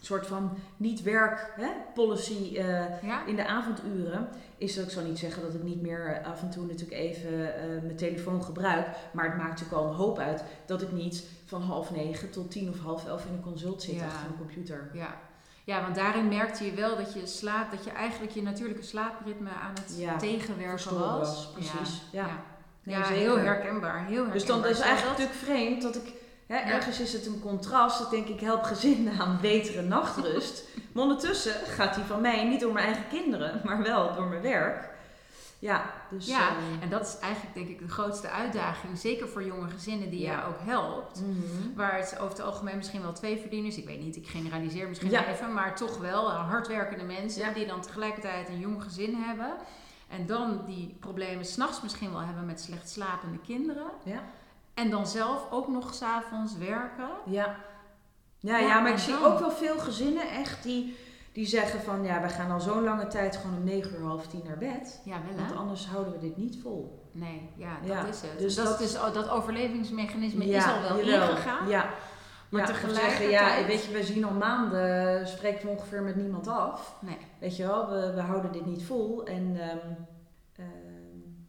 soort 0.00 0.26
van 0.26 0.58
niet-werk 0.76 1.54
policy 1.94 2.50
uh, 2.52 2.84
in 3.26 3.36
de 3.36 3.46
avonduren. 3.46 4.28
Is 4.58 4.74
dat 4.74 4.84
ik 4.84 4.90
zal 4.90 5.04
niet 5.04 5.18
zeggen 5.18 5.42
dat 5.42 5.54
ik 5.54 5.62
niet 5.62 5.82
meer 5.82 6.22
af 6.24 6.42
en 6.42 6.50
toe 6.50 6.66
natuurlijk 6.66 7.00
even 7.00 7.30
mijn 7.82 7.96
telefoon 7.96 8.42
gebruik. 8.44 8.86
Maar 9.12 9.24
het 9.24 9.36
maakt 9.36 9.50
natuurlijk 9.50 9.76
al 9.76 9.88
een 9.88 9.94
hoop 9.94 10.18
uit 10.18 10.44
dat 10.66 10.82
ik 10.82 10.92
niet 10.92 11.24
van 11.44 11.62
half 11.62 11.90
negen 11.90 12.30
tot 12.30 12.50
tien 12.50 12.68
of 12.68 12.78
half 12.78 13.06
elf 13.06 13.26
in 13.26 13.32
een 13.32 13.40
consult 13.40 13.82
zit 13.82 14.02
achter 14.02 14.28
mijn 14.28 14.38
computer. 14.38 14.90
Ja, 14.92 15.16
ja, 15.66 15.82
want 15.82 15.94
daarin 15.94 16.28
merkte 16.28 16.64
je 16.64 16.72
wel 16.72 16.96
dat 16.96 17.12
je 17.12 17.26
slaap, 17.26 17.70
dat 17.70 17.84
je 17.84 17.90
eigenlijk 17.90 18.32
je 18.32 18.42
natuurlijke 18.42 18.82
slaapritme 18.82 19.50
aan 19.50 19.74
het 19.74 20.18
tegenwerken 20.18 20.98
was. 20.98 21.48
Precies. 21.52 22.02
Ja, 22.12 22.28
ja. 22.82 23.02
heel 23.02 23.38
herkenbaar. 23.38 23.96
Heel 23.96 24.06
herkenbaar. 24.06 24.32
Dus 24.32 24.46
dan 24.46 24.66
is 24.66 24.76
het 24.76 24.86
eigenlijk 24.86 25.18
natuurlijk 25.18 25.44
vreemd 25.44 25.82
dat 25.82 25.96
ik, 25.96 26.12
hè, 26.46 26.56
ergens 26.56 27.00
is 27.00 27.12
het 27.12 27.26
een 27.26 27.40
contrast. 27.40 27.98
Dat 27.98 28.10
denk 28.10 28.28
ik 28.28 28.40
help 28.40 28.62
gezinnen 28.62 29.18
aan 29.18 29.38
betere 29.40 29.82
nachtrust. 29.82 30.64
maar 30.92 31.02
ondertussen 31.02 31.52
gaat 31.52 31.94
die 31.94 32.04
van 32.04 32.20
mij 32.20 32.44
niet 32.44 32.60
door 32.60 32.72
mijn 32.72 32.86
eigen 32.86 33.08
kinderen, 33.08 33.60
maar 33.64 33.82
wel 33.82 34.14
door 34.14 34.26
mijn 34.26 34.42
werk. 34.42 34.88
Ja, 35.58 35.90
dus, 36.10 36.26
ja 36.26 36.48
ehm, 36.48 36.82
en 36.82 36.88
dat 36.88 37.06
is 37.06 37.18
eigenlijk 37.18 37.54
denk 37.54 37.68
ik 37.68 37.78
de 37.78 37.88
grootste 37.88 38.30
uitdaging. 38.30 38.98
Zeker 38.98 39.28
voor 39.28 39.44
jonge 39.44 39.68
gezinnen 39.68 40.10
die 40.10 40.20
ja. 40.20 40.32
je 40.32 40.46
ook 40.46 40.60
helpt. 40.60 41.20
Mhm. 41.20 41.74
Waar 41.74 41.98
het 41.98 42.18
over 42.18 42.36
het 42.36 42.46
algemeen 42.46 42.76
misschien 42.76 43.02
wel 43.02 43.12
twee 43.12 43.38
verdieners, 43.38 43.76
ik 43.76 43.86
weet 43.86 44.00
niet, 44.00 44.16
ik 44.16 44.26
generaliseer 44.26 44.88
misschien 44.88 45.14
even, 45.14 45.52
maar 45.52 45.76
toch 45.76 45.98
wel 45.98 46.30
hardwerkende 46.30 47.04
mensen 47.04 47.54
die 47.54 47.66
dan 47.66 47.80
tegelijkertijd 47.80 48.48
een 48.48 48.58
jong 48.58 48.82
gezin 48.82 49.14
hebben. 49.14 49.56
En 50.08 50.26
dan 50.26 50.64
die 50.66 50.96
problemen 51.00 51.44
s'nachts 51.44 51.82
misschien 51.82 52.12
wel 52.12 52.20
hebben 52.20 52.46
met 52.46 52.60
slecht 52.60 52.90
slapende 52.90 53.38
kinderen. 53.38 53.90
Ja. 54.04 54.22
En 54.74 54.90
dan 54.90 55.06
zelf 55.06 55.50
ook 55.50 55.68
nog 55.68 55.94
s'avonds 55.94 56.56
werken. 56.56 57.08
Ja. 57.26 57.56
Ja, 58.38 58.58
ja, 58.58 58.80
maar 58.80 58.92
ik 58.92 58.98
zie 58.98 59.24
ook 59.24 59.38
wel 59.38 59.50
veel 59.50 59.78
gezinnen 59.78 60.30
echt 60.30 60.62
die 60.62 60.96
die 61.36 61.46
zeggen 61.46 61.80
van 61.80 62.04
ja, 62.04 62.22
we 62.22 62.28
gaan 62.28 62.50
al 62.50 62.60
zo'n 62.60 62.84
lange 62.84 63.06
tijd 63.06 63.36
gewoon 63.36 63.56
om 63.56 63.64
9 63.64 63.94
uur 63.94 64.06
half 64.06 64.26
tien 64.26 64.42
naar 64.44 64.58
bed. 64.58 65.00
Ja, 65.04 65.16
wel, 65.26 65.46
want 65.46 65.56
anders 65.56 65.86
houden 65.86 66.12
we 66.12 66.18
dit 66.18 66.36
niet 66.36 66.58
vol. 66.62 67.10
Nee, 67.12 67.50
ja, 67.56 67.78
dat 67.86 68.08
is 68.14 68.20
het. 68.20 68.38
Dus 68.38 68.54
dat, 68.54 68.80
is, 68.80 68.92
dat 68.92 69.28
overlevingsmechanisme 69.28 70.44
is 70.44 70.64
al 70.64 70.80
wel 70.80 70.98
ingegaan. 70.98 71.68
Ja. 71.68 71.90
Maar 72.48 72.60
ja, 72.60 72.66
tegelijkertijd... 72.66 73.10
Zeggen, 73.10 73.30
ja, 73.30 73.66
weet 73.66 73.84
je, 73.84 73.92
we 73.92 74.04
zien 74.04 74.24
al 74.24 74.32
maanden, 74.32 75.28
spreken 75.28 75.66
we 75.66 75.72
ongeveer 75.72 76.02
met 76.02 76.16
niemand 76.16 76.48
af. 76.48 76.96
Nee. 77.00 77.18
Weet 77.38 77.56
je 77.56 77.66
wel, 77.66 77.90
we, 77.90 78.12
we 78.14 78.20
houden 78.20 78.52
dit 78.52 78.66
niet 78.66 78.84
vol. 78.84 79.26
En, 79.26 79.44
um, 79.44 80.06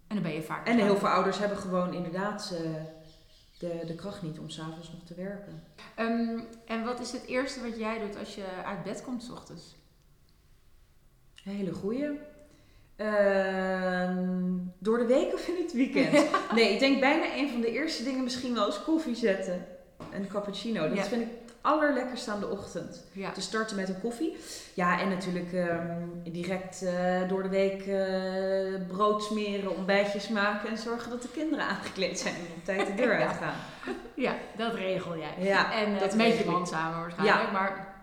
en 0.07 0.15
dan 0.15 0.21
ben 0.21 0.33
je 0.33 0.43
vaak... 0.43 0.67
En 0.67 0.77
heel 0.77 0.97
veel 0.97 1.07
ouders 1.07 1.39
hebben 1.39 1.57
gewoon 1.57 1.93
inderdaad... 1.93 2.53
Uh, 2.61 2.69
de, 3.59 3.81
de 3.85 3.95
kracht 3.95 4.21
niet 4.21 4.39
om 4.39 4.49
s'avonds 4.49 4.91
nog 4.91 5.03
te 5.03 5.13
werken. 5.13 5.63
Um, 5.99 6.43
en 6.65 6.83
wat 6.83 6.99
is 6.99 7.11
het 7.11 7.25
eerste 7.25 7.61
wat 7.61 7.77
jij 7.77 7.99
doet 7.99 8.17
als 8.17 8.35
je 8.35 8.45
uit 8.65 8.83
bed 8.83 9.03
komt 9.03 9.23
s 9.23 9.29
ochtends? 9.29 9.75
Een 11.45 11.55
hele 11.55 11.73
goeie. 11.73 12.09
Uh, 12.97 14.17
door 14.77 14.97
de 14.97 15.05
week 15.05 15.33
of 15.33 15.47
in 15.47 15.63
het 15.63 15.73
weekend? 15.73 16.29
nee, 16.55 16.73
ik 16.73 16.79
denk 16.79 16.99
bijna 16.99 17.35
een 17.35 17.49
van 17.49 17.61
de 17.61 17.71
eerste 17.71 18.03
dingen 18.03 18.23
misschien 18.23 18.53
wel 18.53 18.65
eens 18.65 18.83
koffie 18.83 19.15
zetten. 19.15 19.65
Een 20.11 20.27
cappuccino. 20.27 20.95
Dat 20.95 21.07
vind 21.07 21.21
ik 21.21 21.46
allerlekkerste 21.67 22.31
aan 22.31 22.39
de 22.39 22.49
ochtend. 22.49 23.03
Ja. 23.11 23.31
Te 23.31 23.41
starten 23.41 23.75
met 23.75 23.89
een 23.89 23.99
koffie. 23.99 24.37
Ja, 24.73 24.99
en 24.99 25.09
natuurlijk 25.09 25.53
um, 25.53 26.21
direct 26.23 26.81
uh, 26.83 27.29
door 27.29 27.43
de 27.43 27.49
week 27.49 27.85
uh, 27.85 28.87
brood 28.87 29.23
smeren, 29.23 29.75
ontbijtjes 29.75 30.27
maken 30.27 30.69
en 30.69 30.77
zorgen 30.77 31.09
dat 31.09 31.21
de 31.21 31.31
kinderen 31.33 31.65
aangekleed 31.65 32.19
zijn 32.19 32.35
en 32.35 32.53
op 32.57 32.65
tijd 32.65 32.87
de 32.87 32.95
deur 32.95 33.19
uitgaan. 33.27 33.55
Ja, 34.13 34.35
dat 34.57 34.73
regel 34.73 35.17
jij. 35.17 35.33
Ja, 35.37 35.73
en 35.73 35.91
uh, 35.91 35.99
dat 35.99 36.15
met 36.15 36.37
je 36.37 36.45
man 36.45 36.67
samen 36.67 36.99
waarschijnlijk. 36.99 37.41
Ja. 37.41 37.51
Maar, 37.51 37.95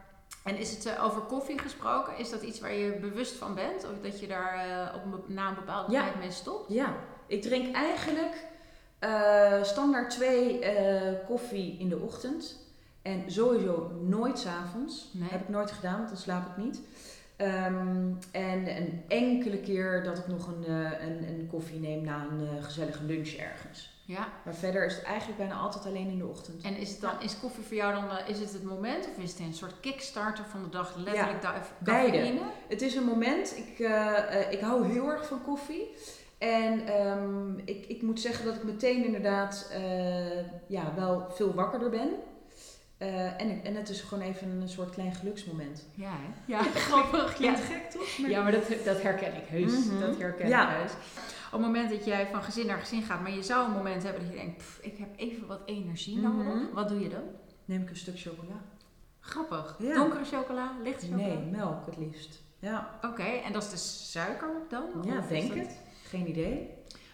en 0.45 0.57
is 0.57 0.71
het 0.71 0.99
over 0.99 1.21
koffie 1.21 1.59
gesproken? 1.59 2.19
Is 2.19 2.31
dat 2.31 2.43
iets 2.43 2.61
waar 2.61 2.75
je 2.75 2.91
bewust 3.01 3.35
van 3.35 3.55
bent? 3.55 3.85
Of 3.85 4.03
dat 4.03 4.21
je 4.21 4.27
daar 4.27 4.93
op, 4.95 5.29
na 5.29 5.49
een 5.49 5.55
bepaalde 5.55 5.93
ja. 5.93 6.03
tijd 6.03 6.19
mee 6.19 6.31
stopt? 6.31 6.73
Ja, 6.73 6.95
ik 7.27 7.43
drink 7.43 7.75
eigenlijk 7.75 8.35
standaard 9.63 10.11
twee 10.11 10.61
koffie 11.27 11.77
in 11.79 11.89
de 11.89 11.99
ochtend. 11.99 12.64
En 13.05 13.31
sowieso 13.31 13.91
nooit 14.03 14.39
s'avonds. 14.39 15.11
Nee. 15.13 15.29
Heb 15.29 15.41
ik 15.41 15.49
nooit 15.49 15.71
gedaan, 15.71 15.97
want 15.97 16.09
dan 16.09 16.19
slaap 16.19 16.47
ik 16.47 16.65
niet. 16.65 16.81
Ehm, 17.37 18.13
en 18.31 18.77
een 18.77 19.03
enkele 19.09 19.59
keer 19.59 20.03
dat 20.05 20.19
ik 20.19 20.27
nog 20.27 20.47
een, 20.47 20.65
uh, 20.69 20.91
een, 21.01 21.29
een, 21.29 21.49
koffie 21.51 21.81
neem 21.81 22.05
na 22.05 22.27
een 22.31 22.41
uh, 22.41 22.65
gezellige 22.65 23.05
lunch 23.05 23.29
ergens. 23.29 24.03
Ja. 24.07 24.29
Maar 24.45 24.55
verder 24.55 24.87
is 24.87 24.95
het 24.95 25.05
eigenlijk 25.05 25.39
bijna 25.39 25.55
altijd 25.55 25.87
alleen 25.87 26.11
in 26.11 26.19
de 26.19 26.27
ochtend. 26.27 26.63
En 26.63 26.77
is, 26.77 26.91
het 26.91 27.01
dan, 27.01 27.21
is 27.21 27.39
koffie 27.39 27.65
voor 27.65 27.77
jou 27.77 27.95
dan 27.95 28.05
uh, 28.05 28.29
is 28.29 28.39
het, 28.39 28.53
het 28.53 28.63
moment 28.63 29.09
of 29.09 29.23
is 29.23 29.31
het 29.31 29.41
een 29.41 29.55
soort 29.55 29.81
kickstarter 29.81 30.45
van 30.45 30.63
de 30.63 30.69
dag? 30.69 30.97
Letterlijk 30.97 31.43
ja, 31.43 31.63
beide. 31.79 32.39
Het 32.69 32.83
is 32.83 32.95
een 32.95 33.05
moment. 33.05 33.57
Ik, 33.57 33.79
ik 34.51 34.61
hou 34.61 34.87
heel 34.87 35.09
erg 35.11 35.27
van 35.27 35.43
koffie. 35.43 35.95
En 36.39 37.01
um, 37.01 37.63
ik, 37.65 37.87
ik 37.87 38.03
moet 38.03 38.21
zeggen 38.21 38.45
dat 38.45 38.55
ik 38.55 38.65
meteen 38.65 39.05
inderdaad 39.05 39.73
ja, 40.67 40.95
wel 40.97 41.27
veel 41.31 41.55
wakkerder 41.55 41.91
ben. 41.91 42.11
Uh, 43.05 43.41
en, 43.41 43.65
en 43.65 43.75
het 43.75 43.89
is 43.89 44.01
gewoon 44.01 44.25
even 44.25 44.49
een 44.49 44.69
soort 44.69 44.91
klein 44.91 45.15
geluksmoment. 45.15 45.87
Ja, 45.95 46.11
hè? 46.11 46.53
Ja, 46.53 46.63
grappig. 46.89 47.35
Klinkt 47.35 47.59
ja. 47.59 47.65
gek, 47.65 47.91
toch? 47.91 48.19
Maar... 48.19 48.31
Ja, 48.31 48.43
maar 48.43 48.53
dat, 48.53 48.69
dat 48.85 49.03
herken 49.03 49.37
ik 49.37 49.47
heus. 49.47 49.73
Mm 49.73 49.91
-hmm. 49.91 50.01
Dat 50.01 50.19
herken 50.19 50.49
ja. 50.49 50.71
ik 50.71 50.77
heus. 50.77 50.93
Op 51.47 51.61
het 51.61 51.61
moment 51.61 51.91
dat 51.91 52.05
jij 52.05 52.29
van 52.33 52.43
gezin 52.43 52.67
naar 52.67 52.79
gezin 52.79 53.03
gaat, 53.03 53.21
maar 53.21 53.31
je 53.31 53.43
zou 53.43 53.67
een 53.67 53.75
moment 53.75 54.03
hebben 54.03 54.23
dat 54.23 54.31
je 54.31 54.37
denkt, 54.37 54.57
pff, 54.57 54.79
ik 54.83 54.99
heb 54.99 55.09
even 55.17 55.47
wat 55.47 55.61
energie 55.67 56.17
mm 56.17 56.25
-hmm. 56.25 56.45
nodig. 56.45 56.73
Wat 56.73 56.89
doe 56.89 57.01
je 57.01 57.09
dan? 57.09 57.23
Neem 57.65 57.83
ik 57.83 57.91
een 57.91 57.97
stuk 57.97 58.19
chocola. 58.19 58.61
Grappig. 59.21 59.77
Ja. 59.79 59.95
Donkere 59.95 60.25
chocola, 60.25 60.73
lichte 60.83 61.07
chocola? 61.07 61.27
Nee, 61.27 61.39
melk 61.39 61.87
het 61.87 61.97
liefst. 61.97 62.43
Ja. 62.59 62.91
Oké, 62.97 63.07
okay, 63.07 63.43
en 63.43 63.53
dat 63.53 63.63
is 63.63 63.71
de 63.71 63.77
suiker 63.77 64.49
dan? 64.69 64.85
Ja, 65.05 65.21
denk 65.29 65.55
het. 65.55 65.81
Geen 66.09 66.29
idee. 66.29 66.71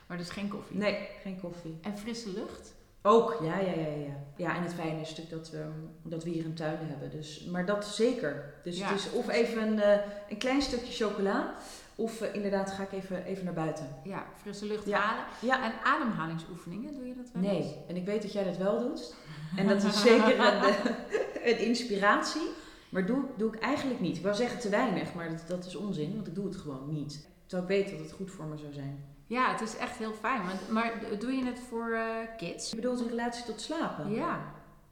Maar 0.07 0.19
dus 0.19 0.31
geen 0.31 0.49
koffie? 0.49 0.77
Nee, 0.77 1.09
geen 1.23 1.41
koffie. 1.41 1.79
En 1.81 1.99
frisse 1.99 2.33
lucht? 2.33 2.75
Ook, 3.03 3.39
ja, 3.43 3.59
ja, 3.59 3.73
ja, 3.73 3.87
ja. 3.87 4.21
Ja, 4.37 4.57
en 4.57 4.63
het 4.63 4.75
fijne 4.75 5.01
is 5.01 5.09
natuurlijk 5.09 5.31
dat 5.31 5.51
we, 5.51 5.65
dat 6.03 6.25
we 6.25 6.31
hier 6.31 6.45
een 6.45 6.55
tuin 6.55 6.79
hebben. 6.81 7.11
Dus, 7.11 7.45
maar 7.45 7.67
dat 7.67 7.85
zeker. 7.85 8.55
Dus 8.65 8.79
ja, 8.79 8.89
het 8.89 8.99
is 8.99 9.11
of 9.13 9.29
even 9.29 9.63
een, 9.63 9.77
uh, 9.77 9.97
een 10.29 10.39
klein 10.39 10.63
stukje 10.63 11.05
chocola, 11.05 11.55
of 11.95 12.23
uh, 12.23 12.35
inderdaad 12.35 12.71
ga 12.71 12.83
ik 12.83 12.93
even, 12.93 13.25
even 13.25 13.45
naar 13.45 13.55
buiten. 13.55 13.89
Ja, 14.05 14.27
frisse 14.41 14.67
lucht 14.67 14.87
ja. 14.87 14.99
halen. 14.99 15.25
Ja. 15.41 15.65
En 15.65 15.73
ademhalingsoefeningen, 15.85 16.95
doe 16.95 17.07
je 17.07 17.15
dat 17.15 17.31
wel 17.33 17.43
Nee, 17.43 17.77
en 17.89 17.97
ik 17.97 18.05
weet 18.05 18.23
dat 18.23 18.33
jij 18.33 18.45
dat 18.45 18.57
wel 18.57 18.79
doet. 18.79 19.15
En 19.57 19.69
dat 19.69 19.83
is 19.83 20.03
zeker 20.03 20.39
een, 20.39 20.75
een 21.51 21.59
inspiratie. 21.59 22.49
Maar 22.91 23.07
doe, 23.07 23.25
doe 23.37 23.55
ik 23.55 23.61
eigenlijk 23.61 24.01
niet. 24.01 24.17
Ik 24.17 24.23
wou 24.23 24.35
zeggen 24.35 24.61
te 24.61 24.69
weinig, 24.69 25.15
maar 25.15 25.31
dat, 25.31 25.45
dat 25.49 25.67
is 25.67 25.77
onzin, 25.77 26.15
want 26.15 26.27
ik 26.27 26.35
doe 26.35 26.45
het 26.45 26.57
gewoon 26.57 26.93
niet. 26.93 27.29
Terwijl 27.47 27.71
ik 27.71 27.77
weet 27.77 27.91
dat 27.91 28.07
het 28.07 28.17
goed 28.17 28.31
voor 28.31 28.45
me 28.45 28.57
zou 28.57 28.73
zijn. 28.73 29.05
Ja, 29.31 29.51
het 29.51 29.61
is 29.61 29.77
echt 29.77 29.97
heel 29.97 30.13
fijn. 30.13 30.41
Maar, 30.71 30.93
doe 31.19 31.33
je 31.33 31.45
het 31.45 31.61
voor 31.69 31.89
uh, 31.89 32.05
kids? 32.37 32.71
Je 32.71 32.77
bedoelt 32.77 33.01
in 33.01 33.09
relatie 33.09 33.45
tot 33.45 33.61
slapen? 33.61 34.11
Ja. 34.11 34.41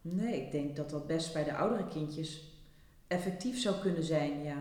Nee, 0.01 0.45
ik 0.45 0.53
denk 0.53 0.77
dat 0.77 0.91
dat 0.91 1.07
best 1.07 1.33
bij 1.33 1.45
de 1.45 1.55
oudere 1.57 1.89
kindjes 1.89 2.43
effectief 3.07 3.59
zou 3.59 3.81
kunnen 3.81 4.03
zijn, 4.03 4.43
ja. 4.43 4.57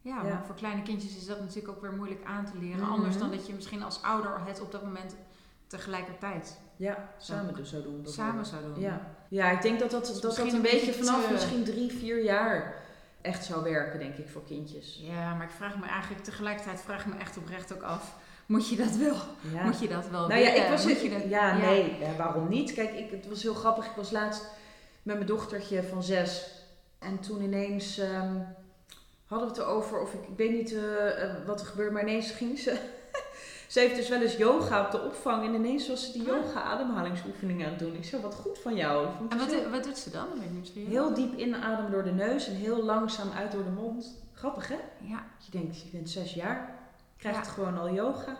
Ja, 0.00 0.22
maar 0.22 0.42
voor 0.46 0.54
kleine 0.54 0.82
kindjes 0.82 1.16
is 1.16 1.26
dat 1.26 1.40
natuurlijk 1.40 1.68
ook 1.68 1.80
weer 1.80 1.92
moeilijk 1.92 2.24
aan 2.24 2.44
te 2.44 2.58
leren. 2.58 2.78
Mm 2.78 2.84
-hmm. 2.84 2.92
Anders 2.92 3.18
dan 3.18 3.30
dat 3.30 3.46
je 3.46 3.54
misschien 3.54 3.82
als 3.82 4.02
ouder 4.02 4.40
het 4.46 4.60
op 4.60 4.72
dat 4.72 4.82
moment 4.82 5.16
tegelijkertijd 5.66 6.60
ja, 6.76 7.08
samen 7.18 7.54
dus 7.54 7.70
zou 7.70 7.82
doen. 7.82 8.06
Samen 8.06 8.46
zou 8.46 8.62
doen. 8.62 8.80
Ja, 8.80 9.00
ja 9.28 9.50
ik 9.50 9.62
denk 9.62 9.78
dat 9.78 9.90
dat, 9.90 10.06
dat, 10.06 10.22
dat 10.22 10.38
een, 10.38 10.54
een 10.54 10.62
beetje 10.62 10.92
vanaf 10.92 11.26
te... 11.26 11.32
misschien 11.32 11.64
drie, 11.64 11.92
vier 11.92 12.24
jaar 12.24 12.82
echt 13.20 13.44
zou 13.44 13.62
werken, 13.62 13.98
denk 13.98 14.16
ik, 14.16 14.28
voor 14.28 14.44
kindjes. 14.44 15.00
Ja, 15.02 15.34
maar 15.34 15.46
ik 15.46 15.52
vraag 15.52 15.78
me 15.78 15.86
eigenlijk 15.86 16.24
tegelijkertijd 16.24 16.80
vraag 16.80 17.06
me 17.06 17.16
echt 17.16 17.36
oprecht 17.36 17.74
ook 17.74 17.82
af 17.82 18.22
moet 18.46 18.68
je 18.68 18.76
dat 18.76 18.96
wel? 18.96 19.16
Ja. 19.52 19.64
Moet 19.64 19.80
je 19.80 19.88
dat 19.88 20.08
wel 20.08 20.28
nou 20.28 20.40
ja, 20.40 20.52
ik 20.52 20.68
was 20.68 20.84
het, 20.84 21.10
dat, 21.10 21.28
ja, 21.28 21.56
nee, 21.56 21.96
ja, 22.00 22.16
waarom 22.16 22.48
niet? 22.48 22.72
Kijk, 22.72 22.92
ik, 22.92 23.10
het 23.10 23.28
was 23.28 23.42
heel 23.42 23.54
grappig. 23.54 23.86
Ik 23.86 23.96
was 23.96 24.10
laatst 24.10 24.44
met 25.02 25.14
mijn 25.14 25.26
dochtertje 25.26 25.82
van 25.82 26.02
zes. 26.02 26.50
En 26.98 27.20
toen 27.20 27.42
ineens 27.42 27.98
um, 27.98 28.46
hadden 29.26 29.48
we 29.48 29.54
het 29.54 29.62
erover, 29.62 30.00
of 30.00 30.14
ik, 30.14 30.22
ik 30.22 30.36
weet 30.36 30.52
niet 30.52 30.72
uh, 30.72 30.82
wat 31.46 31.60
er 31.60 31.66
gebeurde, 31.66 31.92
maar 31.92 32.02
ineens 32.02 32.30
ging 32.30 32.58
ze. 32.58 32.78
ze 33.68 33.80
heeft 33.80 33.96
dus 33.96 34.08
wel 34.08 34.22
eens 34.22 34.36
yoga 34.36 34.84
op 34.84 34.90
de 34.90 35.02
opvang 35.02 35.44
en 35.44 35.54
ineens 35.54 35.88
was 35.88 36.04
ze 36.04 36.12
die 36.12 36.22
yoga 36.22 36.62
ademhalingsoefeningen 36.62 37.66
aan 37.66 37.72
het 37.72 37.80
doen. 37.80 37.94
Ik 37.94 38.04
zei, 38.04 38.22
wat 38.22 38.34
goed 38.34 38.58
van 38.58 38.74
jou. 38.74 39.08
En 39.28 39.38
wat, 39.38 39.52
heel, 39.52 39.70
wat 39.70 39.84
doet 39.84 39.98
ze 39.98 40.10
dan? 40.10 40.26
Heel 40.74 41.14
diep 41.14 41.38
inademen 41.38 41.90
door 41.90 42.04
de 42.04 42.12
neus 42.12 42.48
en 42.48 42.54
heel 42.54 42.82
langzaam 42.82 43.30
uit 43.30 43.52
door 43.52 43.64
de 43.64 43.70
mond. 43.70 44.22
Grappig 44.32 44.68
hè? 44.68 44.78
Ja. 45.00 45.24
Je 45.38 45.50
denkt, 45.50 45.80
je 45.80 45.88
bent 45.92 46.10
zes 46.10 46.34
jaar 46.34 46.73
krijgt 47.30 47.46
ja. 47.46 47.52
gewoon 47.52 47.78
al 47.78 47.90
yoga. 47.90 48.36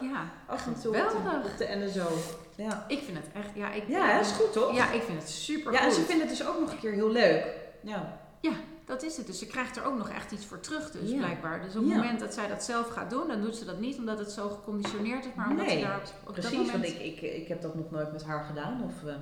Ja, 0.00 0.30
af 0.46 0.66
en 0.66 0.80
toe 0.80 0.96
op 0.96 1.58
de, 1.58 1.66
NSO. 1.68 2.08
Ja. 2.54 2.84
Ik 2.88 3.02
vind 3.02 3.16
het 3.16 3.26
echt, 3.32 3.48
ja, 3.54 3.72
ik, 3.72 3.88
ja, 3.88 4.16
dat 4.16 4.26
is 4.26 4.32
goed 4.32 4.52
toch? 4.52 4.74
Ja, 4.74 4.92
ik 4.92 5.02
vind 5.02 5.18
het 5.18 5.30
super 5.30 5.72
ja, 5.72 5.84
en 5.84 5.92
ze 5.92 6.00
vinden 6.00 6.28
het 6.28 6.36
dus 6.36 6.46
ook 6.46 6.60
nog 6.60 6.72
een 6.72 6.78
keer 6.78 6.92
heel 6.92 7.10
leuk. 7.10 7.46
Ja. 7.82 8.18
Ja, 8.40 8.52
dat 8.84 9.02
is 9.02 9.16
het. 9.16 9.26
Dus 9.26 9.38
ze 9.38 9.46
krijgt 9.46 9.76
er 9.76 9.84
ook 9.84 9.96
nog 9.96 10.08
echt 10.08 10.32
iets 10.32 10.46
voor 10.46 10.60
terug, 10.60 10.90
dus 10.90 11.10
ja. 11.10 11.16
blijkbaar. 11.16 11.62
Dus 11.62 11.76
op 11.76 11.82
het 11.82 11.90
ja. 11.90 11.96
moment 11.96 12.20
dat 12.20 12.34
zij 12.34 12.48
dat 12.48 12.64
zelf 12.64 12.88
gaat 12.88 13.10
doen, 13.10 13.28
dan 13.28 13.40
doet 13.40 13.56
ze 13.56 13.64
dat 13.64 13.80
niet 13.80 13.98
omdat 13.98 14.18
het 14.18 14.30
zo 14.30 14.48
geconditioneerd 14.48 15.24
is, 15.24 15.34
maar 15.34 15.50
omdat 15.50 15.66
nee, 15.66 15.78
ze 15.78 15.84
daar 15.84 16.00
op, 16.26 16.32
precies, 16.32 16.50
dat 16.50 16.60
moment... 16.60 16.72
want 16.72 16.84
ik, 16.84 17.20
ik, 17.20 17.20
ik 17.20 17.48
heb 17.48 17.62
dat 17.62 17.74
nog 17.74 17.90
nooit 17.90 18.12
met 18.12 18.24
haar 18.24 18.44
gedaan 18.44 18.82
of 18.84 19.02
uh, 19.02 19.14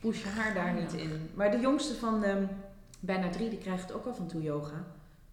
push 0.00 0.24
haar 0.24 0.54
daar 0.54 0.72
niet 0.72 0.92
in. 0.92 1.30
Maar 1.34 1.50
de 1.50 1.60
jongste 1.60 1.94
van 1.94 2.24
um, 2.24 2.48
bijna 3.00 3.30
drie, 3.30 3.48
die 3.48 3.58
krijgt 3.58 3.92
ook 3.92 4.06
af 4.06 4.18
en 4.18 4.26
toe 4.26 4.42
yoga 4.42 4.84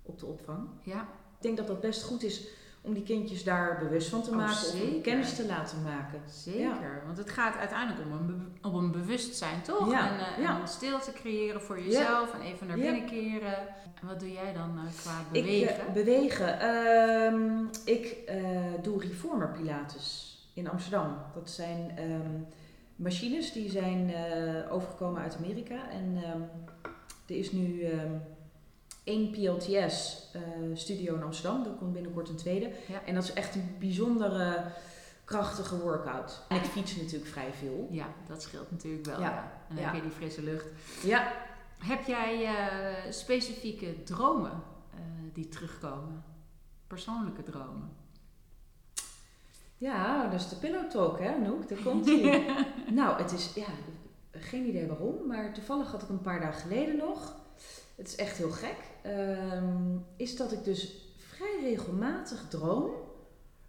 op 0.01 0.19
de 0.19 0.25
opvang. 0.25 0.67
Ja. 0.83 1.01
Ik 1.37 1.41
denk 1.49 1.57
dat 1.57 1.67
dat 1.67 1.81
best 1.81 2.03
goed 2.03 2.23
is 2.23 2.47
om 2.83 2.93
die 2.93 3.03
kindjes 3.03 3.43
daar 3.43 3.77
bewust 3.79 4.09
van 4.09 4.23
te 4.23 4.29
oh, 4.29 4.35
maken 4.35 4.55
zeker. 4.55 5.01
kennis 5.01 5.35
te 5.35 5.45
laten 5.45 5.81
maken. 5.81 6.21
Zeker, 6.29 6.61
ja. 6.61 7.01
want 7.05 7.17
het 7.17 7.29
gaat 7.29 7.57
uiteindelijk 7.57 8.05
om 8.05 8.11
een, 8.11 8.57
om 8.61 8.75
een 8.75 8.91
bewustzijn, 8.91 9.61
toch? 9.61 9.91
Ja. 9.91 10.09
En, 10.09 10.15
uh, 10.39 10.45
ja. 10.45 10.59
en 10.61 10.67
stilte 10.67 11.11
creëren 11.11 11.61
voor 11.61 11.81
jezelf 11.81 12.33
en 12.33 12.41
even 12.41 12.67
naar 12.67 12.77
binnen 12.77 13.05
keren. 13.05 13.57
En 14.01 14.07
wat 14.07 14.19
doe 14.19 14.31
jij 14.31 14.53
dan 14.53 14.77
uh, 14.77 14.83
qua 15.01 15.21
bewegen? 15.31 15.75
Ik, 15.75 15.87
uh, 15.87 15.93
bewegen. 15.93 17.69
Ik 17.85 18.31
doe 18.81 19.01
Reformer 19.01 19.51
Pilates 19.51 20.37
in 20.53 20.69
Amsterdam. 20.69 21.17
Dat 21.33 21.49
zijn 21.49 21.99
um, 21.99 22.45
machines 22.95 23.51
die 23.51 23.69
zijn 23.69 24.13
overgekomen 24.69 25.21
uit 25.21 25.35
Amerika. 25.37 25.89
En 25.89 26.23
um, 26.33 26.49
er 27.27 27.35
is 27.35 27.51
nu 27.51 27.85
één 29.03 29.31
PLTS 29.31 30.27
uh, 30.35 30.41
studio 30.73 31.15
in 31.15 31.23
Amsterdam. 31.23 31.63
Er 31.63 31.71
komt 31.71 31.93
binnenkort 31.93 32.29
een 32.29 32.35
tweede. 32.35 32.71
Ja. 32.87 33.03
En 33.05 33.15
dat 33.15 33.23
is 33.23 33.33
echt 33.33 33.55
een 33.55 33.75
bijzondere 33.79 34.65
krachtige 35.23 35.79
workout. 35.79 36.41
En 36.47 36.57
ik 36.57 36.63
fiets 36.63 36.95
natuurlijk 36.95 37.31
vrij 37.31 37.53
veel. 37.53 37.87
Ja, 37.91 38.07
dat 38.27 38.41
scheelt 38.41 38.71
natuurlijk 38.71 39.05
wel. 39.05 39.19
Ja. 39.19 39.29
ja. 39.29 39.51
En 39.69 39.75
dan 39.75 39.85
heb 39.85 39.95
je 39.95 40.01
die 40.01 40.11
frisse 40.11 40.43
lucht. 40.43 40.65
Ja. 41.03 41.33
Heb 41.77 42.05
jij 42.05 42.41
uh, 42.43 43.11
specifieke 43.11 44.03
dromen 44.03 44.51
uh, 44.93 44.99
die 45.33 45.47
terugkomen? 45.47 46.23
Persoonlijke 46.87 47.43
dromen? 47.43 47.91
Ja, 49.77 50.27
dat 50.27 50.39
is 50.39 50.49
de 50.49 50.55
pillow 50.55 50.89
talk, 50.89 51.19
hè, 51.19 51.37
Noek? 51.37 51.69
Daar 51.69 51.77
komt 51.77 52.07
ie. 52.07 52.45
nou, 52.91 53.21
het 53.21 53.31
is, 53.31 53.53
ja, 53.53 53.67
geen 54.31 54.67
idee 54.67 54.87
waarom, 54.87 55.27
maar 55.27 55.53
toevallig 55.53 55.91
had 55.91 56.01
ik 56.01 56.09
een 56.09 56.21
paar 56.21 56.39
dagen 56.39 56.61
geleden 56.61 56.97
nog 56.97 57.41
het 57.95 58.07
is 58.07 58.15
echt 58.15 58.37
heel 58.37 58.51
gek, 58.51 58.77
um, 59.05 60.05
is 60.17 60.35
dat 60.35 60.51
ik 60.51 60.63
dus 60.63 60.93
vrij 61.17 61.59
regelmatig 61.61 62.45
droom 62.49 62.91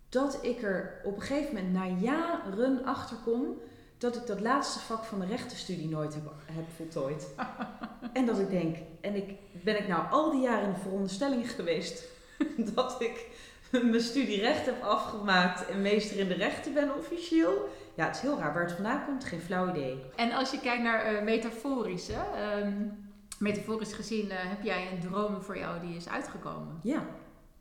dat 0.09 0.39
ik 0.43 0.63
er 0.63 1.01
op 1.05 1.17
een 1.17 1.23
gegeven 1.23 1.55
moment 1.55 1.73
na 1.73 1.87
jaren 1.87 2.85
achter 2.85 3.17
kom 3.25 3.59
dat 3.99 4.17
ik 4.17 4.27
dat 4.27 4.41
laatste 4.41 4.79
vak 4.79 5.05
van 5.05 5.21
de 5.21 5.27
rechtenstudie 5.27 5.89
nooit 5.89 6.15
heb, 6.15 6.23
heb 6.53 6.65
voltooid. 6.77 7.27
en 8.13 8.27
dat 8.27 8.39
ik 8.39 8.51
denk, 8.51 8.77
en 9.01 9.15
ik, 9.15 9.31
ben 9.53 9.79
ik 9.79 9.89
nou 9.89 10.11
al 10.11 10.31
die 10.31 10.41
jaren 10.41 10.67
in 10.67 10.73
de 10.73 10.81
veronderstelling 10.81 11.51
geweest 11.51 12.05
dat 12.75 13.01
ik 13.01 13.27
mijn 13.71 14.01
studie 14.01 14.41
recht 14.41 14.67
heb 14.67 14.83
afgemaakt 14.83 15.69
en 15.69 15.83
meester 15.83 16.19
in 16.19 16.29
de 16.29 16.35
rechten 16.35 16.75
ben 16.75 16.97
officieel? 16.97 17.69
Ja, 17.95 18.07
het 18.07 18.17
is 18.17 18.23
heel 18.23 18.39
raar. 18.39 18.55
Waar 18.55 18.63
het 18.63 18.73
vandaan 18.73 19.05
komt, 19.05 19.25
geen 19.25 19.41
flauw 19.41 19.69
idee. 19.69 20.05
En 20.17 20.33
als 20.33 20.51
je 20.51 20.61
kijkt 20.61 20.83
naar 20.83 21.13
uh, 21.13 21.23
metaforische, 21.23 22.15
um 22.57 23.04
metaforisch 23.39 23.93
gezien 23.93 24.27
uh, 24.27 24.33
heb 24.37 24.63
jij 24.63 24.89
een 24.93 25.01
droom 25.01 25.43
voor 25.43 25.59
jou 25.59 25.81
die 25.81 25.97
is 25.97 26.09
uitgekomen. 26.09 26.81
Ja, 26.83 27.07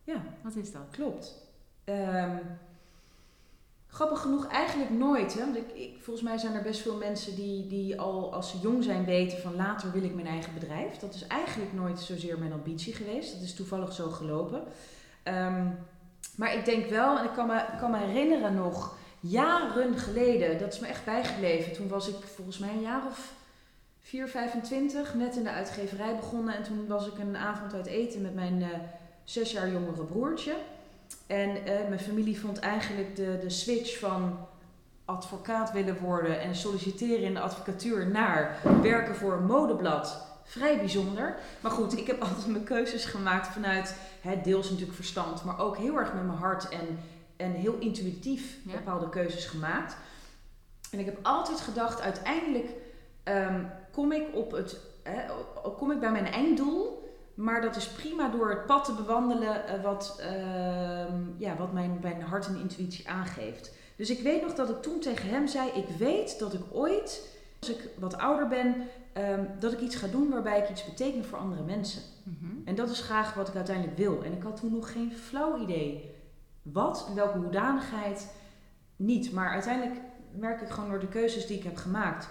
ja. 0.04 0.24
Wat 0.42 0.56
is 0.56 0.72
dat? 0.72 0.82
Klopt. 0.92 1.36
Um, 1.86 2.40
grappig 3.88 4.22
genoeg 4.22 4.48
eigenlijk 4.48 4.90
nooit. 4.90 5.34
Hè? 5.34 5.40
Want 5.40 5.56
ik, 5.56 5.72
ik, 5.72 5.98
volgens 6.02 6.26
mij 6.26 6.38
zijn 6.38 6.54
er 6.54 6.62
best 6.62 6.82
veel 6.82 6.98
mensen 6.98 7.36
die, 7.36 7.68
die 7.68 8.00
al 8.00 8.34
als 8.34 8.50
ze 8.50 8.60
jong 8.60 8.84
zijn 8.84 9.06
weten 9.06 9.38
van 9.38 9.56
later 9.56 9.92
wil 9.92 10.04
ik 10.04 10.14
mijn 10.16 10.28
eigen 10.28 10.54
bedrijf. 10.54 10.98
Dat 10.98 11.14
is 11.14 11.28
eigenlijk 11.28 11.74
nooit 11.74 12.00
zozeer 12.00 12.40
mijn 12.40 12.54
ambitie 12.54 12.94
geweest. 12.94 13.34
Dat 13.34 13.42
is 13.42 13.56
toevallig 13.56 13.94
zo 13.94 14.10
gelopen. 14.10 14.64
Um, 15.24 15.78
maar 16.36 16.56
ik 16.56 16.66
denk 16.66 16.90
wel, 16.90 17.18
en 17.18 17.26
ik 17.26 17.34
kan 17.34 17.48
me, 17.48 17.66
kan 17.80 17.92
me 17.92 17.98
herinneren 17.98 18.56
nog, 18.56 18.98
jaren 19.20 19.98
geleden, 19.98 20.60
dat 20.60 20.74
is 20.74 20.80
me 20.80 20.88
echt 20.88 21.06
bijgebleven. 21.06 21.74
Toen 21.74 21.88
was 21.88 22.08
ik 22.08 22.16
volgens 22.16 22.58
mij 22.58 22.70
een 22.70 22.82
jaar 22.82 23.06
of 23.08 23.34
4, 24.06 24.28
25, 24.28 25.14
net 25.14 25.36
in 25.36 25.44
de 25.44 25.50
uitgeverij 25.50 26.16
begonnen. 26.16 26.56
En 26.56 26.64
toen 26.64 26.88
was 26.88 27.08
ik 27.08 27.18
een 27.18 27.38
avond 27.38 27.74
uit 27.74 27.86
eten 27.86 28.22
met 28.22 28.36
mijn 28.36 28.60
uh, 28.60 28.68
zes 29.24 29.52
jaar 29.52 29.72
jongere 29.72 30.04
broertje. 30.04 30.56
En 31.28 31.50
uh, 31.50 31.64
mijn 31.66 32.00
familie 32.00 32.40
vond 32.40 32.60
eigenlijk 32.60 33.16
de, 33.16 33.38
de 33.42 33.50
switch 33.50 34.00
van 34.00 34.38
advocaat 35.06 35.72
willen 35.72 36.00
worden 36.00 36.42
en 36.42 36.56
solliciteren 36.56 37.24
in 37.24 37.34
de 37.34 37.40
advocatuur 37.40 38.08
naar 38.08 38.60
werken 38.82 39.16
voor 39.16 39.34
een 39.34 39.46
modeblad 39.46 40.26
vrij 40.44 40.78
bijzonder. 40.78 41.36
Maar 41.60 41.72
goed, 41.72 41.98
ik 41.98 42.08
heb 42.08 42.22
altijd 42.24 42.48
mijn 42.48 42.64
keuzes 42.64 43.06
gemaakt 43.06 43.48
vanuit 43.48 43.96
hè, 44.22 44.42
deels 44.42 44.70
natuurlijk 44.70 44.96
verstand, 44.96 45.44
maar 45.44 45.60
ook 45.60 45.78
heel 45.78 45.98
erg 45.98 46.14
met 46.14 46.26
mijn 46.26 46.38
hart 46.38 46.70
en, 46.70 47.00
en 47.38 47.52
heel 47.52 47.78
intuïtief 47.80 48.58
bepaalde 48.64 49.10
keuzes 49.10 49.46
gemaakt. 49.46 49.96
En 50.92 51.00
ik 51.00 51.06
heb 51.06 51.20
altijd 51.22 51.62
gedacht, 51.62 52.02
uiteindelijk 52.02 52.70
ehm, 53.24 53.64
kom 53.94 54.12
ik 54.12 54.36
op 54.36 54.52
het, 54.52 54.78
kom 55.78 55.92
ik 55.92 56.00
bij 56.00 56.12
mijn 56.12 56.26
einddoel. 56.26 57.02
Maar 57.34 57.62
dat 57.62 57.76
is 57.76 57.88
prima 57.88 58.30
door 58.30 58.50
het 58.50 58.66
pad 58.66 58.86
te 58.86 58.94
bewandelen 58.94 59.64
uh, 59.68 59.84
wat, 59.84 60.18
ehm, 60.20 61.22
ja, 61.38 61.56
wat 61.58 61.74
mijn, 61.74 62.00
mijn 62.02 62.22
hart 62.22 62.48
en 62.48 62.60
intuïtie 62.60 63.10
aangeeft. 63.10 63.72
Dus 63.96 64.10
ik 64.10 64.20
weet 64.20 64.42
nog 64.42 64.54
dat 64.54 64.70
ik 64.70 64.82
toen 64.82 65.00
tegen 65.00 65.30
hem 65.30 65.48
zei: 65.48 65.70
Ik 65.70 65.88
weet 65.98 66.40
dat 66.40 66.54
ik 66.54 66.62
ooit, 66.72 67.38
als 67.60 67.70
ik 67.70 67.90
wat 68.00 68.18
ouder 68.18 68.48
ben, 68.48 68.76
um, 69.18 69.48
dat 69.60 69.74
ik 69.74 69.80
iets 69.80 69.96
ga 69.96 70.08
doen 70.08 70.30
waarbij 70.30 70.60
ik 70.60 70.70
iets 70.70 70.86
beteken 70.86 71.26
voor 71.26 71.38
andere 71.38 71.64
mensen. 71.64 72.02
Mhm. 72.24 72.52
En 72.66 72.76
dat 72.76 72.90
is 72.90 73.02
graag 73.02 73.34
wat 73.34 73.48
ik 73.48 73.56
uiteindelijk 73.56 73.98
wil. 73.98 74.24
En 74.24 74.34
ik 74.34 74.44
had 74.44 74.60
toen 74.60 74.74
nog 74.74 74.92
geen 74.92 75.12
flauw 75.12 75.62
idee 75.62 76.12
wat, 76.62 77.06
in 77.10 77.16
welke 77.16 77.38
hoedanigheid, 77.38 78.34
niet. 78.96 79.32
Maar 79.32 79.50
uiteindelijk 79.50 80.02
merk 80.32 80.62
ik 80.62 80.70
gewoon 80.70 80.90
door 80.90 81.00
de 81.00 81.08
keuzes 81.08 81.48
die 81.48 81.58
ik 81.58 81.64
heb 81.64 81.78
gemaakt, 81.78 82.28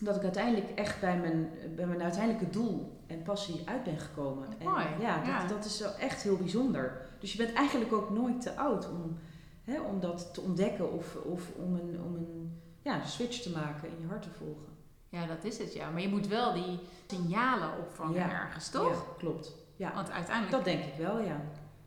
dat 0.00 0.16
ik 0.16 0.22
uiteindelijk 0.22 0.70
echt 0.74 1.00
bij 1.00 1.18
mijn, 1.18 1.50
bij 1.76 1.86
mijn 1.86 2.02
uiteindelijke 2.02 2.50
doel 2.50 3.02
en 3.06 3.22
passie 3.22 3.62
uit 3.64 3.84
ben 3.84 3.98
gekomen. 3.98 4.48
Mooi. 4.62 4.84
En 4.84 5.00
ja, 5.00 5.38
dat, 5.38 5.48
dat 5.48 5.64
is 5.64 5.80
echt 5.80 6.22
heel 6.22 6.36
bijzonder. 6.36 7.08
Dus 7.18 7.32
je 7.32 7.38
bent 7.38 7.56
eigenlijk 7.56 7.92
ook 7.92 8.10
nooit 8.10 8.40
te 8.40 8.56
oud 8.56 8.90
om, 8.90 9.18
hè, 9.64 9.80
om 9.80 10.00
dat 10.00 10.34
te 10.34 10.40
ontdekken 10.40 10.92
of, 10.92 11.16
of 11.16 11.50
om 11.56 11.74
een, 11.74 12.00
om 12.04 12.14
een 12.14 12.60
ja, 12.82 13.04
switch 13.04 13.40
te 13.40 13.50
maken 13.50 13.88
en 13.88 14.00
je 14.00 14.06
hart 14.06 14.22
te 14.22 14.30
volgen. 14.30 14.68
Ja, 15.08 15.26
dat 15.26 15.44
is 15.44 15.58
het 15.58 15.74
ja. 15.74 15.90
Maar 15.90 16.00
je 16.00 16.08
moet 16.08 16.26
wel 16.26 16.52
die 16.52 16.78
signalen 17.06 17.78
opvangen 17.78 18.30
ergens, 18.30 18.70
toch? 18.70 18.90
Ja, 18.90 19.14
klopt. 19.18 19.54
Ja. 19.76 19.94
Want 19.94 20.10
uiteindelijk... 20.10 20.56
Dat 20.56 20.64
denk 20.64 20.84
ik 20.84 20.94
wel, 20.98 21.20
ja. 21.20 21.40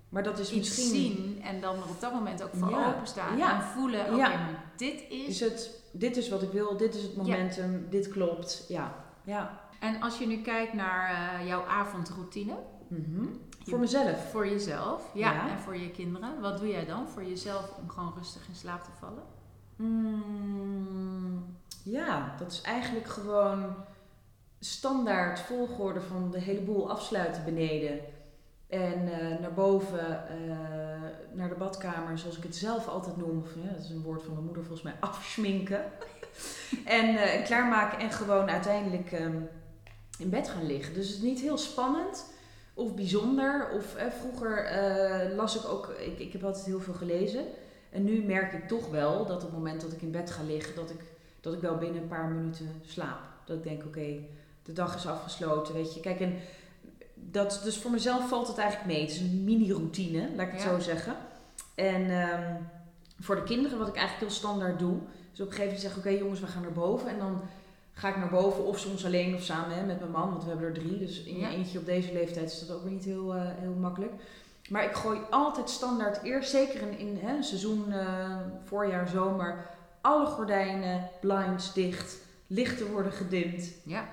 Maar 0.10 0.24
dat 0.24 0.40
is 0.40 0.52
iets 0.52 0.70
misschien... 0.70 1.16
zien 1.16 1.42
en 1.44 1.62
dan 1.62 1.76
op 1.76 2.00
dat 2.00 2.14
moment 2.14 2.44
ook 2.44 2.54
voor 2.54 2.86
openstaan 2.86 3.42
en 3.42 3.62
voelen, 3.62 4.06
oké, 4.06 4.16
maar 4.16 4.64
dit 4.76 5.04
is... 5.10 5.28
is 5.28 5.40
het, 5.40 5.83
dit 5.94 6.18
is 6.18 6.30
wat 6.30 6.42
ik 6.42 6.52
wil, 6.52 6.78
dit 6.78 6.96
is 6.96 7.04
het 7.04 7.16
momentum, 7.16 7.86
dit 7.90 8.08
klopt, 8.08 8.66
ja. 8.68 8.96
ja. 9.24 9.62
En 9.80 10.02
als 10.02 10.18
je 10.18 10.28
nu 10.28 10.42
kijkt 10.42 10.74
naar 10.74 11.12
uh, 11.12 11.48
jouw 11.48 11.66
avondroutine... 11.66 12.56
Mm 12.88 13.42
Voor 13.66 13.80
mezelf? 13.80 14.30
Voor 14.32 14.48
jezelf, 14.48 15.10
ja, 15.14 15.50
En 15.50 15.60
voor 15.60 15.78
je 15.78 15.92
kinderen. 15.92 16.42
Wat 16.42 16.58
doe 16.58 16.68
jij 16.68 16.86
dan 16.86 17.08
voor 17.08 17.24
jezelf 17.24 17.74
om 17.82 17.90
gewoon 17.90 18.14
rustig 18.18 18.48
in 18.48 18.56
slaap 18.56 18.84
te 18.84 18.90
vallen? 19.00 19.24
Mm, 19.76 21.58
ja, 21.84 22.36
dat 22.40 22.52
is 22.52 22.62
eigenlijk 22.62 23.08
gewoon 23.08 23.76
standaard 24.60 25.40
volgorde 25.40 26.02
van 26.02 26.32
de 26.32 26.40
hele 26.40 26.62
boel 26.62 26.92
afsluiten 26.92 27.44
beneden 27.44 28.00
en 28.74 29.08
uh, 29.08 29.40
naar 29.40 29.54
boven, 29.54 30.24
uh, 30.48 30.56
naar 31.32 31.50
de 31.50 31.56
badkamer, 31.56 32.18
zoals 32.18 32.38
ik 32.38 32.44
het 32.44 32.56
zelf 32.56 32.88
altijd 32.88 33.18
noem. 33.18 33.44
Dat 33.72 33.84
is 33.84 33.90
een 33.90 34.02
woord 34.02 34.24
van 34.24 34.34
mijn 34.34 34.46
moeder 34.46 34.64
volgens 34.64 34.84
mij, 34.84 34.96
afschminken. 35.10 35.84
en 36.86 37.14
uh, 37.14 37.46
klaarmaken 37.46 38.00
en 38.00 38.12
gewoon 38.12 38.50
uiteindelijk 38.50 39.12
um, 39.12 39.50
in 40.18 40.30
bed 40.30 40.50
gaan 40.50 40.66
liggen. 40.66 40.94
Dus 40.94 41.08
het 41.08 41.16
is 41.16 41.22
niet 41.22 41.40
heel 41.40 41.58
spannend 41.58 42.26
of 42.74 42.96
bijzonder. 42.96 43.70
Of 43.76 43.96
vroeger 44.20 44.72
las 45.36 45.56
ik 45.56 45.66
ook, 45.66 45.88
ik, 45.88 46.20
ik 46.20 46.34
heb 46.34 46.44
altijd 46.44 46.66
heel 46.66 46.80
veel 46.80 46.94
gelezen. 46.94 47.46
En 47.90 48.04
nu 48.04 48.24
merk 48.24 48.54
ik 48.54 48.68
toch 48.68 48.90
wel 48.90 49.26
dat 49.26 49.36
op 49.36 49.50
het 49.50 49.58
moment 49.58 49.82
dat 49.82 49.92
ik 49.92 50.02
in 50.02 50.12
bed 50.12 50.32
ga 50.32 50.44
liggen, 50.44 50.76
dat 50.76 50.90
ik, 50.90 51.00
dat 51.42 51.54
ik 51.54 51.62
wel 51.62 51.78
binnen 51.78 52.02
een 52.02 52.08
paar 52.08 52.28
minuten 52.28 52.82
slaap. 52.86 53.20
Dat 53.46 53.58
ik 53.58 53.64
denk, 53.64 53.86
oké, 53.86 54.20
de 54.64 54.74
dag 54.74 54.96
is 54.96 55.08
afgesloten, 55.08 55.74
weet 55.74 55.94
je. 55.94 56.00
Kijk, 56.00 56.20
en 56.20 56.36
dat, 57.34 57.62
dus 57.64 57.78
voor 57.78 57.92
mezelf 57.92 58.28
valt 58.28 58.48
het 58.48 58.58
eigenlijk 58.58 58.92
mee. 58.92 59.02
Het 59.02 59.12
is 59.12 59.20
een 59.20 59.44
mini-routine, 59.44 60.30
laat 60.36 60.48
ik 60.48 60.52
het 60.52 60.62
zo 60.62 60.80
zeggen. 60.80 61.16
En 61.76 62.12
um, 62.12 62.70
voor 63.20 63.36
de 63.36 63.44
kinderen, 63.44 63.78
wat 63.78 63.88
ik 63.88 63.96
eigenlijk 63.96 64.26
heel 64.28 64.40
standaard 64.40 64.80
doe, 64.80 64.96
is 65.34 65.42
op 65.42 65.48
een 65.48 65.54
gegeven 65.54 65.64
moment 65.64 65.82
zeggen: 65.82 66.00
Oké, 66.00 66.10
jongens, 66.10 66.40
we 66.40 66.48
gaan 66.48 66.62
naar 66.62 66.72
boven. 66.72 67.10
En 67.10 67.18
dan 67.18 67.42
ga 67.94 68.10
ik 68.10 68.18
naar 68.18 68.30
boven, 68.30 68.66
of 68.66 68.80
soms 68.80 69.06
alleen 69.06 69.36
of 69.36 69.42
samen 69.42 69.76
hè, 69.76 69.86
met 69.86 70.00
mijn 70.00 70.12
man, 70.12 70.30
want 70.30 70.44
we 70.44 70.50
hebben 70.50 70.68
er 70.68 70.74
drie. 70.74 70.98
Dus 70.98 71.24
in 71.24 71.40
je 71.40 71.48
eentje 71.48 71.80
op 71.80 71.86
deze 71.86 72.14
leeftijd 72.14 72.52
is 72.52 72.60
dat 72.60 72.76
ook 72.76 72.84
weer 72.84 72.92
niet 72.92 73.04
heel, 73.04 73.36
uh, 73.36 73.42
heel 73.46 73.74
makkelijk. 73.80 74.12
Maar 74.70 74.84
ik 74.84 74.94
gooi 74.94 75.20
altijd 75.30 75.70
standaard 75.70 76.24
eerst, 76.24 76.50
zeker 76.50 76.82
in, 76.82 76.98
in 76.98 77.20
hè, 77.22 77.44
seizoen, 77.44 77.86
uh, 77.90 78.38
voorjaar, 78.64 79.08
zomer, 79.08 79.66
alle 80.02 80.26
gordijnen, 80.26 81.10
blinds 81.22 81.74
dicht, 81.74 82.18
lichten 82.48 82.92
worden 82.92 83.12
gedimd. 83.12 83.72
Ja. 83.84 84.06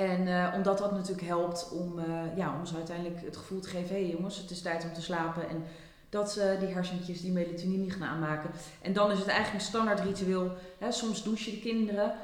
En 0.00 0.26
uh, 0.26 0.52
omdat 0.54 0.78
dat 0.78 0.92
natuurlijk 0.92 1.26
helpt 1.26 1.68
om, 1.72 1.98
uh, 1.98 2.36
ja, 2.36 2.54
om 2.58 2.66
ze 2.66 2.74
uiteindelijk 2.74 3.24
het 3.24 3.36
gevoel 3.36 3.60
te 3.60 3.68
geven: 3.68 3.96
hé 3.96 4.02
hey 4.02 4.10
jongens, 4.10 4.36
het 4.36 4.50
is 4.50 4.62
tijd 4.62 4.84
om 4.84 4.92
te 4.92 5.02
slapen. 5.02 5.48
En 5.48 5.64
dat 6.08 6.32
ze 6.32 6.56
die 6.58 6.68
hersentjes 6.68 7.20
die 7.20 7.32
melatonine 7.32 7.90
gaan 7.90 8.08
aanmaken. 8.08 8.50
En 8.82 8.92
dan 8.92 9.10
is 9.10 9.18
het 9.18 9.28
eigenlijk 9.28 9.58
een 9.58 9.70
standaard 9.70 10.00
ritueel. 10.00 10.52
Hè, 10.78 10.92
soms 10.92 11.22
douchen 11.22 11.52
de 11.52 11.60
kinderen. 11.60 12.14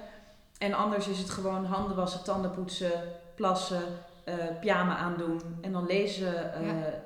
En 0.58 0.72
anders 0.72 1.08
is 1.08 1.18
het 1.18 1.30
gewoon 1.30 1.64
handen 1.64 1.96
wassen, 1.96 2.24
tanden 2.24 2.50
poetsen, 2.50 2.92
plassen, 3.34 3.82
uh, 4.28 4.34
pyjama 4.60 4.96
aandoen. 4.96 5.40
En 5.60 5.72
dan 5.72 5.86
lezen, 5.86 6.52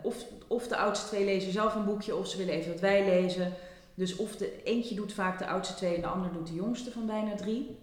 of, 0.02 0.24
of 0.46 0.68
de 0.68 0.76
oudste 0.76 1.06
twee 1.06 1.24
lezen 1.24 1.52
zelf 1.52 1.74
een 1.74 1.84
boekje, 1.84 2.16
of 2.16 2.28
ze 2.28 2.36
willen 2.36 2.54
even 2.54 2.72
dat 2.72 2.80
wij 2.80 3.04
lezen. 3.04 3.52
Dus 3.94 4.16
of 4.16 4.36
de 4.36 4.62
eentje 4.62 4.94
doet 4.94 5.12
vaak 5.12 5.38
de 5.38 5.46
oudste 5.46 5.74
twee 5.74 5.94
en 5.94 6.00
de 6.00 6.06
ander 6.06 6.32
doet 6.32 6.46
de 6.46 6.54
jongste 6.54 6.90
van 6.90 7.06
bijna 7.06 7.34
drie. 7.34 7.78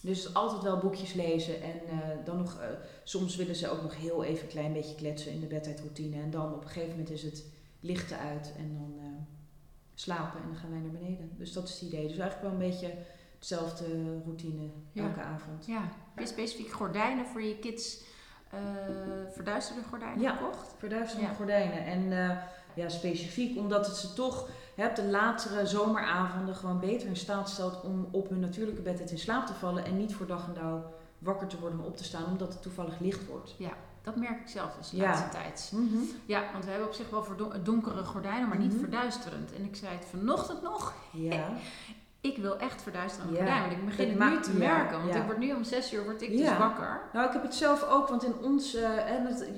Dus 0.00 0.34
altijd 0.34 0.62
wel 0.62 0.78
boekjes 0.78 1.12
lezen 1.12 1.62
en 1.62 1.80
uh, 1.92 1.98
dan 2.24 2.36
nog, 2.36 2.60
uh, 2.60 2.66
soms 3.04 3.36
willen 3.36 3.56
ze 3.56 3.70
ook 3.70 3.82
nog 3.82 3.96
heel 3.96 4.24
even 4.24 4.42
een 4.42 4.48
klein 4.48 4.72
beetje 4.72 4.94
kletsen 4.94 5.32
in 5.32 5.40
de 5.40 5.46
bedtijdroutine. 5.46 6.22
En 6.22 6.30
dan 6.30 6.54
op 6.54 6.62
een 6.62 6.68
gegeven 6.68 6.90
moment 6.90 7.10
is 7.10 7.22
het 7.22 7.44
lichten 7.80 8.18
uit 8.18 8.52
en 8.56 8.74
dan 8.74 8.94
uh, 8.96 9.04
slapen 9.94 10.40
en 10.40 10.46
dan 10.48 10.56
gaan 10.56 10.70
wij 10.70 10.80
naar 10.80 11.00
beneden. 11.00 11.30
Dus 11.36 11.52
dat 11.52 11.68
is 11.68 11.80
het 11.80 11.82
idee. 11.82 12.08
Dus 12.08 12.18
eigenlijk 12.18 12.42
wel 12.42 12.50
een 12.50 12.70
beetje 12.70 12.94
hetzelfde 13.38 13.86
routine 14.24 14.68
elke 14.94 15.20
avond. 15.20 15.66
Ja, 15.66 15.80
heb 16.14 16.18
je 16.18 16.26
specifiek 16.26 16.70
gordijnen 16.70 17.26
voor 17.26 17.42
je 17.42 17.58
kids, 17.58 18.00
verduisterde 19.30 19.82
gordijnen 19.82 20.20
ja, 20.20 20.36
gekocht? 20.36 20.74
verduisterde 20.76 21.34
gordijnen. 21.34 21.84
En 21.84 22.10
ja, 22.74 22.88
specifiek 22.88 23.58
omdat 23.58 23.86
het 23.86 23.96
ze 23.96 24.12
toch 24.12 24.48
hebt 24.82 24.96
de 24.96 25.04
latere 25.04 25.66
zomeravonden 25.66 26.54
gewoon 26.54 26.80
beter 26.80 27.08
in 27.08 27.16
staat 27.16 27.48
stelt 27.48 27.80
om 27.82 28.08
op 28.10 28.28
hun 28.28 28.40
natuurlijke 28.40 28.82
bed 28.82 29.10
in 29.10 29.18
slaap 29.18 29.46
te 29.46 29.54
vallen 29.54 29.84
en 29.84 29.96
niet 29.96 30.14
voor 30.14 30.26
dag 30.26 30.46
en 30.46 30.54
dauw 30.54 30.84
wakker 31.18 31.46
te 31.46 31.58
worden 31.58 31.78
om 31.78 31.84
op 31.84 31.96
te 31.96 32.04
staan 32.04 32.24
omdat 32.26 32.52
het 32.52 32.62
toevallig 32.62 32.98
licht 33.00 33.26
wordt. 33.26 33.54
Ja, 33.58 33.72
dat 34.02 34.16
merk 34.16 34.40
ik 34.40 34.48
zelf 34.48 34.74
dus 34.74 34.90
de 34.90 34.96
laatste 34.96 35.28
tijd. 35.28 35.72
Mhm. 35.74 35.98
Ja, 36.26 36.42
want 36.52 36.64
we 36.64 36.70
hebben 36.70 36.88
op 36.88 36.94
zich 36.94 37.10
wel 37.10 37.26
donkere 37.62 38.04
gordijnen, 38.04 38.48
maar 38.48 38.58
niet 38.58 38.72
mhm. 38.72 38.80
verduisterend. 38.80 39.52
En 39.52 39.64
ik 39.64 39.76
zei 39.76 39.96
het 39.96 40.06
vanochtend 40.10 40.62
nog. 40.62 40.94
Ja. 41.12 41.48
ik 42.20 42.36
wil 42.36 42.58
echt 42.58 42.82
verduisterend 42.82 43.36
gordijn, 43.36 43.60
want 43.60 43.72
ik 43.72 43.84
begin 43.84 44.20
het, 44.20 44.30
nu 44.30 44.40
te 44.40 44.52
merken. 44.52 45.02
Want 45.02 45.14
ik 45.14 45.22
word 45.22 45.38
nu 45.38 45.54
om 45.54 45.64
zes 45.64 45.92
uur 45.92 46.04
word 46.04 46.22
ik 46.22 46.36
dus 46.36 46.56
wakker. 46.56 47.00
Nou, 47.12 47.26
ik 47.26 47.32
heb 47.32 47.42
het 47.42 47.54
zelf 47.54 47.88
ook, 47.88 48.08
want 48.08 48.24
in 48.24 48.34
ons, 48.42 48.74
uh, 48.74 48.82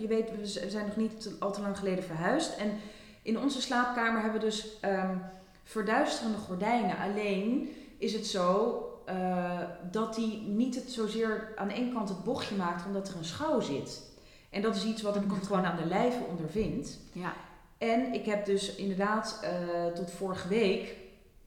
je 0.00 0.06
weet, 0.06 0.30
we 0.30 0.46
zijn 0.70 0.86
nog 0.86 0.96
niet 0.96 1.30
al 1.38 1.52
te 1.52 1.60
lang 1.60 1.78
geleden 1.78 2.04
verhuisd. 2.04 2.56
En 2.56 2.78
in 3.22 3.38
onze 3.38 3.60
slaapkamer 3.60 4.22
hebben 4.22 4.40
we 4.40 4.46
dus 4.46 4.66
um, 4.84 5.22
verduisterende 5.62 6.38
gordijnen. 6.38 6.98
Alleen 6.98 7.70
is 7.98 8.12
het 8.12 8.26
zo 8.26 8.84
uh, 9.08 9.58
dat 9.90 10.14
die 10.14 10.40
niet 10.40 10.74
het 10.74 10.90
zozeer 10.90 11.52
aan 11.56 11.68
de 11.68 11.74
ene 11.74 11.92
kant 11.92 12.08
het 12.08 12.24
bochtje 12.24 12.56
maakt 12.56 12.86
omdat 12.86 13.08
er 13.08 13.16
een 13.16 13.24
schouw 13.24 13.60
zit. 13.60 14.02
En 14.50 14.62
dat 14.62 14.76
is 14.76 14.84
iets 14.84 15.02
wat 15.02 15.16
ik 15.16 15.22
gewoon 15.42 15.64
aan 15.64 15.76
de 15.76 15.86
lijve 15.86 16.24
ondervind. 16.28 16.98
Ja. 17.12 17.32
En 17.78 18.12
ik 18.12 18.24
heb 18.24 18.44
dus 18.44 18.74
inderdaad 18.74 19.40
uh, 19.44 19.92
tot 19.92 20.10
vorige 20.10 20.48
week 20.48 20.96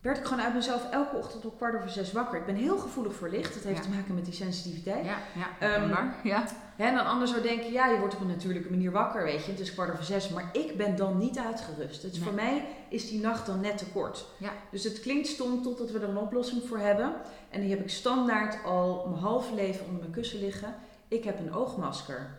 werd 0.04 0.18
ik 0.18 0.24
gewoon 0.26 0.43
uit 0.43 0.54
mezelf 0.54 0.89
elke 0.89 1.16
ochtend 1.16 1.45
op 1.45 1.58
kwart 1.58 1.76
over 1.76 1.89
zes 1.89 2.12
wakker. 2.12 2.39
Ik 2.39 2.45
ben 2.45 2.56
heel 2.56 2.78
gevoelig 2.78 3.16
voor 3.16 3.30
licht. 3.30 3.54
Dat 3.54 3.64
heeft 3.64 3.82
te 3.82 3.89
maken 3.89 4.16
met 4.16 4.26
die 4.26 4.34
sensitiviteit. 4.34 5.06
Ja, 5.06 5.18
ja, 5.60 5.82
um, 5.82 6.12
ja. 6.24 6.45
En 6.76 6.95
dan 6.95 7.06
anders 7.06 7.32
zou 7.32 7.43
denken, 7.43 7.72
ja, 7.72 7.88
je 7.88 7.99
wordt 7.99 8.14
op 8.14 8.22
een 8.22 8.28
natuurlijke 8.28 8.70
manier 8.70 8.91
wakker, 8.91 9.24
weet 9.24 9.45
je. 9.45 9.51
Het 9.51 9.60
is 9.60 9.74
kwart 9.74 9.91
over 9.91 10.04
zes, 10.04 10.30
maar 10.30 10.49
ik 10.51 10.78
ben 10.78 10.95
dan 10.95 11.18
niet 11.18 11.38
uitgerust. 11.38 12.01
Dus 12.01 12.20
voor 12.20 12.34
mij 12.34 12.66
is 12.89 13.10
die 13.10 13.20
nacht 13.20 13.45
dan 13.45 13.60
net 13.60 13.78
te 13.78 13.86
kort. 13.86 14.26
Ja. 14.38 14.51
Dus 14.72 14.84
het 14.84 14.99
klinkt 14.99 15.28
stom 15.28 15.62
totdat 15.62 15.91
we 15.91 15.99
er 15.99 16.10
een 16.10 16.18
oplossing 16.18 16.64
voor 16.64 16.80
hebben. 16.80 17.14
En 17.49 17.62
die 17.62 17.70
heb 17.70 17.80
ik 17.80 17.89
standaard 17.89 18.64
al 18.66 19.08
mijn 19.10 19.22
halve 19.22 19.54
leven 19.54 19.86
onder 19.86 19.99
mijn 19.99 20.12
kussen 20.12 20.39
liggen. 20.39 20.76
Ik 21.08 21.24
heb 21.24 21.39
een 21.39 21.54
oogmasker, 21.54 22.38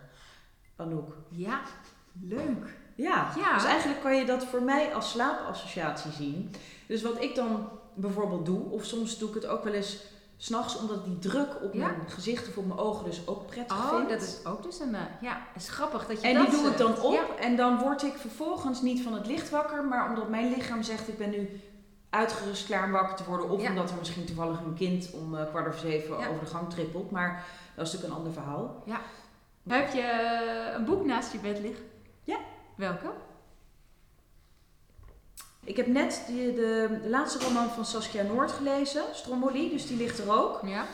Anouk. 0.75 1.17
Ja, 1.29 1.61
leuk. 2.21 2.73
Ja, 2.95 3.31
ja, 3.37 3.53
dus 3.53 3.65
eigenlijk 3.65 4.01
kan 4.01 4.15
je 4.15 4.25
dat 4.25 4.45
voor 4.45 4.61
mij 4.61 4.93
als 4.93 5.11
slaapassociatie 5.11 6.11
zien. 6.11 6.51
Dus 6.87 7.01
wat 7.01 7.21
ik 7.21 7.35
dan 7.35 7.69
bijvoorbeeld 7.93 8.45
doe, 8.45 8.69
of 8.69 8.83
soms 8.83 9.17
doe 9.17 9.29
ik 9.29 9.35
het 9.35 9.45
ook 9.45 9.63
wel 9.63 9.73
eens 9.73 10.03
s'nachts, 10.37 10.77
omdat 10.77 11.05
die 11.05 11.19
druk 11.19 11.63
op 11.63 11.73
mijn 11.73 11.95
gezicht 12.07 12.47
of 12.47 12.57
op 12.57 12.65
mijn 12.65 12.79
ogen 12.79 13.05
dus 13.05 13.27
ook 13.27 13.47
prettig 13.47 13.77
oh, 13.77 13.89
vind. 13.89 14.01
Oh, 14.01 14.09
dat 14.09 14.21
is 14.21 14.45
ook 14.45 14.63
dus 14.63 14.79
een, 14.79 14.93
uh, 14.93 14.99
ja, 15.21 15.47
is 15.55 15.69
grappig 15.69 16.07
dat 16.07 16.21
je 16.21 16.27
en 16.27 16.33
dat 16.33 16.45
En 16.45 16.51
die 16.51 16.61
doe 16.61 16.71
ik 16.71 16.77
dan 16.77 17.01
op 17.01 17.35
en 17.39 17.55
dan 17.55 17.77
word 17.77 18.03
ik 18.03 18.13
vervolgens 18.13 18.81
niet 18.81 19.01
van 19.01 19.13
het 19.13 19.27
licht 19.27 19.49
wakker, 19.49 19.83
maar 19.83 20.09
omdat 20.09 20.29
mijn 20.29 20.53
lichaam 20.53 20.83
zegt 20.83 21.07
ik 21.07 21.17
ben 21.17 21.29
nu 21.29 21.61
uitgerust 22.09 22.65
klaar 22.65 22.85
om 22.85 22.91
wakker 22.91 23.15
te 23.15 23.23
worden. 23.23 23.49
Of 23.49 23.67
omdat 23.67 23.89
er 23.89 23.97
misschien 23.97 24.25
toevallig 24.25 24.59
een 24.59 24.73
kind 24.73 25.11
om 25.13 25.35
uh, 25.35 25.45
kwart 25.49 25.67
over 25.67 25.79
zeven 25.79 26.17
over 26.17 26.39
de 26.39 26.45
gang 26.45 26.69
trippelt. 26.69 27.11
Maar 27.11 27.45
dat 27.75 27.87
is 27.87 27.93
natuurlijk 27.93 28.19
een 28.19 28.25
ander 28.25 28.41
verhaal. 28.43 28.83
Ja. 28.85 28.99
Heb 29.67 29.93
je 29.93 30.73
een 30.75 30.85
boek 30.85 31.05
naast 31.05 31.31
je 31.31 31.37
bed 31.37 31.59
liggen? 31.59 31.85
Ja. 32.23 32.37
Welke? 32.75 33.11
Ik 35.65 35.77
heb 35.77 35.87
net 35.87 36.23
de, 36.27 36.53
de, 36.55 37.09
laatste 37.09 37.45
roman 37.45 37.69
van 37.69 37.85
Saskia 37.85 38.23
Noord 38.23 38.51
gelezen, 38.51 39.03
Stromboli, 39.13 39.69
dus 39.69 39.87
die 39.87 39.97
ligt 39.97 40.19
er 40.19 40.31
ook. 40.31 40.59
Ja. 40.65 40.85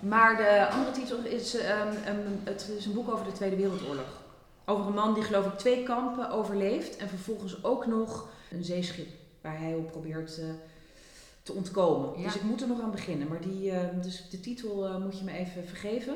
Maar 0.00 0.36
de 0.36 0.68
andere 0.70 0.90
titel 0.90 1.18
is, 1.18 1.54
um, 1.54 1.60
um, 1.60 2.40
het 2.44 2.72
is 2.76 2.86
een 2.86 2.92
boek 2.92 3.10
over 3.10 3.24
de 3.24 3.32
Tweede 3.32 3.56
Wereldoorlog. 3.56 4.20
Over 4.64 4.86
een 4.86 4.94
man 4.94 5.14
die 5.14 5.22
geloof 5.22 5.46
ik 5.46 5.58
twee 5.58 5.82
kampen 5.82 6.30
overleeft 6.30 6.96
en 6.96 7.08
vervolgens 7.08 7.64
ook 7.64 7.86
nog 7.86 8.28
een 8.50 8.64
zeeschip 8.64 9.08
waar 9.40 9.58
hij 9.58 9.74
op 9.74 9.90
probeert 9.90 10.38
uh, 10.38 10.44
te 11.42 11.52
ontkomen. 11.52 12.22
Dus 12.22 12.34
ik 12.34 12.42
moet 12.42 12.60
er 12.60 12.68
nog 12.68 12.80
aan 12.80 12.90
beginnen. 12.90 13.28
Maar 13.28 13.40
die, 13.40 13.70
uh, 13.70 13.80
dus 14.02 14.30
de 14.30 14.40
titel 14.40 14.88
uh, 14.88 14.96
moet 14.96 15.18
je 15.18 15.24
me 15.24 15.32
even 15.32 15.66
vergeven. 15.66 16.14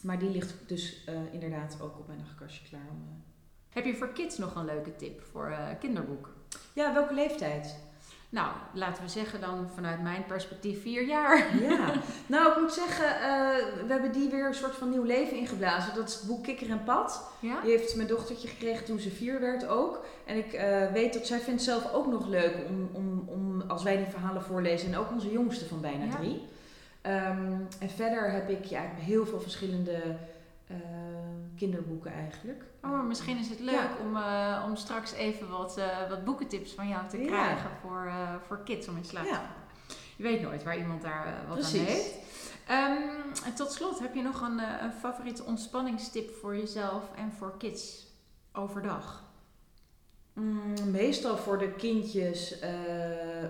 Maar 0.00 0.18
die 0.18 0.30
ligt 0.30 0.54
dus 0.66 1.04
inderdaad 1.32 1.76
ook 1.80 1.98
op 1.98 2.06
mijn 2.06 2.18
nachtkastje 2.18 2.68
klaar. 2.68 2.86
Om, 2.90 3.22
Heb 3.68 3.84
je 3.84 3.96
voor 3.96 4.12
kids 4.12 4.38
nog 4.38 4.54
een 4.54 4.64
leuke 4.64 4.96
tip 4.96 5.22
voor 5.22 5.54
kinderboek? 5.80 6.33
Ja, 6.72 6.94
welke 6.94 7.14
leeftijd? 7.14 7.76
Nou, 8.28 8.48
laten 8.72 9.02
we 9.02 9.08
zeggen 9.08 9.40
dan 9.40 9.68
vanuit 9.74 10.02
mijn 10.02 10.24
perspectief 10.26 10.82
vier 10.82 11.06
jaar. 11.06 11.60
Ja, 11.60 11.92
nou 12.26 12.52
ik 12.52 12.60
moet 12.60 12.72
zeggen, 12.72 13.04
uh, 13.04 13.86
we 13.86 13.92
hebben 13.92 14.12
die 14.12 14.30
weer 14.30 14.46
een 14.46 14.54
soort 14.54 14.74
van 14.74 14.90
nieuw 14.90 15.02
leven 15.02 15.36
ingeblazen. 15.36 15.94
Dat 15.94 16.08
is 16.08 16.14
het 16.14 16.26
boek 16.26 16.42
Kikker 16.42 16.70
en 16.70 16.84
Pad. 16.84 17.30
Ja? 17.40 17.60
Die 17.60 17.70
heeft 17.70 17.96
mijn 17.96 18.08
dochtertje 18.08 18.48
gekregen 18.48 18.84
toen 18.84 18.98
ze 18.98 19.10
vier 19.10 19.40
werd 19.40 19.66
ook. 19.66 20.04
En 20.26 20.36
ik 20.36 20.52
uh, 20.52 20.92
weet 20.92 21.12
dat 21.12 21.26
zij 21.26 21.38
vindt 21.38 21.62
zelf 21.62 21.92
ook 21.92 22.06
nog 22.06 22.26
leuk 22.26 22.54
om, 22.68 22.88
om, 22.92 23.24
om 23.28 23.62
als 23.68 23.82
wij 23.82 23.96
die 23.96 24.06
verhalen 24.06 24.42
voorlezen. 24.42 24.92
En 24.92 24.98
ook 24.98 25.10
onze 25.10 25.32
jongste 25.32 25.64
van 25.64 25.80
bijna 25.80 26.04
ja. 26.04 26.16
drie. 26.16 26.42
Um, 27.06 27.66
en 27.78 27.90
verder 27.96 28.30
heb 28.30 28.50
ik 28.50 28.64
ja, 28.64 28.82
heel 28.96 29.26
veel 29.26 29.40
verschillende 29.40 30.16
uh, 30.70 30.76
kinderboeken 31.56 32.12
eigenlijk. 32.12 32.64
Oh, 32.82 32.90
maar 32.90 33.04
misschien 33.04 33.38
is 33.38 33.48
het 33.48 33.60
leuk 33.60 33.90
om, 34.00 34.16
uh, 34.16 34.64
om 34.68 34.76
straks 34.76 35.12
even 35.12 35.48
wat, 35.48 35.78
uh, 35.78 36.08
wat 36.08 36.24
boekentips 36.24 36.72
van 36.72 36.88
jou 36.88 37.08
te 37.08 37.16
krijgen 37.16 37.70
voor, 37.80 38.12
voor 38.46 38.62
kids 38.64 38.88
om 38.88 38.96
in 38.96 39.04
slaap 39.04 39.24
te 39.24 39.34
vallen. 39.34 39.62
Je 40.16 40.22
weet 40.22 40.42
nooit 40.42 40.62
waar 40.62 40.78
iemand 40.78 41.02
daar 41.02 41.44
wat 41.48 41.58
Precies. 41.58 41.80
aan 41.80 41.86
heeft. 41.86 42.14
Um, 42.70 43.44
en 43.44 43.54
tot 43.54 43.72
slot, 43.72 43.98
heb 43.98 44.14
je 44.14 44.22
nog 44.22 44.40
een, 44.40 44.58
een 44.58 44.92
favoriete 44.92 45.44
ontspanningstip 45.44 46.34
voor 46.34 46.56
jezelf 46.56 47.04
en 47.16 47.32
voor 47.32 47.54
kids 47.58 48.06
overdag? 48.52 49.22
Mm, 50.32 50.90
meestal 50.90 51.36
voor 51.36 51.58
de 51.58 51.72
kindjes, 51.72 52.62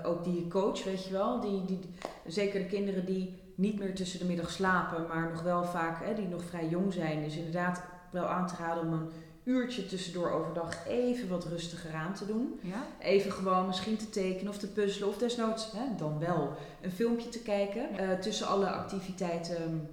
ook 0.03 0.25
die 0.25 0.35
je 0.35 0.49
coach, 0.49 0.85
weet 0.85 1.05
je 1.05 1.13
wel. 1.13 1.41
Die, 1.41 1.65
die, 1.65 1.81
zeker 2.27 2.61
de 2.61 2.67
kinderen 2.67 3.07
die 3.07 3.44
niet 3.55 3.79
meer 3.79 3.95
tussen 3.95 4.19
de 4.19 4.25
middag 4.25 4.51
slapen, 4.51 5.07
maar 5.07 5.31
nog 5.31 5.43
wel 5.43 5.65
vaak, 5.65 6.05
hè, 6.05 6.15
die 6.15 6.29
nog 6.29 6.45
vrij 6.45 6.69
jong 6.69 6.93
zijn. 6.93 7.23
Dus 7.23 7.37
inderdaad 7.37 7.83
wel 8.11 8.27
aan 8.27 8.47
te 8.47 8.55
raden 8.59 8.83
om 8.83 8.93
een 8.93 9.11
uurtje 9.45 9.87
tussendoor 9.87 10.31
overdag 10.31 10.87
even 10.87 11.29
wat 11.29 11.45
rustiger 11.45 11.95
aan 11.95 12.15
te 12.15 12.27
doen. 12.27 12.61
Ja? 12.63 12.83
Even 12.99 13.33
gewoon 13.33 13.67
misschien 13.67 13.97
te 13.97 14.11
tekenen 14.11 14.53
of 14.53 14.59
te 14.59 14.73
puzzelen 14.73 15.09
of 15.09 15.19
desnoods 15.19 15.73
hè, 15.73 15.97
dan 15.97 16.19
wel 16.19 16.57
een 16.83 16.93
filmpje 16.93 17.29
te 17.29 17.43
kijken 17.43 17.89
uh, 18.01 18.13
tussen 18.13 18.47
alle 18.47 18.71
activiteiten 18.71 19.89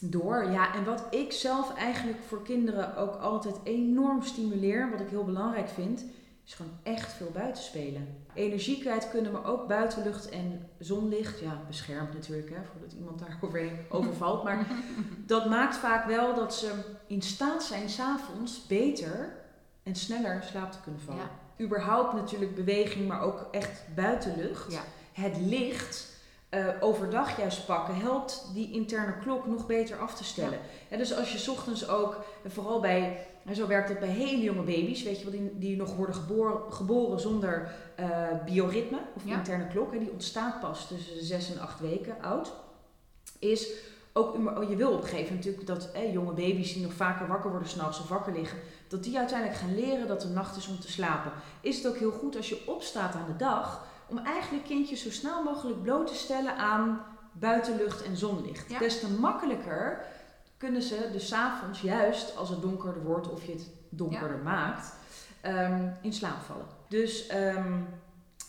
door. 0.00 0.50
Ja, 0.50 0.74
en 0.74 0.84
wat 0.84 1.06
ik 1.10 1.32
zelf 1.32 1.76
eigenlijk 1.76 2.18
voor 2.26 2.42
kinderen 2.42 2.96
ook 2.96 3.14
altijd 3.14 3.54
enorm 3.64 4.22
stimuleer, 4.22 4.90
wat 4.90 5.00
ik 5.00 5.08
heel 5.08 5.24
belangrijk 5.24 5.68
vind, 5.68 6.04
is 6.50 6.56
gewoon 6.56 6.78
echt 6.82 7.12
veel 7.12 7.30
buiten 7.32 7.62
spelen. 7.62 8.24
Energie 8.34 8.80
kwijt 8.80 9.10
kunnen, 9.10 9.32
maar 9.32 9.44
ook 9.44 9.68
buitenlucht 9.68 10.28
en 10.28 10.68
zonlicht. 10.78 11.40
Ja, 11.40 11.62
beschermd 11.66 12.12
natuurlijk, 12.12 12.50
hè, 12.50 12.56
voordat 12.72 12.92
iemand 12.92 13.18
daarover 13.18 13.70
overvalt. 13.98 14.44
Maar 14.44 14.66
dat 15.26 15.48
maakt 15.48 15.76
vaak 15.76 16.06
wel 16.06 16.34
dat 16.34 16.54
ze 16.54 16.72
in 17.06 17.22
staat 17.22 17.62
zijn 17.62 17.88
s'avonds 17.88 18.66
beter 18.66 19.32
en 19.82 19.94
sneller 19.94 20.42
slaap 20.42 20.72
te 20.72 20.80
kunnen 20.80 21.00
vallen. 21.00 21.20
Ja. 21.20 21.64
Überhaupt 21.64 22.12
natuurlijk 22.12 22.54
beweging, 22.54 23.08
maar 23.08 23.20
ook 23.20 23.48
echt 23.50 23.82
buitenlucht. 23.94 24.72
Ja. 24.72 24.82
Het 25.12 25.36
licht 25.36 26.18
uh, 26.50 26.68
overdag 26.80 27.36
juist 27.36 27.66
pakken 27.66 27.94
helpt 27.94 28.50
die 28.54 28.72
interne 28.72 29.18
klok 29.18 29.46
nog 29.46 29.66
beter 29.66 29.98
af 29.98 30.14
te 30.14 30.24
stellen. 30.24 30.58
Ja. 30.88 30.96
dus 30.96 31.16
als 31.16 31.32
je 31.32 31.50
ochtends 31.50 31.88
ook, 31.88 32.24
vooral 32.46 32.80
bij 32.80 33.26
en 33.44 33.54
zo 33.54 33.66
werkt 33.66 33.88
het 33.88 33.98
bij 33.98 34.08
hele 34.08 34.42
jonge 34.42 34.62
baby's, 34.62 35.02
weet 35.02 35.18
je 35.18 35.30
wel, 35.30 35.40
die, 35.40 35.58
die 35.58 35.76
nog 35.76 35.96
worden 35.96 36.14
geboren, 36.14 36.72
geboren 36.72 37.20
zonder 37.20 37.74
uh, 38.00 38.44
bioritme 38.44 38.98
of 39.16 39.24
interne 39.24 39.66
klok. 39.66 39.92
Hè, 39.92 39.98
die 39.98 40.12
ontstaat 40.12 40.60
pas 40.60 40.88
tussen 40.88 41.14
de 41.14 41.24
6 41.24 41.54
en 41.54 41.60
8 41.60 41.80
weken 41.80 42.22
oud. 42.22 42.52
Is 43.38 43.68
ook, 44.12 44.36
je 44.68 44.76
wil 44.76 44.92
op 44.92 45.02
een 45.02 45.08
gegeven 45.08 45.34
moment 45.34 45.44
natuurlijk 45.44 45.66
dat 45.66 45.90
hè, 45.92 46.02
jonge 46.02 46.32
baby's 46.32 46.72
die 46.72 46.82
nog 46.82 46.92
vaker 46.92 47.26
wakker 47.26 47.50
worden 47.50 47.68
s'nachts 47.68 48.00
of 48.00 48.08
wakker 48.08 48.32
liggen, 48.32 48.58
dat 48.88 49.04
die 49.04 49.18
uiteindelijk 49.18 49.58
gaan 49.58 49.74
leren 49.74 50.08
dat 50.08 50.22
het 50.22 50.32
nacht 50.32 50.56
is 50.56 50.68
om 50.68 50.80
te 50.80 50.90
slapen. 50.90 51.32
Is 51.60 51.76
het 51.76 51.86
ook 51.86 51.98
heel 51.98 52.10
goed 52.10 52.36
als 52.36 52.48
je 52.48 52.62
opstaat 52.66 53.14
aan 53.14 53.26
de 53.26 53.36
dag 53.36 53.86
om 54.08 54.18
eigenlijk 54.18 54.64
kindjes 54.64 55.02
zo 55.02 55.10
snel 55.10 55.42
mogelijk 55.42 55.82
bloot 55.82 56.06
te 56.06 56.14
stellen 56.14 56.56
aan 56.56 57.00
buitenlucht 57.32 58.02
en 58.02 58.16
zonlicht. 58.16 58.78
Des 58.78 59.00
te 59.00 59.10
makkelijker 59.10 60.04
kunnen 60.60 60.82
ze 60.82 61.08
dus 61.12 61.28
s'avonds 61.28 61.80
juist 61.80 62.36
als 62.36 62.48
het 62.48 62.62
donkerder 62.62 63.02
wordt 63.02 63.28
of 63.28 63.44
je 63.46 63.52
het 63.52 63.70
donkerder 63.88 64.38
maakt, 64.38 64.92
um, 65.46 65.92
in 66.00 66.12
slaap 66.12 66.40
vallen. 66.40 66.66
Dus 66.88 67.34
um, 67.34 67.86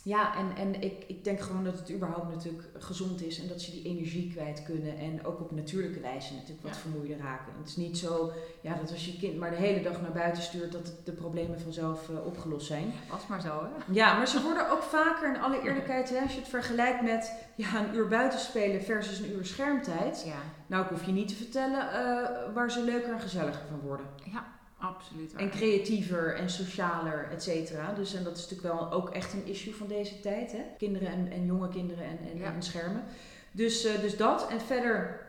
ja, 0.04 0.38
en, 0.38 0.56
en 0.56 0.82
ik, 0.82 1.04
ik 1.08 1.24
denk 1.24 1.40
gewoon 1.40 1.64
dat 1.64 1.80
het 1.80 1.92
überhaupt 1.92 2.34
natuurlijk 2.34 2.64
gezond 2.78 3.22
is 3.22 3.40
en 3.42 3.48
dat 3.48 3.62
ze 3.62 3.72
die 3.72 3.84
energie 3.84 4.32
kwijt 4.32 4.64
kunnen 4.64 4.98
en 4.98 5.26
ook 5.26 5.40
op 5.40 5.52
natuurlijke 5.52 6.00
wijze 6.00 6.34
natuurlijk 6.34 6.62
wat 6.62 6.76
ja. 6.76 6.80
vermoeider 6.80 7.18
raken. 7.18 7.54
Het 7.58 7.68
is 7.68 7.76
niet 7.76 7.98
zo 7.98 8.32
ja, 8.62 8.76
dat 8.76 8.92
als 8.92 9.06
je 9.06 9.18
kind 9.18 9.38
maar 9.38 9.50
de 9.50 9.56
hele 9.56 9.82
dag 9.82 10.02
naar 10.02 10.12
buiten 10.12 10.44
stuurt 10.44 10.72
dat 10.72 10.94
de 11.04 11.12
problemen 11.12 11.60
vanzelf 11.60 12.10
uh, 12.10 12.26
opgelost 12.26 12.68
zijn. 12.68 12.94
Was 13.10 13.28
maar 13.28 13.42
zo 13.42 13.48
hè? 13.48 13.94
Ja, 13.94 14.18
maar 14.18 14.28
ze 14.28 14.42
worden 14.42 14.72
ook 14.72 14.84
vaker 14.84 15.36
in 15.36 15.42
alle 15.42 15.62
eerlijkheid, 15.62 16.10
hè, 16.10 16.22
als 16.22 16.34
je 16.34 16.40
het 16.40 16.50
vergelijkt 16.50 17.02
met 17.02 17.34
ja, 17.56 17.80
een 17.80 17.96
uur 17.96 18.08
buiten 18.08 18.40
spelen 18.40 18.84
versus 18.84 19.20
een 19.20 19.32
uur 19.32 19.46
schermtijd. 19.46 20.24
Ja. 20.26 20.40
Nou, 20.68 20.84
ik 20.84 20.90
hoef 20.90 21.06
je 21.06 21.12
niet 21.12 21.28
te 21.28 21.36
vertellen 21.36 21.86
uh, 21.86 22.54
waar 22.54 22.72
ze 22.72 22.84
leuker 22.84 23.14
en 23.14 23.20
gezelliger 23.20 23.66
van 23.70 23.80
worden. 23.80 24.06
Ja. 24.24 24.60
Absoluut. 24.82 25.34
En 25.36 25.50
creatiever 25.50 26.36
en 26.36 26.50
socialer, 26.50 27.28
et 27.32 27.44
cetera. 27.44 27.94
Dus 27.94 28.14
en 28.14 28.24
dat 28.24 28.38
is 28.38 28.50
natuurlijk 28.50 28.74
wel 28.74 28.92
ook 28.92 29.10
echt 29.10 29.34
een 29.34 29.46
issue 29.46 29.76
van 29.76 29.88
deze 29.88 30.20
tijd. 30.20 30.52
Hè? 30.52 30.64
Kinderen 30.78 31.08
en, 31.08 31.32
en 31.32 31.46
jonge 31.46 31.70
kinderen 31.70 32.04
en, 32.04 32.18
en, 32.34 32.44
en 32.44 32.64
schermen. 32.64 33.04
Dus, 33.52 33.86
uh, 33.86 34.00
dus 34.02 34.18
dat. 34.18 34.48
En 34.48 34.62
verder 34.62 35.20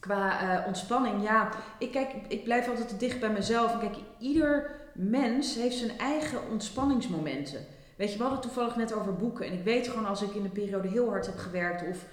qua 0.00 0.42
uh, 0.42 0.66
ontspanning, 0.66 1.22
ja, 1.22 1.50
ik, 1.78 1.90
kijk, 1.90 2.12
ik 2.28 2.44
blijf 2.44 2.68
altijd 2.68 2.88
te 2.88 2.96
dicht 2.96 3.20
bij 3.20 3.30
mezelf. 3.30 3.72
En 3.72 3.78
kijk, 3.78 3.96
ieder 4.18 4.70
mens 4.94 5.54
heeft 5.54 5.76
zijn 5.76 5.98
eigen 5.98 6.50
ontspanningsmomenten. 6.50 7.66
Weet 7.96 8.12
je, 8.12 8.16
we 8.16 8.22
hadden 8.22 8.40
toevallig 8.40 8.76
net 8.76 8.94
over 8.94 9.16
boeken. 9.16 9.46
En 9.46 9.52
ik 9.52 9.64
weet 9.64 9.88
gewoon 9.88 10.06
als 10.06 10.22
ik 10.22 10.34
in 10.34 10.44
een 10.44 10.52
periode 10.52 10.88
heel 10.88 11.08
hard 11.08 11.26
heb 11.26 11.38
gewerkt 11.38 11.88
of 11.88 12.04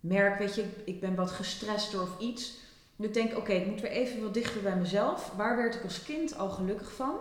merk, 0.00 0.38
weet 0.38 0.54
je, 0.54 0.64
ik 0.84 1.00
ben 1.00 1.14
wat 1.14 1.30
gestrester 1.30 2.02
of 2.02 2.18
iets 2.18 2.60
nu 3.02 3.10
denk 3.10 3.30
ik, 3.30 3.36
oké, 3.36 3.52
ik 3.52 3.66
moet 3.66 3.80
weer 3.80 3.90
even 3.90 4.22
wat 4.22 4.34
dichter 4.34 4.62
bij 4.62 4.76
mezelf. 4.76 5.32
Waar 5.36 5.56
werd 5.56 5.74
ik 5.74 5.84
als 5.84 6.02
kind 6.02 6.38
al 6.38 6.48
gelukkig 6.48 6.92
van? 6.92 7.14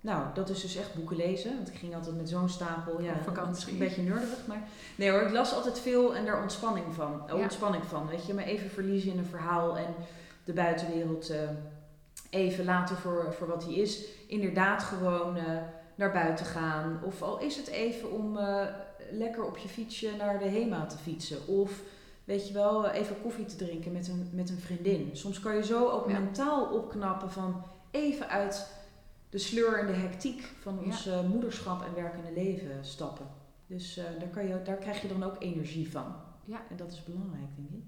Nou, 0.00 0.24
dat 0.34 0.48
is 0.48 0.60
dus 0.60 0.76
echt 0.76 0.94
boeken 0.94 1.16
lezen. 1.16 1.56
Want 1.56 1.68
ik 1.68 1.74
ging 1.74 1.94
altijd 1.94 2.16
met 2.16 2.28
zo'n 2.28 2.48
stapel. 2.48 3.00
Ja, 3.00 3.14
vakantie. 3.24 3.72
Een 3.72 3.78
beetje 3.78 4.02
nerdig, 4.02 4.46
maar... 4.46 4.62
Nee 4.96 5.10
hoor, 5.10 5.22
ik 5.22 5.32
las 5.32 5.54
altijd 5.54 5.78
veel 5.78 6.16
en 6.16 6.24
daar 6.24 6.42
ontspanning 6.42 6.94
van. 6.94 7.22
Ja. 7.26 7.34
Ontspanning 7.34 7.84
van, 7.84 8.06
weet 8.08 8.26
je. 8.26 8.34
Me 8.34 8.44
even 8.44 8.70
verliezen 8.70 9.12
in 9.12 9.18
een 9.18 9.24
verhaal 9.24 9.78
en 9.78 9.94
de 10.44 10.52
buitenwereld 10.52 11.30
uh, 11.30 11.36
even 12.30 12.64
laten 12.64 12.96
voor, 12.96 13.34
voor 13.38 13.46
wat 13.46 13.64
hij 13.64 13.74
is. 13.74 14.04
Inderdaad 14.26 14.82
gewoon 14.82 15.36
uh, 15.36 15.42
naar 15.94 16.12
buiten 16.12 16.46
gaan. 16.46 17.00
Of 17.04 17.22
al 17.22 17.38
is 17.38 17.56
het 17.56 17.66
even 17.66 18.10
om 18.10 18.36
uh, 18.36 18.64
lekker 19.10 19.44
op 19.44 19.56
je 19.56 19.68
fietsje 19.68 20.10
naar 20.18 20.38
de 20.38 20.48
HEMA 20.48 20.86
te 20.86 20.96
fietsen. 20.96 21.46
Of 21.46 21.82
weet 22.30 22.48
je 22.48 22.54
wel, 22.54 22.88
even 22.88 23.22
koffie 23.22 23.44
te 23.44 23.56
drinken 23.56 23.92
met 23.92 24.08
een, 24.08 24.28
met 24.32 24.50
een 24.50 24.58
vriendin. 24.58 25.10
Soms 25.12 25.40
kan 25.40 25.56
je 25.56 25.64
zo 25.64 25.88
ook 25.88 26.06
mentaal 26.06 26.64
opknappen 26.64 27.30
van 27.30 27.62
even 27.90 28.28
uit 28.28 28.70
de 29.30 29.38
sleur 29.38 29.78
en 29.78 29.86
de 29.86 29.92
hectiek 29.92 30.52
van 30.60 30.78
ons 30.78 31.04
ja. 31.04 31.22
moederschap 31.22 31.82
en 31.82 31.94
werkende 31.94 32.32
leven 32.32 32.84
stappen. 32.84 33.26
Dus 33.66 33.98
uh, 33.98 34.04
daar, 34.18 34.28
kan 34.28 34.46
je, 34.46 34.62
daar 34.62 34.76
krijg 34.76 35.02
je 35.02 35.08
dan 35.08 35.22
ook 35.22 35.36
energie 35.38 35.90
van. 35.90 36.14
Ja. 36.44 36.62
En 36.70 36.76
dat 36.76 36.92
is 36.92 37.04
belangrijk, 37.04 37.56
denk 37.56 37.70
ik. 37.70 37.84